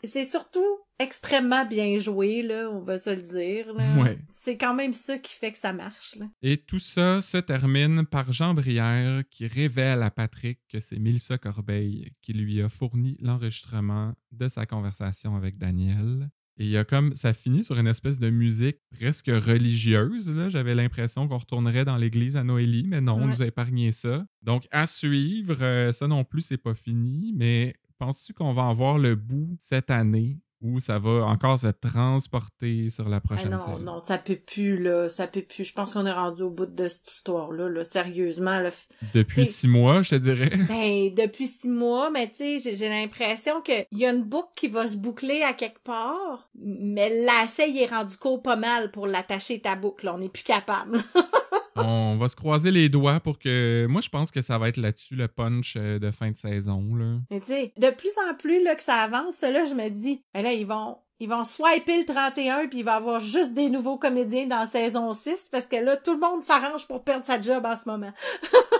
c'est- 0.05 0.29
surtout 0.29 0.67
extrêmement 0.99 1.65
bien 1.65 1.99
joué, 1.99 2.43
là, 2.43 2.69
on 2.69 2.83
va 2.83 2.99
se 2.99 3.11
le 3.11 3.23
dire. 3.23 3.73
Ouais. 4.03 4.19
C'est 4.29 4.57
quand 4.59 4.75
même 4.75 4.93
ça 4.93 5.19
qui 5.19 5.35
fait 5.35 5.53
que 5.53 5.59
ça 5.59 5.73
marche. 5.73 6.17
Là. 6.17 6.27
Et 6.43 6.57
tout 6.59 6.81
ça 6.81 7.23
se 7.23 7.39
termine 7.39 8.05
par 8.05 8.33
Jean 8.33 8.55
Brière 8.55 9.23
qui 9.31 9.47
révèle 9.47 10.03
à 10.03 10.11
Patrick 10.11 10.59
que 10.69 10.81
c'est 10.81 10.99
Mélissa 10.99 11.39
Corbeil 11.39 12.13
qui 12.23 12.33
lui 12.33 12.61
a 12.61 12.69
fourni 12.69 13.17
l'enregistrement 13.21 14.15
de 14.33 14.49
sa 14.49 14.67
conversation 14.67 15.37
avec 15.37 15.57
Daniel. 15.57 16.29
Et 16.59 16.65
il 16.65 16.71
y 16.71 16.77
a 16.77 16.85
comme 16.85 17.15
ça 17.15 17.33
finit 17.33 17.65
sur 17.65 17.79
une 17.79 17.87
espèce 17.87 18.19
de 18.19 18.31
musique 18.31 18.77
presque 18.99 19.29
religieuse. 19.29 20.31
là. 20.31 20.49
J'avais 20.49 20.75
l'impression 20.75 21.27
qu'on 21.27 21.39
retournerait 21.39 21.85
dans 21.85 21.97
l'église 21.97 22.37
à 22.37 22.45
Noélie, 22.45 22.87
mais 22.87 23.01
non, 23.01 23.15
on 23.15 23.27
nous 23.27 23.43
a 23.43 23.47
épargné 23.47 23.91
ça. 23.93 24.27
Donc 24.43 24.67
à 24.71 24.87
suivre, 24.87 25.57
euh, 25.61 25.93
ça 25.93 26.09
non 26.09 26.25
plus, 26.25 26.43
c'est 26.43 26.59
pas 26.59 26.75
fini. 26.75 27.33
Mais 27.35 27.75
penses-tu 27.99 28.35
qu'on 28.35 28.53
va 28.53 28.63
en 28.63 28.73
voir 28.73 28.99
le 28.99 29.15
bout 29.15 29.57
cette 29.59 29.91
année? 29.91 30.39
Ou 30.63 30.81
ça 30.81 30.99
va 30.99 31.25
encore 31.27 31.59
se 31.59 31.67
transporter 31.69 32.89
sur 32.91 33.09
la 33.09 33.17
Ah 33.17 33.21
prochaine 33.21 33.51
non, 33.51 33.59
saison? 33.59 33.79
non, 33.79 34.01
ça 34.05 34.19
peut 34.19 34.37
plus, 34.37 34.79
là, 34.83 35.09
ça 35.09 35.27
peut 35.27 35.43
plus. 35.43 35.65
Je 35.65 35.73
pense 35.73 35.93
qu'on 35.93 36.07
est 36.07 36.13
rendu 36.13 36.43
au 36.43 36.51
bout 36.51 36.67
de 36.67 36.89
cette 36.89 37.11
histoire-là, 37.11 37.69
là, 37.69 37.85
sérieusement. 37.85 38.61
Là. 38.61 38.71
Depuis 39.15 39.43
T'sais- 39.43 39.51
six 39.53 39.69
mois, 39.69 40.03
je 40.03 40.11
te 40.11 40.15
dirais. 40.17 40.51
Ben, 40.69 41.13
depuis 41.15 41.47
six 41.47 41.69
mois, 41.69 42.11
mais 42.11 42.29
tu 42.31 42.61
sais, 42.61 42.75
j'ai- 42.75 42.89
l'impression 42.89 43.61
qu'il 43.63 43.87
y 43.93 44.07
a 44.07 44.11
une 44.13 44.23
boucle 44.25 44.51
qui 44.55 44.69
va 44.69 44.87
se 44.87 44.97
boucler 44.97 45.43
à 45.43 45.53
quelque 45.53 45.81
part, 45.83 46.49
mais 46.55 47.09
l'essai, 47.09 47.71
il 47.71 47.79
est 47.79 47.87
rendu 47.87 48.17
court 48.17 48.43
pas 48.43 48.57
mal 48.57 48.91
pour 48.91 49.07
l'attacher 49.07 49.61
ta 49.61 49.75
boucle. 49.77 50.09
On 50.09 50.19
n'est 50.19 50.29
plus 50.29 50.45
capable. 50.45 50.99
On 51.77 52.17
va 52.19 52.29
se 52.29 52.37
croiser 52.37 52.71
les 52.71 52.89
doigts 52.89 53.21
pour 53.21 53.39
que. 53.39 53.87
Moi, 53.89 54.01
je 54.01 54.09
pense 54.09 54.31
que 54.31 54.43
ça 54.43 54.59
va 54.59 54.69
être 54.69 54.77
là-dessus 54.77 55.17
le 55.17 55.29
punch 55.29 55.75
euh, 55.77 55.99
de 55.99 56.11
fin 56.11 56.31
de 56.31 56.37
saison. 56.37 56.95
Là. 56.95 57.17
Mais 57.31 57.41
tu 57.41 57.47
sais, 57.47 57.73
de 57.77 57.91
plus 57.91 58.13
en 58.31 58.35
plus 58.35 58.63
là, 58.63 58.75
que 58.75 58.83
ça 58.83 58.97
avance, 58.97 59.41
là, 59.43 59.65
je 59.65 59.75
me 59.75 59.89
dis, 59.89 60.23
là, 60.35 60.53
ils 60.53 60.67
vont. 60.67 60.99
Ils 61.21 61.29
vont 61.29 61.45
swiper 61.45 62.01
le 62.01 62.05
31 62.05 62.67
puis 62.67 62.81
il 62.81 62.85
va 62.85 62.95
y 62.95 62.97
avoir 62.97 63.21
juste 63.21 63.55
des 63.55 63.69
nouveaux 63.71 63.97
comédiens 63.97 64.49
dans 64.49 64.67
saison 64.69 65.15
6 65.15 65.51
parce 65.53 65.67
que 65.67 65.77
là, 65.77 65.97
tout 65.97 66.15
le 66.15 66.19
monde 66.19 66.43
s'arrange 66.43 66.89
pour 66.89 67.05
perdre 67.05 67.25
sa 67.25 67.41
job 67.41 67.65
en 67.65 67.77
ce 67.77 67.89
moment. 67.89 68.11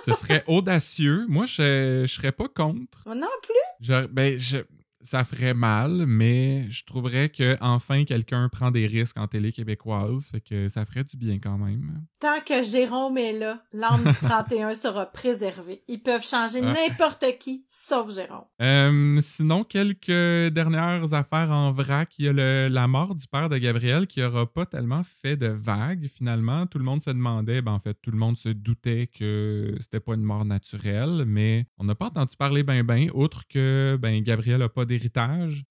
Ce 0.05 0.11
serait 0.11 0.43
audacieux. 0.49 1.25
Moi, 1.29 1.47
je, 1.47 2.03
je 2.05 2.13
serais 2.13 2.33
pas 2.33 2.49
contre. 2.49 2.99
Non 3.07 3.29
plus. 3.45 3.55
Je- 3.87 4.07
ben, 4.07 4.37
je, 4.41 4.59
ça 5.03 5.25
ferait 5.25 5.55
mal, 5.55 6.05
mais 6.07 6.67
je 6.71 6.85
trouverais 6.85 7.29
que 7.29 7.57
enfin 7.61 8.05
quelqu'un 8.05 8.49
prend 8.49 8.71
des 8.71 8.87
risques 8.87 9.19
en 9.19 9.27
télé 9.29 9.53
québécoise. 9.53 10.29
Fait 10.31 10.41
que 10.41 10.69
ça 10.69 10.85
ferait 10.85 11.05
du 11.05 11.17
bien 11.17 11.39
quand 11.39 11.59
même. 11.59 12.03
Tant 12.21 12.41
que 12.47 12.63
Jérôme 12.63 13.19
est 13.19 13.39
là, 13.39 13.63
l'âme 13.73 14.05
du 14.05 14.13
31 14.15 14.75
sera 14.75 15.07
préservée. 15.07 15.83
Ils 15.89 16.03
peuvent 16.03 16.25
changer 16.27 16.61
Ah. 16.63 16.73
n'importe 16.89 17.25
qui, 17.41 17.65
sauf 17.69 18.15
Jérôme. 18.15 18.45
Euh, 18.61 19.19
sinon, 19.21 19.65
quelques 19.65 20.53
dernières 20.53 21.13
affaires 21.15 21.51
en 21.51 21.73
vrac. 21.73 22.11
Il 22.19 22.25
y 22.27 22.29
a 22.29 22.33
le- 22.33 22.69
la 22.69 22.87
mort 22.89 23.15
du 23.15 23.27
père 23.27 23.49
de 23.49 23.59
Gabriel 23.59 24.07
qui 24.07 24.23
aura 24.23 24.47
pas 24.53 24.67
tellement 24.67 25.03
fait 25.23 25.37
de 25.37 25.47
vagues 25.49 26.09
finalement. 26.15 26.67
Tout 26.67 26.79
le 26.79 26.85
monde 26.85 27.03
se 27.03 27.11
demandait, 27.11 27.63
ben 27.63 27.73
en 27.73 27.79
fait, 27.79 27.95
tout 28.03 28.11
le 28.11 28.19
monde 28.19 28.37
se 28.37 28.49
doutait 28.51 29.09
que 29.19 29.75
c'était 29.81 30.01
pas 30.01 30.15
une 30.15 30.23
mort 30.23 30.45
naturelle, 30.45 31.25
mais 31.27 31.67
on 31.79 31.85
n'a 31.85 31.95
pas 31.95 32.07
entendu 32.07 32.37
parler 32.37 32.63
ben 32.63 32.83
ben, 32.85 33.11
outre 33.15 33.47
que 33.49 33.99
ben 34.01 34.23
Gabriel 34.23 34.63
a 34.63 34.69
pas 34.69 34.85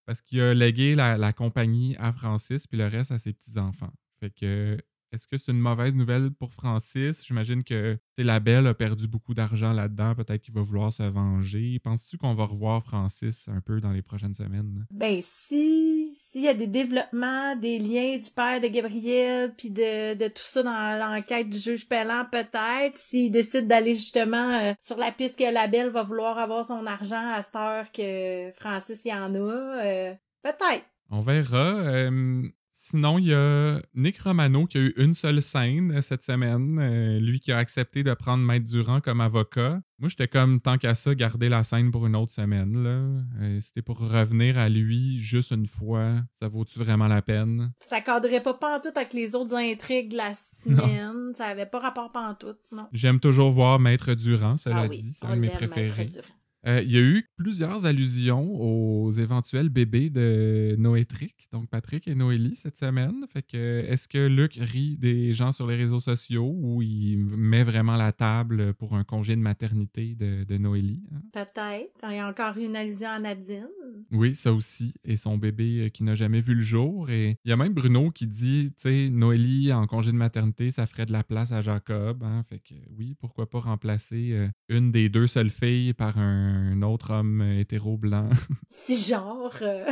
parce 0.06 0.22
qu'il 0.22 0.42
a 0.42 0.54
légué 0.54 0.96
la, 0.96 1.34
compagnie 1.34 1.96
à 1.98 2.12
Francis 2.12 2.68
puis 2.68 2.78
le 2.78 2.88
reste 2.88 3.12
à 3.12 3.20
ses 3.20 3.34
petits-enfants. 3.34 3.92
Fait 4.20 4.30
que 4.30 4.78
est-ce 5.12 5.28
que 5.28 5.38
c'est 5.38 5.52
une 5.52 5.60
mauvaise 5.60 5.94
nouvelle 5.94 6.32
pour 6.32 6.54
Francis? 6.54 7.26
J'imagine 7.28 7.66
que 7.66 8.00
la 8.18 8.40
belle 8.40 8.66
a 8.66 8.74
perdu 8.74 9.10
beaucoup 9.10 9.34
d'argent 9.34 9.74
là-dedans. 9.74 10.16
Peut-être 10.16 10.42
qu'il 10.42 10.54
va 10.54 10.62
vouloir 10.62 10.94
se 10.94 11.04
venger. 11.04 11.80
Penses-tu 11.80 12.18
qu'on 12.18 12.34
va 12.34 12.46
revoir 12.46 12.82
Francis 12.82 13.50
un 13.50 13.60
peu 13.60 13.82
dans 13.82 13.92
les 13.92 14.02
prochaines 14.02 14.36
semaines? 14.36 14.86
Ben 14.90 15.20
si 15.22 16.11
s'il 16.32 16.44
y 16.44 16.48
a 16.48 16.54
des 16.54 16.68
développements, 16.68 17.58
des 17.58 17.78
liens 17.78 18.18
du 18.18 18.32
père 18.32 18.62
de 18.62 18.68
Gabriel, 18.68 19.54
puis 19.58 19.70
de, 19.70 20.14
de 20.14 20.28
tout 20.30 20.42
ça 20.42 20.64
dans 20.64 20.98
l'enquête 20.98 21.50
du 21.50 21.60
juge 21.60 21.90
Pellant, 21.90 22.24
peut-être, 22.32 22.98
s'il 22.98 23.34
décide 23.34 23.68
d'aller 23.68 23.96
justement 23.96 24.62
euh, 24.62 24.74
sur 24.80 24.96
la 24.96 25.12
piste 25.12 25.38
que 25.38 25.54
la 25.54 25.68
belle 25.68 25.90
va 25.90 26.04
vouloir 26.04 26.38
avoir 26.38 26.64
son 26.64 26.86
argent 26.86 27.34
à 27.34 27.42
cette 27.42 27.56
heure 27.58 27.92
que 27.92 28.50
Francis 28.54 29.04
y 29.04 29.14
en 29.14 29.34
a, 29.36 29.84
euh, 29.84 30.14
peut-être. 30.42 30.86
On 31.10 31.20
verra. 31.20 31.58
Euh, 31.58 32.44
sinon, 32.92 33.18
il 33.18 33.28
y 33.28 33.34
a 33.34 33.82
Nick 33.96 34.20
Romano 34.22 34.66
qui 34.66 34.78
a 34.78 34.82
eu 34.82 34.94
une 34.98 35.14
seule 35.14 35.42
scène 35.42 35.92
euh, 35.92 36.02
cette 36.02 36.22
semaine. 36.22 36.78
Euh, 36.80 37.20
lui 37.20 37.40
qui 37.40 37.52
a 37.52 37.58
accepté 37.58 38.04
de 38.04 38.14
prendre 38.14 38.44
Maître 38.44 38.66
Durand 38.66 39.02
comme 39.02 39.22
avocat. 39.22 39.82
Moi, 40.00 40.10
j'étais 40.10 40.28
comme, 40.28 40.60
tant 40.60 40.78
qu'à 40.78 40.96
ça, 40.96 41.14
garder 41.16 41.48
la 41.50 41.64
scène 41.64 41.92
pour 41.92 42.06
une 42.08 42.16
autre 42.16 42.32
semaine. 42.32 42.84
là. 42.84 43.24
Euh, 43.42 43.60
C'était 43.62 43.82
pour 43.82 44.00
revenir 44.00 44.58
à 44.58 44.70
lui 44.70 45.20
juste 45.20 45.52
une 45.52 45.68
fois. 45.68 46.16
Ça 46.42 46.48
vaut-tu 46.48 46.80
vraiment 46.80 47.08
la 47.08 47.22
peine? 47.22 47.72
Ça 47.80 48.02
cadrait 48.02 48.42
pas 48.42 48.54
pantoute 48.54 48.98
avec 48.98 49.14
les 49.14 49.36
autres 49.36 49.56
intrigues 49.56 50.12
de 50.12 50.18
la 50.18 50.34
semaine. 50.34 51.34
Ça 51.36 51.46
avait 51.46 51.66
pas 51.66 51.80
rapport 51.80 52.10
pantoute, 52.10 52.60
non. 52.72 52.88
J'aime 52.94 53.20
toujours 53.20 53.52
voir 53.52 53.80
Maître 53.80 54.14
Durand, 54.14 54.58
cela 54.58 54.78
ah 54.80 54.88
oui, 54.90 54.98
dit. 54.98 55.14
C'est 55.14 55.26
un 55.26 55.36
de 55.36 55.42
mes 55.42 55.48
Maître 55.48 55.58
préférés. 55.68 56.06
Durand. 56.06 56.28
Euh, 56.68 56.82
il 56.84 56.92
y 56.92 56.98
a 56.98 57.02
eu 57.02 57.28
plusieurs 57.38 57.86
allusions 57.86 58.50
aux 58.62 59.12
éventuels 59.12 59.70
bébés 59.70 60.10
de 60.10 60.76
Noétric, 60.78 61.48
donc 61.52 61.68
Patrick 61.70 62.08
et 62.08 62.14
Noélie 62.16 62.56
cette 62.56 62.78
semaine. 62.78 63.26
Fait 63.34 63.42
que 63.42 63.80
est-ce 63.88 64.08
que 64.08 64.28
Luc 64.28 64.56
rit 64.60 64.96
des 64.98 65.34
gens 65.34 65.52
sur 65.52 65.66
les 65.68 65.76
réseaux 65.76 66.00
sociaux 66.00 66.54
ou 66.56 66.82
il 66.82 67.18
met 67.18 67.64
vraiment 67.64 67.98
la 67.98 68.12
table 68.12 68.74
pour 68.76 68.96
un 68.96 69.04
congé 69.04 69.36
de 69.36 69.42
maternité 69.42 70.16
de, 70.16 70.44
de 70.44 70.58
Noélie? 70.58 71.02
hein? 71.16 71.22
Peut-être. 71.34 71.92
Il 72.10 72.16
y 72.16 72.20
a 72.20 72.28
encore 72.30 72.58
une 72.58 72.76
allusion 72.76 73.10
à 73.10 73.20
Nadine. 73.20 73.68
Oui, 74.12 74.36
ça 74.36 74.54
aussi. 74.54 74.94
Et 75.04 75.16
son 75.18 75.38
bébé 75.38 75.86
euh, 75.86 75.90
qui 75.90 76.04
n'a 76.04 76.16
jamais 76.16 76.42
vu 76.42 76.54
le 76.54 76.62
jour. 76.62 77.10
Et 77.10 77.38
il 77.44 77.50
y 77.50 77.52
a 77.52 77.58
même 77.58 77.74
Bruno 77.74 78.12
qui 78.12 78.28
dit, 78.28 78.72
tu 78.76 78.84
sais, 78.84 79.10
Noélie 79.10 79.74
en 79.74 79.88
congé 79.88 80.12
de 80.12 80.18
maternité, 80.18 80.70
ça 80.70 80.86
ferait 80.86 81.06
de 81.06 81.12
la 81.12 81.24
place 81.24 81.52
à 81.52 81.62
Jacob. 81.62 82.24
hein? 82.24 82.44
Fait 82.50 82.60
que 82.60 82.76
oui, 82.98 83.16
pourquoi 83.20 83.50
pas 83.50 83.60
remplacer 83.60 84.30
euh, 84.34 84.48
une 84.70 84.92
des 84.92 85.10
deux 85.10 85.28
seules 85.28 85.50
filles 85.50 85.94
par 85.94 86.18
un, 86.18 86.51
un 86.52 86.82
autre 86.82 87.12
homme 87.12 87.42
hétéro 87.42 87.98
blanc. 87.98 88.30
Si 88.70 88.98
genre... 88.98 89.54
euh, 89.62 89.84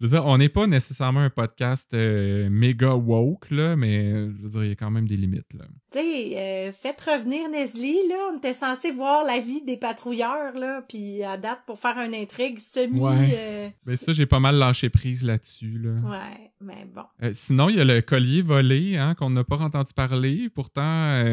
je 0.00 0.06
veux 0.06 0.10
dire, 0.10 0.26
on 0.26 0.36
n'est 0.36 0.50
pas 0.50 0.66
nécessairement 0.66 1.20
un 1.20 1.30
podcast 1.30 1.94
euh, 1.94 2.50
méga 2.50 2.94
woke, 2.94 3.50
là, 3.50 3.76
mais 3.76 4.12
euh, 4.12 4.30
je 4.36 4.42
veux 4.42 4.48
dire, 4.50 4.64
il 4.64 4.68
y 4.68 4.72
a 4.72 4.76
quand 4.76 4.90
même 4.90 5.08
des 5.08 5.16
limites, 5.16 5.54
là. 5.54 5.64
Tu 5.90 5.98
sais, 5.98 6.34
euh, 6.36 6.72
faites 6.72 7.00
revenir 7.00 7.48
Neslie, 7.48 7.96
là. 8.08 8.16
On 8.34 8.36
était 8.36 8.52
censé 8.52 8.90
voir 8.90 9.24
la 9.24 9.38
vie 9.38 9.62
des 9.64 9.78
patrouilleurs, 9.78 10.52
là. 10.54 10.82
Puis 10.86 11.22
à 11.22 11.38
date, 11.38 11.60
pour 11.66 11.78
faire 11.78 11.96
une 11.98 12.14
intrigue 12.14 12.58
semi... 12.58 13.00
Ouais. 13.00 13.34
euh, 13.34 13.68
Mais 13.86 13.96
ça, 13.96 14.12
j'ai 14.12 14.26
pas 14.26 14.40
mal 14.40 14.56
lâché 14.56 14.90
prise 14.90 15.24
là-dessus, 15.24 15.78
là. 15.78 15.92
Ouais, 16.10 16.50
mais 16.60 16.86
bon. 16.94 17.04
Sinon, 17.32 17.70
il 17.70 17.76
y 17.76 17.80
a 17.80 17.84
le 17.84 18.02
collier 18.02 18.42
volé 18.42 18.96
hein, 18.98 19.14
qu'on 19.14 19.30
n'a 19.30 19.44
pas 19.44 19.56
entendu 19.58 19.94
parler. 19.94 20.50
Pourtant, 20.54 21.24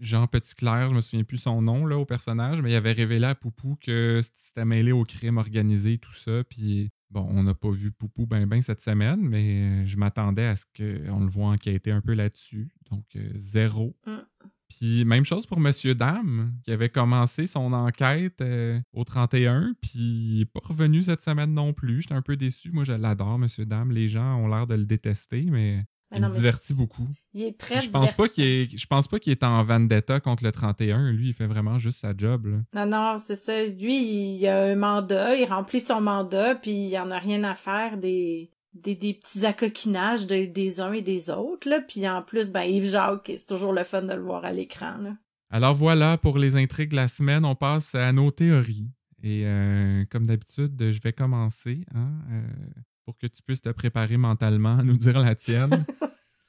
Jean 0.00 0.26
Petitclerc, 0.26 0.90
je 0.90 0.94
me 0.94 1.00
souviens 1.00 1.24
plus 1.24 1.38
son 1.38 1.62
nom 1.62 1.86
là, 1.86 1.98
au 1.98 2.04
personnage, 2.04 2.60
mais 2.62 2.72
il 2.72 2.76
avait 2.76 2.92
révélé 2.92 3.26
à 3.26 3.34
Poupou 3.34 3.76
que 3.80 4.20
c'était 4.34 4.64
mêlé 4.64 4.92
au 4.92 5.04
crime 5.04 5.38
organisé, 5.38 5.98
tout 5.98 6.14
ça. 6.14 6.44
Puis 6.44 6.90
bon, 7.10 7.26
on 7.30 7.42
n'a 7.42 7.54
pas 7.54 7.70
vu 7.70 7.90
Poupou 7.90 8.26
ben 8.26 8.46
ben 8.46 8.62
cette 8.62 8.80
semaine, 8.80 9.20
mais 9.20 9.62
euh, 9.62 9.86
je 9.86 9.96
m'attendais 9.96 10.46
à 10.46 10.56
ce 10.56 10.64
qu'on 10.76 11.20
le 11.20 11.28
voit 11.28 11.48
enquêter 11.48 11.90
un 11.90 12.00
peu 12.00 12.14
là-dessus. 12.14 12.70
Donc, 12.90 13.04
euh, 13.16 13.30
zéro. 13.36 13.96
Mm. 14.06 14.48
Puis 14.68 15.06
même 15.06 15.24
chose 15.24 15.46
pour 15.46 15.60
Monsieur 15.60 15.94
Dame, 15.94 16.52
qui 16.62 16.72
avait 16.72 16.90
commencé 16.90 17.46
son 17.46 17.72
enquête 17.72 18.42
euh, 18.42 18.78
au 18.92 19.04
31, 19.04 19.74
puis 19.80 19.98
il 19.98 20.38
n'est 20.40 20.44
pas 20.44 20.60
revenu 20.62 21.02
cette 21.02 21.22
semaine 21.22 21.54
non 21.54 21.72
plus. 21.72 22.02
J'étais 22.02 22.14
un 22.14 22.22
peu 22.22 22.36
déçu. 22.36 22.70
Moi, 22.70 22.84
je 22.84 22.92
l'adore, 22.92 23.38
Monsieur 23.38 23.64
Dame. 23.64 23.92
Les 23.92 24.08
gens 24.08 24.36
ont 24.36 24.46
l'air 24.46 24.66
de 24.66 24.74
le 24.74 24.84
détester, 24.84 25.46
mais 25.50 25.58
Mais 25.78 25.86
il 26.16 26.20
non, 26.22 26.28
me 26.28 26.32
mais 26.32 26.38
divertit 26.38 26.74
beaucoup. 26.74 27.06
Il 27.34 27.42
est 27.42 27.58
très 27.58 27.82
Je 27.82 27.90
pense 27.90 28.14
pas 28.14 28.28
qu'il 28.28 28.44
est, 28.44 28.78
je 28.78 28.86
pense 28.86 29.06
pas 29.08 29.18
qu'il 29.18 29.30
est 29.32 29.42
en 29.44 29.62
vendetta 29.62 30.20
contre 30.20 30.42
le 30.44 30.52
31. 30.52 31.12
Lui, 31.12 31.28
il 31.28 31.34
fait 31.34 31.46
vraiment 31.46 31.78
juste 31.78 32.00
sa 32.00 32.16
job. 32.16 32.46
là. 32.46 32.58
Non, 32.86 32.90
non, 32.90 33.16
c'est 33.18 33.36
ça. 33.36 33.66
Lui, 33.66 34.36
il 34.36 34.46
a 34.46 34.64
un 34.64 34.74
mandat, 34.76 35.36
il 35.36 35.44
remplit 35.46 35.80
son 35.80 36.00
mandat, 36.00 36.54
puis 36.54 36.88
il 36.88 36.98
en 36.98 37.10
a 37.10 37.18
rien 37.18 37.44
à 37.44 37.54
faire 37.54 37.98
des 37.98 38.50
des, 38.74 38.94
des 38.94 39.12
petits 39.14 39.44
acoquinages 39.44 40.26
de- 40.26 40.44
des 40.46 40.80
uns 40.80 40.92
et 40.92 41.02
des 41.02 41.30
autres, 41.30 41.68
là. 41.68 41.80
Puis 41.80 42.08
en 42.08 42.22
plus, 42.22 42.48
ben 42.50 42.62
Yves 42.62 42.84
Jacques, 42.90 43.32
c'est 43.36 43.46
toujours 43.46 43.72
le 43.72 43.82
fun 43.82 44.02
de 44.02 44.12
le 44.14 44.22
voir 44.22 44.44
à 44.44 44.52
l'écran. 44.52 45.16
Alors 45.50 45.74
voilà 45.74 46.16
pour 46.18 46.38
les 46.38 46.54
intrigues 46.56 46.90
de 46.90 46.96
la 46.96 47.08
semaine. 47.08 47.44
On 47.44 47.54
passe 47.56 47.94
à 47.94 48.12
nos 48.12 48.30
théories. 48.30 48.86
Et 49.22 49.42
euh, 49.46 50.04
comme 50.10 50.26
d'habitude, 50.26 50.76
je 50.92 51.00
vais 51.00 51.12
commencer 51.12 51.84
hein, 51.94 52.12
euh, 52.30 52.42
pour 53.08 53.16
que 53.16 53.26
tu 53.26 53.42
puisses 53.42 53.62
te 53.62 53.70
préparer 53.70 54.18
mentalement 54.18 54.76
à 54.76 54.82
nous 54.82 54.98
dire 54.98 55.18
la 55.18 55.34
tienne. 55.34 55.82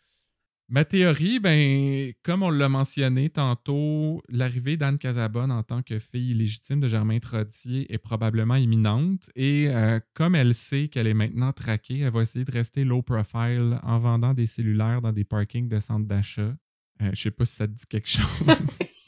Ma 0.67 0.83
théorie, 0.83 1.39
ben, 1.39 2.11
comme 2.21 2.43
on 2.43 2.49
l'a 2.49 2.67
mentionné 2.67 3.29
tantôt, 3.29 4.21
l'arrivée 4.27 4.75
d'Anne 4.75 4.97
Casabonne 4.97 5.53
en 5.53 5.63
tant 5.63 5.81
que 5.81 5.99
fille 5.99 6.33
légitime 6.33 6.81
de 6.81 6.89
Germain 6.89 7.19
Trottier 7.19 7.89
est 7.93 7.97
probablement 7.97 8.55
imminente. 8.55 9.29
Et 9.37 9.69
euh, 9.69 10.01
comme 10.13 10.35
elle 10.35 10.53
sait 10.53 10.89
qu'elle 10.89 11.07
est 11.07 11.13
maintenant 11.13 11.53
traquée, 11.53 11.99
elle 11.99 12.11
va 12.11 12.23
essayer 12.23 12.43
de 12.43 12.51
rester 12.51 12.83
low 12.83 13.03
profile 13.03 13.79
en 13.83 13.99
vendant 13.99 14.33
des 14.33 14.45
cellulaires 14.45 15.01
dans 15.01 15.13
des 15.13 15.23
parkings 15.23 15.69
de 15.69 15.79
centres 15.79 16.07
d'achat. 16.07 16.53
Euh, 17.01 17.11
je 17.13 17.21
sais 17.21 17.31
pas 17.31 17.45
si 17.45 17.55
ça 17.55 17.67
te 17.69 17.71
dit 17.71 17.85
quelque 17.87 18.09
chose. 18.09 18.25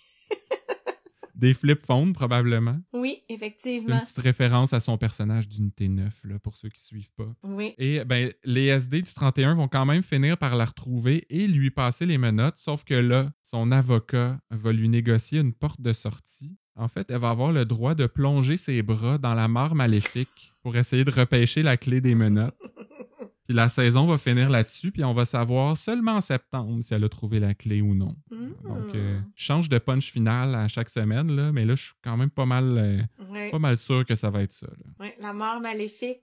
des 1.41 1.53
flip 1.55 1.81
phones, 1.83 2.13
probablement. 2.13 2.79
Oui, 2.93 3.17
C'est 3.27 3.33
une 3.33 3.35
effectivement. 3.35 3.99
petite 3.99 4.19
référence 4.19 4.73
à 4.73 4.79
son 4.79 4.97
personnage 4.97 5.47
d'unité 5.49 5.89
9, 5.89 6.13
là, 6.25 6.39
pour 6.39 6.55
ceux 6.55 6.69
qui 6.69 6.81
suivent 6.83 7.11
pas. 7.17 7.27
Oui. 7.43 7.73
Et 7.79 8.05
ben, 8.05 8.31
les 8.45 8.67
SD 8.67 9.01
du 9.01 9.13
31 9.13 9.55
vont 9.55 9.67
quand 9.67 9.85
même 9.85 10.03
finir 10.03 10.37
par 10.37 10.55
la 10.55 10.65
retrouver 10.65 11.25
et 11.29 11.47
lui 11.47 11.71
passer 11.71 12.05
les 12.05 12.19
menottes, 12.19 12.57
sauf 12.57 12.83
que 12.83 12.93
là, 12.93 13.31
son 13.41 13.71
avocat 13.71 14.39
va 14.51 14.71
lui 14.71 14.87
négocier 14.87 15.39
une 15.39 15.51
porte 15.53 15.81
de 15.81 15.93
sortie. 15.93 16.55
En 16.75 16.87
fait, 16.87 17.09
elle 17.09 17.19
va 17.19 17.31
avoir 17.31 17.51
le 17.51 17.65
droit 17.65 17.95
de 17.95 18.05
plonger 18.05 18.55
ses 18.55 18.81
bras 18.83 19.17
dans 19.17 19.33
la 19.33 19.47
mare 19.47 19.75
maléfique 19.75 20.51
pour 20.61 20.77
essayer 20.77 21.03
de 21.03 21.11
repêcher 21.11 21.63
la 21.63 21.75
clé 21.75 22.01
des 22.01 22.13
menottes. 22.15 22.55
Puis 23.51 23.57
la 23.57 23.67
saison 23.67 24.05
va 24.05 24.17
finir 24.17 24.49
là-dessus, 24.49 24.91
puis 24.93 25.03
on 25.03 25.13
va 25.13 25.25
savoir 25.25 25.75
seulement 25.75 26.13
en 26.13 26.21
septembre 26.21 26.81
si 26.81 26.93
elle 26.93 27.03
a 27.03 27.09
trouvé 27.09 27.41
la 27.41 27.53
clé 27.53 27.81
ou 27.81 27.93
non. 27.93 28.15
Mm. 28.29 28.53
Donc, 28.63 28.95
euh, 28.95 29.19
je 29.35 29.43
change 29.43 29.67
de 29.67 29.77
punch 29.77 30.09
final 30.09 30.55
à 30.55 30.69
chaque 30.69 30.87
semaine, 30.89 31.35
là, 31.35 31.51
mais 31.51 31.65
là, 31.65 31.75
je 31.75 31.83
suis 31.87 31.93
quand 32.01 32.15
même 32.15 32.29
pas 32.29 32.45
mal, 32.45 32.77
euh, 32.77 33.49
pas 33.51 33.59
mal 33.59 33.77
sûr 33.77 34.05
que 34.05 34.15
ça 34.15 34.29
va 34.29 34.43
être 34.43 34.53
ça. 34.53 34.67
là. 34.67 35.05
Ouais, 35.05 35.13
la 35.21 35.33
mort 35.33 35.59
maléfique. 35.59 36.21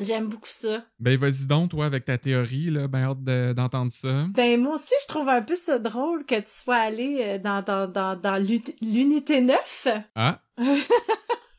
J'aime 0.00 0.28
beaucoup 0.28 0.46
ça. 0.46 0.84
Ben, 1.00 1.18
vas-y 1.18 1.48
donc, 1.48 1.70
toi, 1.70 1.86
avec 1.86 2.04
ta 2.04 2.16
théorie, 2.16 2.70
là, 2.70 2.86
ben, 2.86 3.02
hâte 3.02 3.24
de- 3.24 3.52
d'entendre 3.52 3.90
ça. 3.90 4.26
Ben, 4.32 4.60
moi 4.60 4.76
aussi, 4.76 4.94
je 5.02 5.08
trouve 5.08 5.28
un 5.28 5.42
peu 5.42 5.56
ça 5.56 5.80
drôle 5.80 6.24
que 6.26 6.36
tu 6.36 6.44
sois 6.62 6.76
allé 6.76 7.18
euh, 7.22 7.38
dans, 7.38 7.60
dans, 7.60 7.88
dans, 7.90 8.14
dans 8.16 8.40
l'unité 8.80 9.40
9. 9.40 9.88
Ah, 10.14 10.40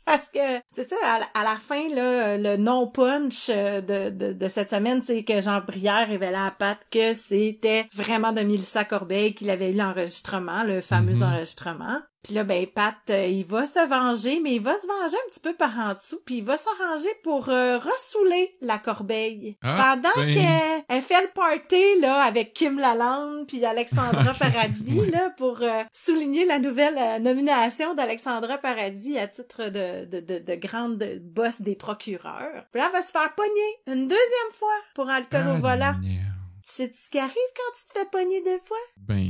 Parce 0.08 0.30
que 0.30 0.40
c'est 0.72 0.88
ça, 0.90 0.96
à, 1.06 1.20
la- 1.20 1.26
à 1.36 1.44
la 1.44 1.58
fin, 1.58 1.88
là, 1.94 2.38
le 2.38 2.56
non-punch 2.58 3.50
euh, 3.50 3.82
de, 3.82 4.10
de, 4.10 4.34
de 4.34 4.48
cette 4.48 4.70
semaine, 4.70 5.02
c'est 5.06 5.24
que 5.24 5.42
Jean 5.42 5.60
Brière 5.60 6.08
révélait 6.08 6.34
à 6.36 6.50
Pat 6.58 6.80
que 6.90 7.14
c'était 7.14 7.86
vraiment 7.94 8.32
de 8.32 8.42
Mélissa 8.42 8.86
Corbeil 8.86 9.36
qu'il 9.36 9.50
avait 9.50 9.72
eu 9.72 9.76
l'enregistrement, 9.76 10.64
le 10.64 10.80
fameux 10.82 11.14
Mhm. 11.16 11.24
enregistrement. 11.24 12.00
Puis 12.24 12.34
là, 12.34 12.44
ben 12.44 12.66
Pat, 12.68 12.96
euh, 13.10 13.26
il 13.28 13.46
va 13.46 13.66
se 13.66 13.88
venger, 13.88 14.40
mais 14.42 14.56
il 14.56 14.62
va 14.62 14.74
se 14.74 14.86
venger 14.88 15.16
un 15.16 15.30
petit 15.30 15.40
peu 15.40 15.54
par 15.54 15.78
en 15.80 15.94
dessous, 15.94 16.20
puis 16.26 16.38
il 16.38 16.44
va 16.44 16.58
s'arranger 16.58 17.10
pour 17.24 17.48
euh, 17.50 17.78
ressouler 17.78 18.56
la 18.62 18.78
Corbeille. 18.80 19.58
Ah, 19.62 19.96
Pendant 19.96 20.26
ben. 20.26 20.34
qu'elle 20.34 20.84
elle 20.90 21.02
fait 21.02 21.22
le 21.22 21.30
party 21.34 22.00
là 22.02 22.22
avec 22.22 22.54
Kim 22.54 22.80
Lalande 22.80 23.48
puis 23.48 23.64
Alexandra 23.66 24.34
Paradis 24.40 25.06
là 25.12 25.30
pour 25.38 25.62
euh, 25.62 25.84
souligner 25.94 26.46
la 26.46 26.60
nouvelle 26.60 26.98
euh, 26.98 27.20
nomination 27.20 27.94
d'Alexandra 27.96 28.58
Paradis 28.58 29.18
à 29.18 29.28
titre 29.28 29.66
de, 29.70 30.06
de, 30.06 30.20
de, 30.20 30.40
de 30.40 30.56
grande 30.56 31.04
boss 31.22 31.62
des 31.62 31.76
procureurs. 31.76 32.66
Puis 32.72 32.82
là, 32.82 32.88
elle 32.88 33.00
va 33.00 33.02
se 33.02 33.12
faire 33.12 33.34
pogner 33.36 33.50
une 33.88 34.08
deuxième 34.08 34.52
fois 34.54 34.76
pour 34.96 35.10
alcool 35.10 35.46
Ah, 35.48 35.54
au 35.54 35.58
volant. 35.58 35.96
merde. 36.02 36.24
C'est 36.70 36.94
ce 36.94 37.10
qui 37.10 37.18
arrive 37.18 37.32
quand 37.56 37.78
tu 37.80 37.86
te 37.94 37.98
fais 38.00 38.06
pogner 38.12 38.44
deux 38.44 38.60
fois? 38.66 38.78
Ben, 38.98 39.27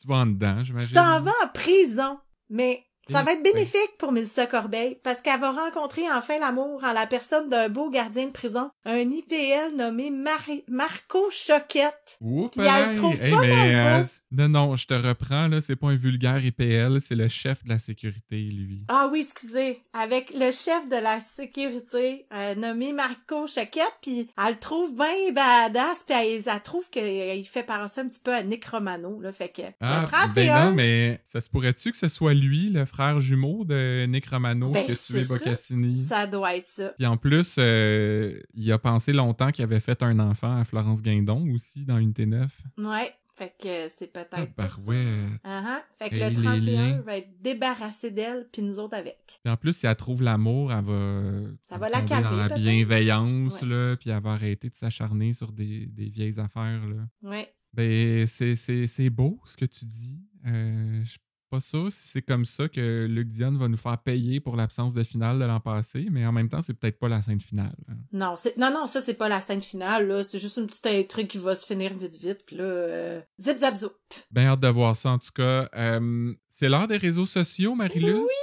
tu 0.00 0.08
vas 0.08 0.16
en 0.16 0.26
dedans, 0.26 0.62
j'imagine. 0.64 0.88
Tu 0.88 0.94
t'en 0.94 1.20
vas 1.20 1.32
en 1.44 1.48
prison. 1.52 2.18
Mais 2.48 2.84
ça 3.10 3.22
va 3.22 3.32
être 3.32 3.42
bénéfique 3.42 3.96
pour 3.98 4.12
Mélissa 4.12 4.46
Corbeil 4.46 4.98
parce 5.02 5.20
qu'elle 5.20 5.40
va 5.40 5.50
rencontrer 5.52 6.02
enfin 6.12 6.38
l'amour 6.38 6.82
en 6.84 6.92
la 6.92 7.06
personne 7.06 7.48
d'un 7.48 7.68
beau 7.68 7.90
gardien 7.90 8.26
de 8.26 8.32
prison, 8.32 8.70
un 8.84 8.98
IPL 8.98 9.76
nommé 9.76 10.10
Mar- 10.10 10.38
Marco 10.68 11.30
Choquette. 11.30 12.18
Oups, 12.20 12.50
Puis 12.56 12.66
elle 12.66 12.90
le 12.90 12.96
trouve 12.96 13.18
pas 13.18 13.40
mais 13.40 13.72
mal 13.74 14.02
euh, 14.02 14.04
non, 14.32 14.48
non, 14.48 14.76
je 14.76 14.86
te 14.86 14.94
reprends, 14.94 15.48
là, 15.48 15.60
c'est 15.60 15.76
pas 15.76 15.88
un 15.88 15.96
vulgaire 15.96 16.44
IPL, 16.44 17.00
c'est 17.00 17.14
le 17.16 17.28
chef 17.28 17.64
de 17.64 17.68
la 17.68 17.78
sécurité, 17.78 18.36
lui. 18.36 18.84
Ah 18.88 19.08
oui, 19.12 19.20
excusez, 19.20 19.80
avec 19.92 20.32
le 20.34 20.50
chef 20.50 20.88
de 20.88 20.96
la 21.02 21.20
sécurité 21.20 22.26
euh, 22.32 22.54
nommé 22.54 22.92
Marco 22.92 23.46
Choquette, 23.46 23.92
puis 24.02 24.28
elle 24.38 24.54
le 24.54 24.58
trouve 24.58 24.94
bien 24.94 25.32
badass, 25.32 26.04
puis 26.06 26.14
elle, 26.16 26.42
elle 26.46 26.62
trouve 26.62 26.88
qu'il 26.90 27.46
fait 27.46 27.62
penser 27.62 28.00
un 28.00 28.08
petit 28.08 28.20
peu 28.20 28.34
à 28.34 28.42
Nick 28.42 28.64
Romano, 28.66 29.20
là, 29.20 29.32
fait 29.32 29.48
que 29.48 29.62
Ah, 29.80 30.00
le 30.02 30.06
31, 30.06 30.32
ben 30.34 30.64
non, 30.70 30.74
mais 30.74 31.20
ça 31.24 31.40
se 31.40 31.48
pourrait-tu 31.48 31.90
que 31.92 31.98
ce 31.98 32.08
soit 32.08 32.34
lui, 32.34 32.70
le 32.70 32.84
frère 32.84 32.99
jumeau 33.20 33.64
de 33.64 34.06
Nick 34.06 34.26
Romano, 34.26 34.70
Ben, 34.70 34.84
qui 34.86 34.92
a 34.92 34.96
tué 34.96 35.24
ça. 35.24 35.34
Boccassini? 35.34 35.96
ça 36.04 36.26
doit 36.26 36.56
être 36.56 36.68
ça. 36.68 36.88
Puis 36.98 37.06
en 37.06 37.16
plus, 37.16 37.56
euh, 37.58 38.40
il 38.54 38.70
a 38.72 38.78
pensé 38.78 39.12
longtemps 39.12 39.50
qu'il 39.50 39.64
avait 39.64 39.80
fait 39.80 40.02
un 40.02 40.18
enfant 40.18 40.56
à 40.60 40.64
Florence 40.64 41.02
Guindon 41.02 41.50
aussi 41.54 41.84
dans 41.84 41.98
Unité 41.98 42.26
9. 42.26 42.50
Ouais, 42.78 43.12
fait 43.36 43.54
que 43.58 43.88
c'est 43.98 44.12
peut-être 44.12 44.28
Ah, 44.32 44.40
ça. 44.40 44.46
barouette. 44.56 45.06
Uh-huh. 45.44 45.78
Fait 45.98 46.10
que 46.10 46.14
Et 46.16 46.18
le 46.20 46.28
les 46.28 46.34
31 46.42 46.56
liens. 46.58 47.00
va 47.00 47.16
être 47.16 47.40
débarrassé 47.40 48.10
d'elle, 48.10 48.46
puis 48.52 48.60
nous 48.62 48.78
autres 48.78 48.96
avec. 48.96 49.16
Puis 49.42 49.50
en 49.52 49.56
plus, 49.56 49.72
si 49.74 49.86
elle 49.86 49.96
trouve 49.96 50.22
l'amour, 50.22 50.72
elle 50.72 50.84
va, 50.84 51.22
Ça 51.68 51.78
va 51.78 51.88
la 51.88 52.02
calmer, 52.02 52.24
dans 52.30 52.36
la 52.36 52.48
bienveillance, 52.50 53.62
Ouais. 53.62 53.68
là, 53.68 53.96
puis 53.96 54.10
elle 54.10 54.22
va 54.22 54.32
arrêter 54.32 54.68
de 54.68 54.74
s'acharner 54.74 55.32
sur 55.32 55.52
des, 55.52 55.86
des 55.86 56.08
vieilles 56.10 56.38
affaires. 56.38 56.82
Là. 56.86 57.30
Ouais. 57.30 57.52
Ben, 57.72 58.26
c'est- 58.26 59.10
beau 59.10 59.40
ce 59.46 59.56
que 59.56 59.64
tu 59.64 59.84
dis. 59.84 60.18
Euh, 60.46 61.02
je 61.04 61.18
pas 61.50 61.60
sûr 61.60 61.90
si 61.90 62.08
c'est 62.08 62.22
comme 62.22 62.44
ça 62.44 62.68
que 62.68 63.06
Luc 63.08 63.28
Dion 63.28 63.52
va 63.58 63.68
nous 63.68 63.76
faire 63.76 63.98
payer 63.98 64.40
pour 64.40 64.56
l'absence 64.56 64.94
de 64.94 65.02
finale 65.02 65.38
de 65.38 65.44
l'an 65.44 65.60
passé, 65.60 66.06
mais 66.10 66.24
en 66.24 66.32
même 66.32 66.48
temps, 66.48 66.62
c'est 66.62 66.74
peut-être 66.74 66.98
pas 66.98 67.08
la 67.08 67.20
scène 67.22 67.40
finale. 67.40 67.74
hein. 67.90 67.94
Non, 68.12 68.36
non 68.56 68.70
non, 68.72 68.86
ça 68.86 69.02
c'est 69.02 69.14
pas 69.14 69.28
la 69.28 69.40
scène 69.40 69.60
finale 69.62 70.08
là, 70.08 70.24
c'est 70.24 70.38
juste 70.38 70.56
une 70.56 70.66
petite 70.66 70.86
intrigue 70.86 71.26
qui 71.26 71.38
va 71.38 71.54
se 71.56 71.66
finir 71.66 71.92
vite 71.92 72.16
vite 72.16 72.50
là 72.52 72.64
euh, 72.64 73.20
zip 73.40 73.58
zap 73.58 73.76
zoup. 73.76 73.92
Ben 74.30 74.46
hâte 74.46 74.60
de 74.60 74.68
voir 74.68 74.96
ça 74.96 75.10
en 75.10 75.18
tout 75.18 75.32
cas. 75.34 75.68
Euh, 75.74 76.32
c'est 76.48 76.68
l'heure 76.68 76.88
des 76.88 76.96
réseaux 76.96 77.26
sociaux, 77.26 77.74
Marie-Luc. 77.74 78.16
Oui. 78.16 78.34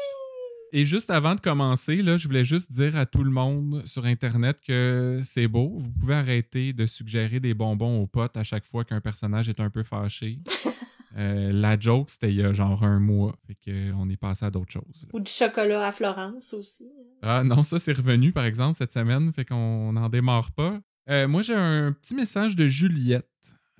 Et 0.73 0.85
juste 0.85 1.09
avant 1.11 1.33
de 1.33 1.39
commencer, 1.39 2.01
là, 2.01 2.17
je 2.17 2.27
voulais 2.27 2.43
juste 2.43 2.73
dire 2.73 2.97
à 2.97 3.05
tout 3.05 3.23
le 3.23 3.31
monde 3.31 3.83
sur 3.85 4.05
Internet 4.05 4.59
que 4.61 5.21
c'est 5.23 5.47
beau. 5.47 5.73
Vous 5.77 5.89
pouvez 5.89 6.15
arrêter 6.15 6.73
de 6.73 6.85
suggérer 6.85 7.39
des 7.39 7.53
bonbons 7.53 8.01
aux 8.01 8.07
potes 8.07 8.35
à 8.35 8.43
chaque 8.43 8.65
fois 8.65 8.83
qu'un 8.83 8.99
personnage 8.99 9.47
est 9.47 9.61
un 9.61 9.69
peu 9.69 9.83
fâché. 9.83 10.39
Euh, 11.17 11.51
la 11.51 11.79
joke, 11.79 12.09
c'était 12.09 12.29
il 12.29 12.35
y 12.35 12.43
a 12.43 12.53
genre 12.53 12.83
un 12.83 12.99
mois. 12.99 13.35
Fait 13.47 13.55
qu'on 13.65 14.09
est 14.09 14.17
passé 14.17 14.45
à 14.45 14.51
d'autres 14.51 14.71
choses. 14.71 15.01
là. 15.03 15.09
Ou 15.13 15.19
du 15.19 15.31
chocolat 15.31 15.87
à 15.87 15.91
Florence 15.91 16.53
aussi. 16.53 16.87
Ah 17.21 17.43
non, 17.43 17.63
ça 17.63 17.79
c'est 17.79 17.93
revenu 17.93 18.31
par 18.31 18.45
exemple 18.45 18.77
cette 18.77 18.91
semaine, 18.91 19.31
fait 19.33 19.45
qu'on 19.45 19.93
n'en 19.93 20.09
démarre 20.09 20.51
pas. 20.51 20.79
Euh, 21.09 21.27
moi 21.27 21.41
j'ai 21.41 21.55
un 21.55 21.91
petit 21.93 22.13
message 22.13 22.55
de 22.55 22.67
Juliette 22.67 23.25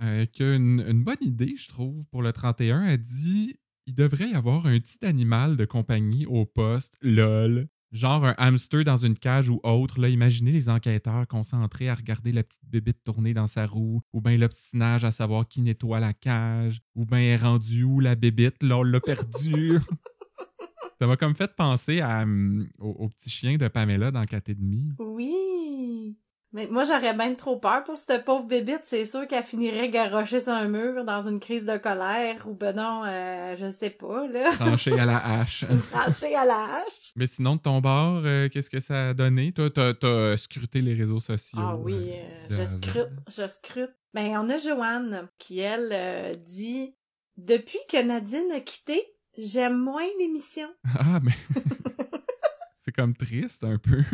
euh, 0.02 0.26
qui 0.26 0.44
a 0.44 0.56
une, 0.56 0.84
une 0.88 1.04
bonne 1.04 1.18
idée, 1.22 1.56
je 1.58 1.68
trouve, 1.68 2.06
pour 2.08 2.22
le 2.24 2.34
31. 2.34 2.86
Elle 2.86 2.98
dit 3.02 3.56
il 3.86 3.96
devrait 3.96 4.30
y 4.30 4.36
avoir 4.36 4.66
un 4.66 4.80
petit 4.80 5.06
animal 5.06 5.56
de 5.58 5.66
compagnie 5.66 6.26
au 6.26 6.46
poste, 6.46 6.96
lol. 7.02 7.68
Genre 7.92 8.26
un 8.26 8.36
hamster 8.38 8.84
dans 8.84 8.98
une 8.98 9.18
cage 9.18 9.50
ou 9.50 9.60
autre. 9.64 10.00
Là, 10.00 10.10
imaginez 10.10 10.52
les 10.52 10.70
enquêteurs 10.70 11.26
concentrés 11.28 11.90
à 11.90 11.96
regarder 11.96 12.32
la 12.32 12.44
petite 12.44 12.66
bébite 12.66 13.04
tourner 13.04 13.34
dans 13.34 13.48
sa 13.48 13.66
roue, 13.66 14.02
ou 14.12 14.22
bien 14.22 14.38
l'obstinage 14.38 15.06
à 15.06 15.12
savoir 15.12 15.48
qui 15.48 15.62
nettoie 15.62 16.00
la 16.00 16.14
cage, 16.14 16.82
ou 16.96 17.06
bien 17.06 17.20
est 17.20 17.38
rendu 17.38 17.84
où 17.84 18.00
la 18.00 18.16
bébite, 18.16 18.62
là, 18.62 18.78
on 18.78 18.84
l'a 18.84 19.00
perdue. 19.00 19.80
Ça 21.00 21.06
m'a 21.08 21.16
comme 21.16 21.36
fait 21.36 21.56
penser 21.56 22.02
à, 22.02 22.24
hum, 22.24 22.68
au, 22.80 22.90
au 22.90 23.10
petit 23.10 23.30
chien 23.30 23.58
de 23.58 23.68
Pamela 23.68 24.12
dans 24.12 24.24
4 24.24 24.50
et 24.50 24.56
demi. 24.56 24.92
Oui. 25.00 26.18
Mais 26.58 26.68
moi 26.72 26.86
j'aurais 26.86 27.14
bien 27.14 27.36
trop 27.36 27.58
peur 27.58 27.84
pour 27.84 28.00
cette 28.00 28.26
pauvre 28.26 28.48
bébite, 28.48 28.82
c'est 28.84 29.06
sûr 29.06 29.28
qu'elle 29.28 29.44
finirait 29.44 29.90
garochée 29.90 30.40
sur 30.40 30.54
un 30.54 30.68
mur 30.68 31.06
dans 31.06 31.22
une 31.22 31.40
crise 31.40 31.66
de 31.66 31.78
colère 31.78 32.48
ou 32.48 32.56
ben 32.56 32.76
non, 32.76 33.04
euh, 33.06 33.56
je 33.60 33.70
sais 33.70 33.92
pas 33.92 34.26
là, 34.26 34.52
Tranché 34.56 35.00
à 35.00 35.06
la 35.06 35.24
hache. 35.24 35.66
tranchée 35.92 36.34
à 36.34 36.46
la 36.46 36.64
hache. 36.64 37.12
Mais 37.16 37.28
sinon, 37.28 37.58
de 37.58 37.62
ton 37.62 37.80
bord, 37.80 38.24
euh, 38.26 38.50
qu'est-ce 38.50 38.72
que 38.72 38.80
ça 38.80 39.10
a 39.10 39.14
donné? 39.14 39.52
Toi, 39.52 39.70
t'as, 39.70 39.94
t'as 39.94 40.36
scruté 40.36 40.82
les 40.82 40.96
réseaux 40.96 41.20
sociaux. 41.20 41.60
Ah 41.62 41.76
oui, 41.76 41.94
euh, 41.94 42.24
euh, 42.24 42.48
de 42.48 42.56
je 42.56 42.66
scrute, 42.66 43.12
je 43.28 43.48
scrute. 43.48 43.94
Ben, 44.16 44.36
on 44.38 44.50
a 44.50 44.58
Joanne 44.58 45.30
qui, 45.38 45.60
elle, 45.60 45.92
euh, 45.94 46.34
dit 46.34 46.96
«Depuis 47.38 47.78
que 47.88 48.04
Nadine 48.04 48.52
a 48.56 48.62
quitté, 48.62 49.00
j'aime 49.38 49.78
moins 49.78 50.08
l'émission. 50.18 50.70
Ah, 50.98 51.20
mais. 51.22 51.38
c'est 52.80 52.96
comme 52.96 53.16
triste 53.16 53.64
un 53.64 53.78
peu.» 53.78 54.02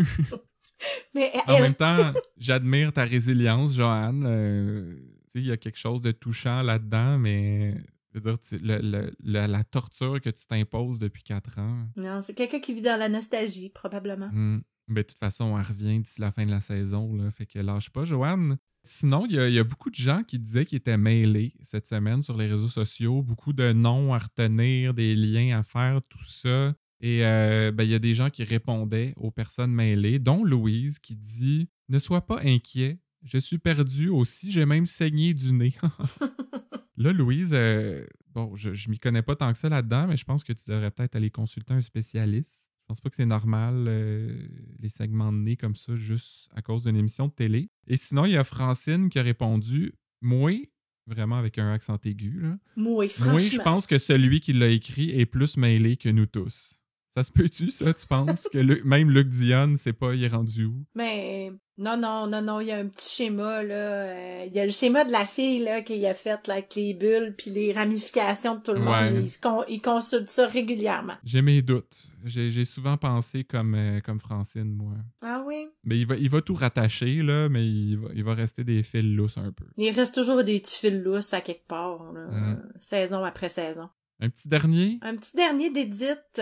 Mais 1.16 1.32
En 1.48 1.60
même 1.60 1.76
temps, 1.76 2.12
j'admire 2.38 2.92
ta 2.94 3.04
résilience, 3.06 3.76
Joanne. 3.76 4.24
Euh, 4.26 4.96
il 5.36 5.46
y 5.46 5.52
a 5.52 5.58
quelque 5.58 5.80
chose 5.80 6.02
de 6.02 6.12
touchant 6.12 6.62
là-dedans, 6.62 7.18
mais. 7.18 7.76
Je 8.14 8.20
veux 8.20 8.30
dire, 8.30 8.40
tu- 8.40 8.60
le- 8.60 8.80
le- 8.80 9.12
le- 9.24 9.48
la 9.48 9.64
torture 9.64 10.22
que 10.22 10.30
tu 10.30 10.46
t'imposes 10.46 11.00
depuis 11.00 11.24
4 11.24 11.58
ans. 11.58 11.88
non, 11.96 12.22
c'est 12.22 12.36
quelqu'un 12.36 12.60
qui 12.60 12.74
vit 12.76 12.84
dans 12.84 13.00
la 13.00 13.10
nostalgie, 13.10 13.70
probablement. 13.70 14.30
Hmm. 14.32 14.62
Ben, 14.88 14.96
de 14.98 15.02
toute 15.02 15.18
façon, 15.18 15.58
elle 15.58 15.66
revient 15.66 15.98
d'ici 16.00 16.22
la 16.22 16.32
fin 16.32 16.46
de 16.46 16.52
la 16.52 16.62
saison, 16.62 17.16
là, 17.16 17.32
fait 17.32 17.48
que 17.48 17.58
lâche 17.58 17.90
pas, 17.90 18.06
Joanne. 18.06 18.58
Sinon, 18.84 19.26
il 19.28 19.32
y, 19.32 19.54
y 19.54 19.58
a 19.60 19.64
beaucoup 19.64 19.90
de 19.90 19.96
gens 19.96 20.22
qui 20.24 20.38
disaient 20.38 20.66
qu'ils 20.66 20.78
étaient 20.78 20.98
mêlés 20.98 21.54
cette 21.62 21.88
semaine 21.88 22.22
sur 22.22 22.38
les 22.38 22.46
réseaux 22.48 22.68
sociaux, 22.68 23.24
beaucoup 23.24 23.54
de 23.54 23.72
noms 23.74 24.14
à 24.14 24.20
retenir, 24.20 24.94
des 24.94 25.16
liens 25.16 25.58
à 25.58 25.64
faire, 25.64 26.02
tout 26.08 26.24
ça. 26.24 26.74
Et 27.04 27.26
euh, 27.26 27.74
ben, 27.74 27.84
il 27.84 27.92
y 27.92 27.96
a 27.96 28.00
des 28.00 28.16
gens 28.16 28.30
qui 28.30 28.46
répondaient 28.46 29.14
aux 29.18 29.30
personnes 29.30 29.74
mêlées, 29.74 30.20
dont 30.20 30.46
Louise 30.46 31.00
qui 31.00 31.18
dit 31.18 31.68
Ne 31.90 32.00
sois 32.00 32.26
pas 32.26 32.40
inquiet, 32.46 32.98
je 33.24 33.38
suis 33.38 33.58
perdu 33.58 34.08
aussi, 34.08 34.54
j'ai 34.54 34.66
même 34.66 34.86
saigné 34.86 35.34
du 35.34 35.52
nez. 35.52 35.76
Là, 36.98 37.12
Louise, 37.12 37.52
euh, 37.52 38.06
bon, 38.34 38.56
je, 38.56 38.74
je 38.74 38.90
m'y 38.90 39.00
connais 39.00 39.22
pas 39.22 39.36
tant 39.36 39.52
que 39.52 39.58
ça 39.58 39.68
là-dedans, 39.68 40.08
mais 40.08 40.16
je 40.16 40.24
pense 40.24 40.46
que 40.46 40.54
tu 40.54 40.70
devrais 40.70 40.92
peut-être 40.92 41.18
aller 41.18 41.30
consulter 41.30 41.74
un 41.74 41.82
spécialiste. 41.82 42.70
Je 42.84 42.88
pense 42.88 43.02
pas 43.02 43.10
que 43.10 43.18
c'est 43.18 43.26
normal, 43.26 43.86
euh, 43.90 44.48
les 44.80 44.90
segments 44.90 45.34
de 45.34 45.40
nez 45.40 45.58
comme 45.58 45.76
ça, 45.76 45.98
juste 45.98 46.48
à 46.56 46.62
cause 46.62 46.86
d'une 46.86 46.96
émission 46.96 47.28
de 47.28 47.34
télé. 47.34 47.70
Et 47.86 47.98
sinon, 47.98 48.26
il 48.26 48.32
y 48.32 48.38
a 48.38 48.46
Francine 48.46 49.10
qui 49.10 49.20
a 49.20 49.24
répondu 49.24 49.92
Moi, 50.22 50.70
vraiment 51.06 51.38
avec 51.38 51.58
un 51.58 51.74
accent 51.74 51.98
aigu, 52.06 52.40
là. 52.40 52.58
Moi, 52.78 53.10
franchement. 53.10 53.32
Moi, 53.32 53.40
je 53.42 53.58
pense 53.58 53.88
que 53.88 53.98
celui 53.98 54.40
qui 54.40 54.54
l'a 54.54 54.70
écrit 54.70 55.10
est 55.10 55.26
plus 55.26 55.58
mêlé 55.58 55.98
que 55.98 56.08
nous 56.08 56.28
tous. 56.28 56.80
Ça 57.16 57.24
se 57.24 57.32
peut-tu, 57.32 57.70
ça, 57.70 57.94
tu 57.94 58.08
penses? 58.08 58.48
que 58.52 58.84
même 58.84 59.12
Luc 59.12 59.28
Dion, 59.30 59.74
c'est 59.76 59.94
pas, 59.94 60.16
il 60.16 60.24
est 60.24 60.28
rendu 60.30 60.66
où? 60.66 60.84
Mais 60.96 61.52
non, 61.78 61.96
non, 61.96 62.26
non, 62.28 62.42
non, 62.42 62.60
il 62.60 62.68
y 62.68 62.72
a 62.72 62.78
un 62.80 62.88
petit 62.88 63.14
schéma, 63.16 63.62
là. 63.64 63.76
euh, 63.76 64.46
Il 64.48 64.54
y 64.54 64.60
a 64.60 64.66
le 64.66 64.72
schéma 64.72 65.04
de 65.06 65.12
la 65.12 65.26
fille, 65.26 65.60
là, 65.64 65.82
qu'il 65.82 66.04
a 66.08 66.16
fait, 66.16 66.48
là, 66.48 66.56
avec 66.56 66.74
les 66.76 66.96
bulles 66.96 67.36
puis 67.38 67.52
les 67.52 67.72
ramifications 67.72 68.56
de 68.56 68.62
tout 68.62 68.74
le 68.74 68.80
Ouais. 68.82 69.12
monde. 69.12 69.24
Il, 69.24 69.30
se 69.30 69.40
con- 69.40 69.64
il 69.70 69.80
consulte 69.80 70.30
ça 70.30 70.48
régulièrement. 70.48 71.14
J'ai 71.24 71.44
mes 71.44 71.62
doutes. 71.62 72.08
J'ai 72.26 72.66
souvent 72.66 72.98
pensé 72.98 73.44
comme, 73.44 73.76
euh, 73.76 74.00
comme 74.02 74.20
Francine, 74.20 74.74
moi. 74.74 74.94
Ah 75.22 75.44
oui? 75.46 75.68
Mais 75.84 76.00
il 76.00 76.08
va, 76.08 76.16
il 76.16 76.30
va 76.30 76.42
tout 76.42 76.56
rattacher, 76.56 77.22
là, 77.22 77.48
mais 77.50 77.64
il 77.68 77.98
va, 77.98 78.08
il 78.16 78.24
va 78.24 78.34
rester 78.34 78.64
des 78.64 78.82
fils 78.82 79.04
lousses 79.04 79.38
un 79.38 79.52
peu. 79.52 79.66
Il 79.78 79.92
reste 79.92 80.16
toujours 80.16 80.44
des 80.44 80.60
petits 80.62 80.80
fils 80.80 81.04
lousses 81.04 81.34
à 81.34 81.42
quelque 81.42 81.68
part, 81.68 82.12
là, 82.14 82.22
euh, 82.22 82.56
saison 82.80 83.24
après 83.24 83.50
saison. 83.50 83.90
Un 84.20 84.30
petit 84.30 84.48
dernier? 84.48 85.00
Un 85.02 85.16
petit 85.16 85.36
dernier 85.36 85.70
d'Edith. 85.70 86.42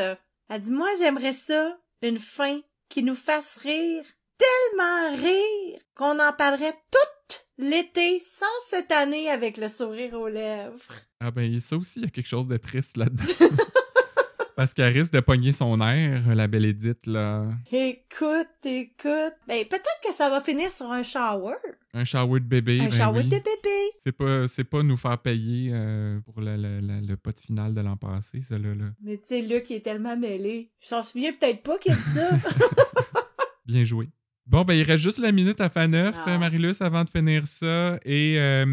Elle 0.54 0.60
dit, 0.60 0.72
moi, 0.72 0.90
j'aimerais 1.00 1.32
ça, 1.32 1.78
une 2.02 2.20
fin 2.20 2.60
qui 2.90 3.04
nous 3.04 3.16
fasse 3.16 3.56
rire, 3.64 4.04
tellement 4.38 5.16
rire, 5.16 5.80
qu'on 5.96 6.20
en 6.20 6.34
parlerait 6.34 6.74
toute 6.92 7.46
l'été 7.58 8.20
sans 8.20 8.46
cette 8.70 8.92
année 8.92 9.30
avec 9.30 9.56
le 9.56 9.70
sourire 9.70 10.14
aux 10.16 10.28
lèvres. 10.28 10.82
Ah 11.22 11.32
ben, 11.32 11.58
ça 11.62 11.78
aussi, 11.78 12.00
il 12.00 12.04
y 12.04 12.08
a 12.08 12.10
quelque 12.10 12.28
chose 12.28 12.48
de 12.48 12.58
triste 12.58 12.98
là-dedans. 12.98 13.24
Parce 14.62 14.76
qu'elle 14.76 14.94
risque 14.94 15.12
de 15.12 15.22
pogner 15.22 15.54
son 15.54 15.82
air, 15.82 16.36
la 16.36 16.48
belle 16.48 16.66
Edith, 16.66 17.08
là. 17.08 17.48
Écoute, 17.72 18.48
écoute. 18.64 19.34
Ben, 19.48 19.66
peut-être 19.68 20.00
que 20.08 20.14
ça 20.16 20.30
va 20.30 20.40
finir 20.40 20.72
sur 20.72 20.86
un 20.92 21.02
shower. 21.02 21.56
Un 21.96 22.04
shower 22.04 22.40
de 22.42 22.46
bébé. 22.46 22.80
Un 22.80 22.84
ben 22.84 22.92
shower 22.92 23.22
oui. 23.24 23.30
de 23.30 23.38
bébé. 23.38 23.92
C'est 23.98 24.12
pas, 24.12 24.48
c'est 24.48 24.64
pas 24.64 24.84
nous 24.84 24.98
faire 24.98 25.18
payer 25.18 25.72
euh, 25.74 26.20
pour 26.20 26.42
le, 26.42 26.58
le, 26.58 26.80
le, 26.80 27.00
le 27.00 27.18
pot 27.18 27.36
final 27.40 27.74
de 27.74 27.82
l'an 27.82 27.98
passé, 27.98 28.44
ça, 28.44 28.60
là. 28.60 28.76
là. 28.76 28.86
Mais 29.02 29.18
tu 29.18 29.30
sais, 29.30 29.42
Luc, 29.42 29.68
il 29.72 29.78
est 29.78 29.80
tellement 29.80 30.16
mêlé. 30.16 30.70
Je 30.80 30.90
s'en 30.90 31.04
souviens 31.04 31.34
peut-être 31.34 31.64
pas 31.64 31.80
qu'il 31.80 31.94
a 31.94 31.96
dit 31.96 32.02
ça. 32.14 32.30
Bien 33.66 33.84
joué. 33.84 34.10
Bon, 34.46 34.64
ben, 34.64 34.76
il 34.76 34.84
reste 34.84 35.02
juste 35.02 35.18
la 35.18 35.32
minute 35.32 35.60
à 35.60 35.70
fin 35.70 35.88
neuf, 35.88 36.16
Ah. 36.26 36.38
Marilus, 36.38 36.76
avant 36.82 37.04
de 37.04 37.10
finir 37.10 37.48
ça. 37.48 38.00
Et, 38.06 38.36
euh, 38.38 38.66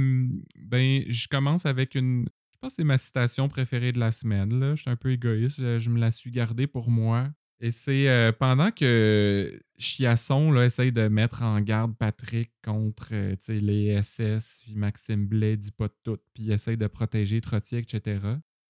ben, 0.59 1.03
je 1.09 1.28
commence 1.28 1.64
avec 1.64 1.95
une. 1.95 2.26
Je 2.59 2.66
pense 2.66 2.72
que 2.72 2.76
c'est 2.82 2.84
ma 2.84 2.98
citation 2.98 3.48
préférée 3.48 3.92
de 3.92 4.00
la 4.00 4.11
semaine, 4.11 4.59
là. 4.59 4.74
Je 4.74 4.80
suis 4.80 4.90
un 4.90 4.96
peu 4.96 5.12
égoïste, 5.12 5.78
je, 5.78 5.90
me 5.90 6.00
la 6.00 6.11
suis 6.11 6.32
gardée 6.32 6.66
pour 6.66 6.90
moi. 6.90 7.28
Et 7.61 7.70
c'est 7.70 8.09
euh, 8.09 8.32
pendant 8.32 8.72
que 8.72 9.62
Chiasson 9.78 10.50
là, 10.50 10.64
essaye 10.64 10.90
de 10.90 11.06
mettre 11.06 11.42
en 11.42 11.61
garde 11.61 11.96
Patrick 11.96 12.50
contre 12.64 13.11
euh, 13.12 13.36
les 13.48 14.02
SS, 14.02 14.62
puis 14.64 14.74
Maxime 14.74 15.26
Blais 15.26 15.56
dit 15.56 15.70
pas 15.70 15.88
tout, 16.02 16.18
puis 16.34 16.44
il 16.44 16.50
essaye 16.50 16.76
de 16.76 16.88
protéger 16.88 17.40
Trottier, 17.40 17.78
etc. 17.78 18.18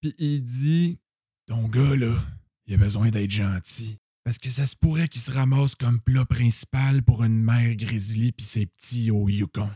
Puis 0.02 0.14
il 0.18 0.42
dit 0.42 0.98
Ton 1.46 1.66
gars, 1.66 1.96
là, 1.96 2.14
il 2.66 2.74
a 2.74 2.76
besoin 2.76 3.08
d'être 3.08 3.30
gentil. 3.30 3.96
Parce 4.22 4.36
que 4.36 4.50
ça 4.50 4.66
se 4.66 4.76
pourrait 4.76 5.08
qu'il 5.08 5.22
se 5.22 5.30
ramasse 5.30 5.74
comme 5.74 5.98
plat 5.98 6.26
principal 6.26 7.02
pour 7.02 7.24
une 7.24 7.42
mère 7.42 7.74
grizzly 7.74 8.32
puis 8.32 8.44
ses 8.44 8.66
petits 8.66 9.10
au 9.10 9.30
Yukon. 9.30 9.70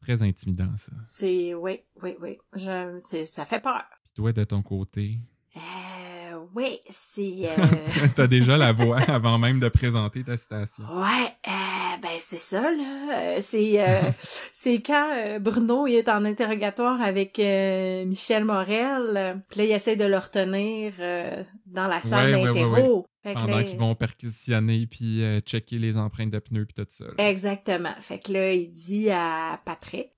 Très 0.00 0.22
intimidant, 0.22 0.70
ça. 0.76 0.92
c'est, 1.10 1.54
oui, 1.54 1.80
oui, 2.02 2.16
oui. 2.20 2.38
Je, 2.54 2.98
c'est, 3.08 3.26
ça 3.26 3.44
fait 3.44 3.60
peur. 3.60 3.84
Puis 4.04 4.12
toi, 4.14 4.32
de 4.32 4.44
ton 4.44 4.62
côté, 4.62 5.18
Euh, 5.56 6.38
oui, 6.54 6.78
c'est, 6.88 7.48
euh... 7.58 8.06
t'as 8.14 8.26
déjà 8.26 8.56
la 8.56 8.72
voix 8.72 9.00
avant 9.08 9.38
même 9.38 9.58
de 9.58 9.68
présenter 9.68 10.22
ta 10.22 10.36
citation. 10.36 10.84
Ouais, 10.84 11.26
euh, 11.46 11.96
ben 12.00 12.10
c'est 12.20 12.38
ça 12.38 12.60
là. 12.62 13.18
Euh, 13.18 13.40
c'est 13.42 13.80
euh, 13.82 14.00
c'est 14.52 14.80
quand 14.82 15.38
Bruno 15.40 15.86
il 15.86 15.96
est 15.96 16.08
en 16.08 16.24
interrogatoire 16.24 17.00
avec 17.00 17.38
Michel 17.38 18.44
Morel. 18.44 19.42
Puis 19.48 19.58
là 19.60 19.64
il 19.66 19.72
essaie 19.72 19.96
de 19.96 20.04
le 20.04 20.18
retenir 20.18 20.92
dans 21.66 21.86
la 21.86 22.00
salle 22.00 22.34
Ouais, 22.34 22.34
ouais, 22.34 22.48
ouais, 22.48 22.54
d'interro. 22.54 23.06
Pendant 23.34 23.62
qu'ils 23.62 23.78
vont 23.78 23.94
perquisitionner 23.94 24.86
puis 24.86 25.22
euh, 25.22 25.40
checker 25.40 25.78
les 25.78 25.96
empreintes 25.96 26.30
de 26.30 26.38
pneus 26.38 26.66
puis 26.66 26.74
tout 26.74 26.86
ça. 26.88 27.04
là. 27.04 27.28
Exactement. 27.28 27.94
Fait 28.00 28.18
que 28.18 28.32
là 28.32 28.52
il 28.52 28.70
dit 28.72 29.10
à 29.10 29.60
Patrick. 29.64 30.10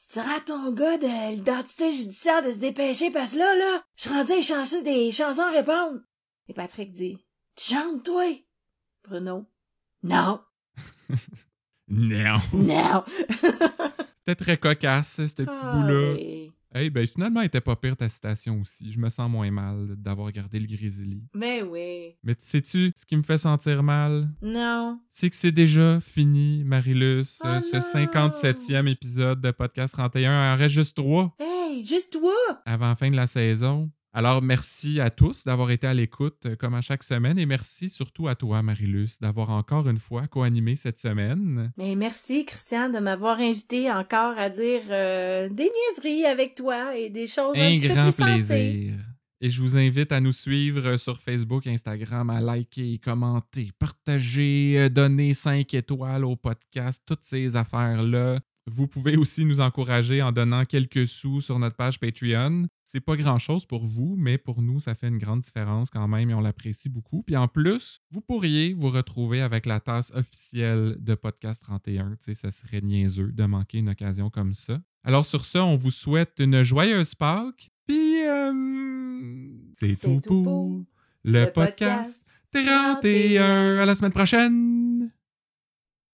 Tu 0.00 0.12
diras 0.14 0.36
à 0.36 0.40
ton 0.40 0.72
gars 0.72 0.96
de 0.98 1.32
l'identité 1.32 1.90
judiciaire 1.92 2.42
de 2.42 2.52
se 2.52 2.58
dépêcher 2.58 3.10
parce 3.10 3.32
que 3.32 3.38
là, 3.38 3.54
là, 3.56 3.82
je 3.96 4.02
suis 4.02 4.10
rendu 4.10 4.32
à 4.32 4.42
chanter 4.42 4.82
des 4.82 5.10
chansons 5.12 5.42
à 5.42 5.50
répondre. 5.50 6.00
Et 6.48 6.54
Patrick 6.54 6.92
dit, 6.92 7.18
tu 7.56 7.74
chantes, 7.74 8.04
toi? 8.04 8.24
Bruno, 9.06 9.44
non, 10.04 10.40
Non. 11.88 12.38
non. 12.52 13.04
C'était 14.18 14.34
très 14.36 14.56
cocasse, 14.58 15.16
ce 15.16 15.22
petit 15.22 15.46
Ah, 15.48 15.74
bout-là. 15.74 16.12
oui. 16.14 16.52
Hey, 16.78 16.90
ben 16.90 17.04
finalement, 17.08 17.40
elle 17.40 17.46
était 17.48 17.60
pas 17.60 17.74
pire 17.74 17.96
ta 17.96 18.08
citation 18.08 18.60
aussi. 18.60 18.92
Je 18.92 18.98
me 19.00 19.08
sens 19.08 19.28
moins 19.28 19.50
mal 19.50 19.96
d'avoir 19.96 20.30
gardé 20.30 20.60
le 20.60 20.66
grizzly. 20.66 21.24
Mais 21.34 21.60
oui. 21.62 22.14
Mais 22.22 22.36
tu 22.36 22.46
sais-tu, 22.46 22.92
ce 22.94 23.04
qui 23.04 23.16
me 23.16 23.24
fait 23.24 23.38
sentir 23.38 23.82
mal, 23.82 24.28
Non. 24.40 25.00
c'est 25.10 25.28
que 25.28 25.34
c'est 25.34 25.50
déjà 25.50 25.98
fini, 26.00 26.62
Marilus. 26.64 27.38
Oh 27.42 27.46
euh, 27.48 27.60
ce 27.60 27.96
non! 27.96 28.06
57e 28.06 28.86
épisode 28.88 29.40
de 29.40 29.50
Podcast 29.50 29.92
31. 29.94 30.20
Il 30.52 30.54
en 30.54 30.56
reste 30.56 30.74
juste 30.74 30.96
trois 30.96 31.34
Hey, 31.40 31.84
juste 31.84 32.12
toi! 32.12 32.32
avant 32.64 32.88
la 32.90 32.94
fin 32.94 33.10
de 33.10 33.16
la 33.16 33.26
saison. 33.26 33.90
Alors, 34.18 34.42
merci 34.42 35.00
à 35.00 35.10
tous 35.10 35.44
d'avoir 35.44 35.70
été 35.70 35.86
à 35.86 35.94
l'écoute 35.94 36.44
euh, 36.44 36.56
comme 36.56 36.74
à 36.74 36.80
chaque 36.80 37.04
semaine 37.04 37.38
et 37.38 37.46
merci 37.46 37.88
surtout 37.88 38.26
à 38.26 38.34
toi, 38.34 38.64
Marilus, 38.64 39.10
d'avoir 39.20 39.50
encore 39.50 39.88
une 39.88 39.98
fois 39.98 40.26
co-animé 40.26 40.74
cette 40.74 40.98
semaine. 40.98 41.70
Mais 41.76 41.94
merci, 41.94 42.44
Christian, 42.44 42.88
de 42.88 42.98
m'avoir 42.98 43.38
invité 43.38 43.92
encore 43.92 44.36
à 44.36 44.50
dire 44.50 44.80
euh, 44.90 45.48
des 45.48 45.70
niaiseries 45.70 46.24
avec 46.24 46.56
toi 46.56 46.96
et 46.96 47.10
des 47.10 47.28
choses 47.28 47.56
un, 47.56 47.60
Un 47.60 47.78
petit 47.78 47.86
peu 47.86 47.94
grand 47.94 48.02
plus 48.06 48.12
sensées. 48.12 48.40
plaisir. 48.42 48.94
Et 49.40 49.50
je 49.50 49.62
vous 49.62 49.76
invite 49.76 50.10
à 50.10 50.20
nous 50.20 50.32
suivre 50.32 50.96
sur 50.96 51.20
Facebook, 51.20 51.68
Instagram, 51.68 52.28
à 52.30 52.40
liker, 52.40 52.98
commenter, 52.98 53.70
partager, 53.78 54.74
euh, 54.78 54.88
donner 54.88 55.32
5 55.32 55.72
étoiles 55.74 56.24
au 56.24 56.34
podcast, 56.34 57.00
toutes 57.06 57.22
ces 57.22 57.54
affaires-là. 57.54 58.40
Vous 58.70 58.86
pouvez 58.86 59.16
aussi 59.16 59.44
nous 59.44 59.60
encourager 59.60 60.22
en 60.22 60.32
donnant 60.32 60.64
quelques 60.64 61.06
sous 61.06 61.40
sur 61.40 61.58
notre 61.58 61.76
page 61.76 61.98
Patreon. 61.98 62.66
C'est 62.84 63.00
pas 63.00 63.16
grand-chose 63.16 63.66
pour 63.66 63.86
vous, 63.86 64.16
mais 64.18 64.38
pour 64.38 64.62
nous, 64.62 64.80
ça 64.80 64.94
fait 64.94 65.08
une 65.08 65.18
grande 65.18 65.40
différence 65.40 65.90
quand 65.90 66.06
même 66.08 66.30
et 66.30 66.34
on 66.34 66.40
l'apprécie 66.40 66.88
beaucoup. 66.88 67.22
Puis 67.22 67.36
en 67.36 67.48
plus, 67.48 68.00
vous 68.10 68.20
pourriez 68.20 68.74
vous 68.74 68.90
retrouver 68.90 69.40
avec 69.40 69.66
la 69.66 69.80
tasse 69.80 70.12
officielle 70.14 70.96
de 71.00 71.14
Podcast 71.14 71.62
31. 71.62 72.10
Tu 72.10 72.16
sais, 72.20 72.34
ça 72.34 72.50
serait 72.50 72.80
niaiseux 72.80 73.32
de 73.32 73.44
manquer 73.44 73.78
une 73.78 73.88
occasion 73.90 74.30
comme 74.30 74.54
ça. 74.54 74.80
Alors 75.04 75.26
sur 75.26 75.46
ça, 75.46 75.64
on 75.64 75.76
vous 75.76 75.90
souhaite 75.90 76.34
une 76.38 76.62
joyeuse 76.62 77.14
Pâques. 77.14 77.70
Puis, 77.86 78.26
euh, 78.26 78.52
c'est 79.74 79.98
tout 79.98 80.20
tout 80.20 80.20
pour 80.20 80.44
pour 80.44 80.84
le 81.24 81.46
podcast 81.46 82.22
31. 82.52 83.78
À 83.78 83.86
la 83.86 83.94
semaine 83.94 84.12
prochaine! 84.12 85.10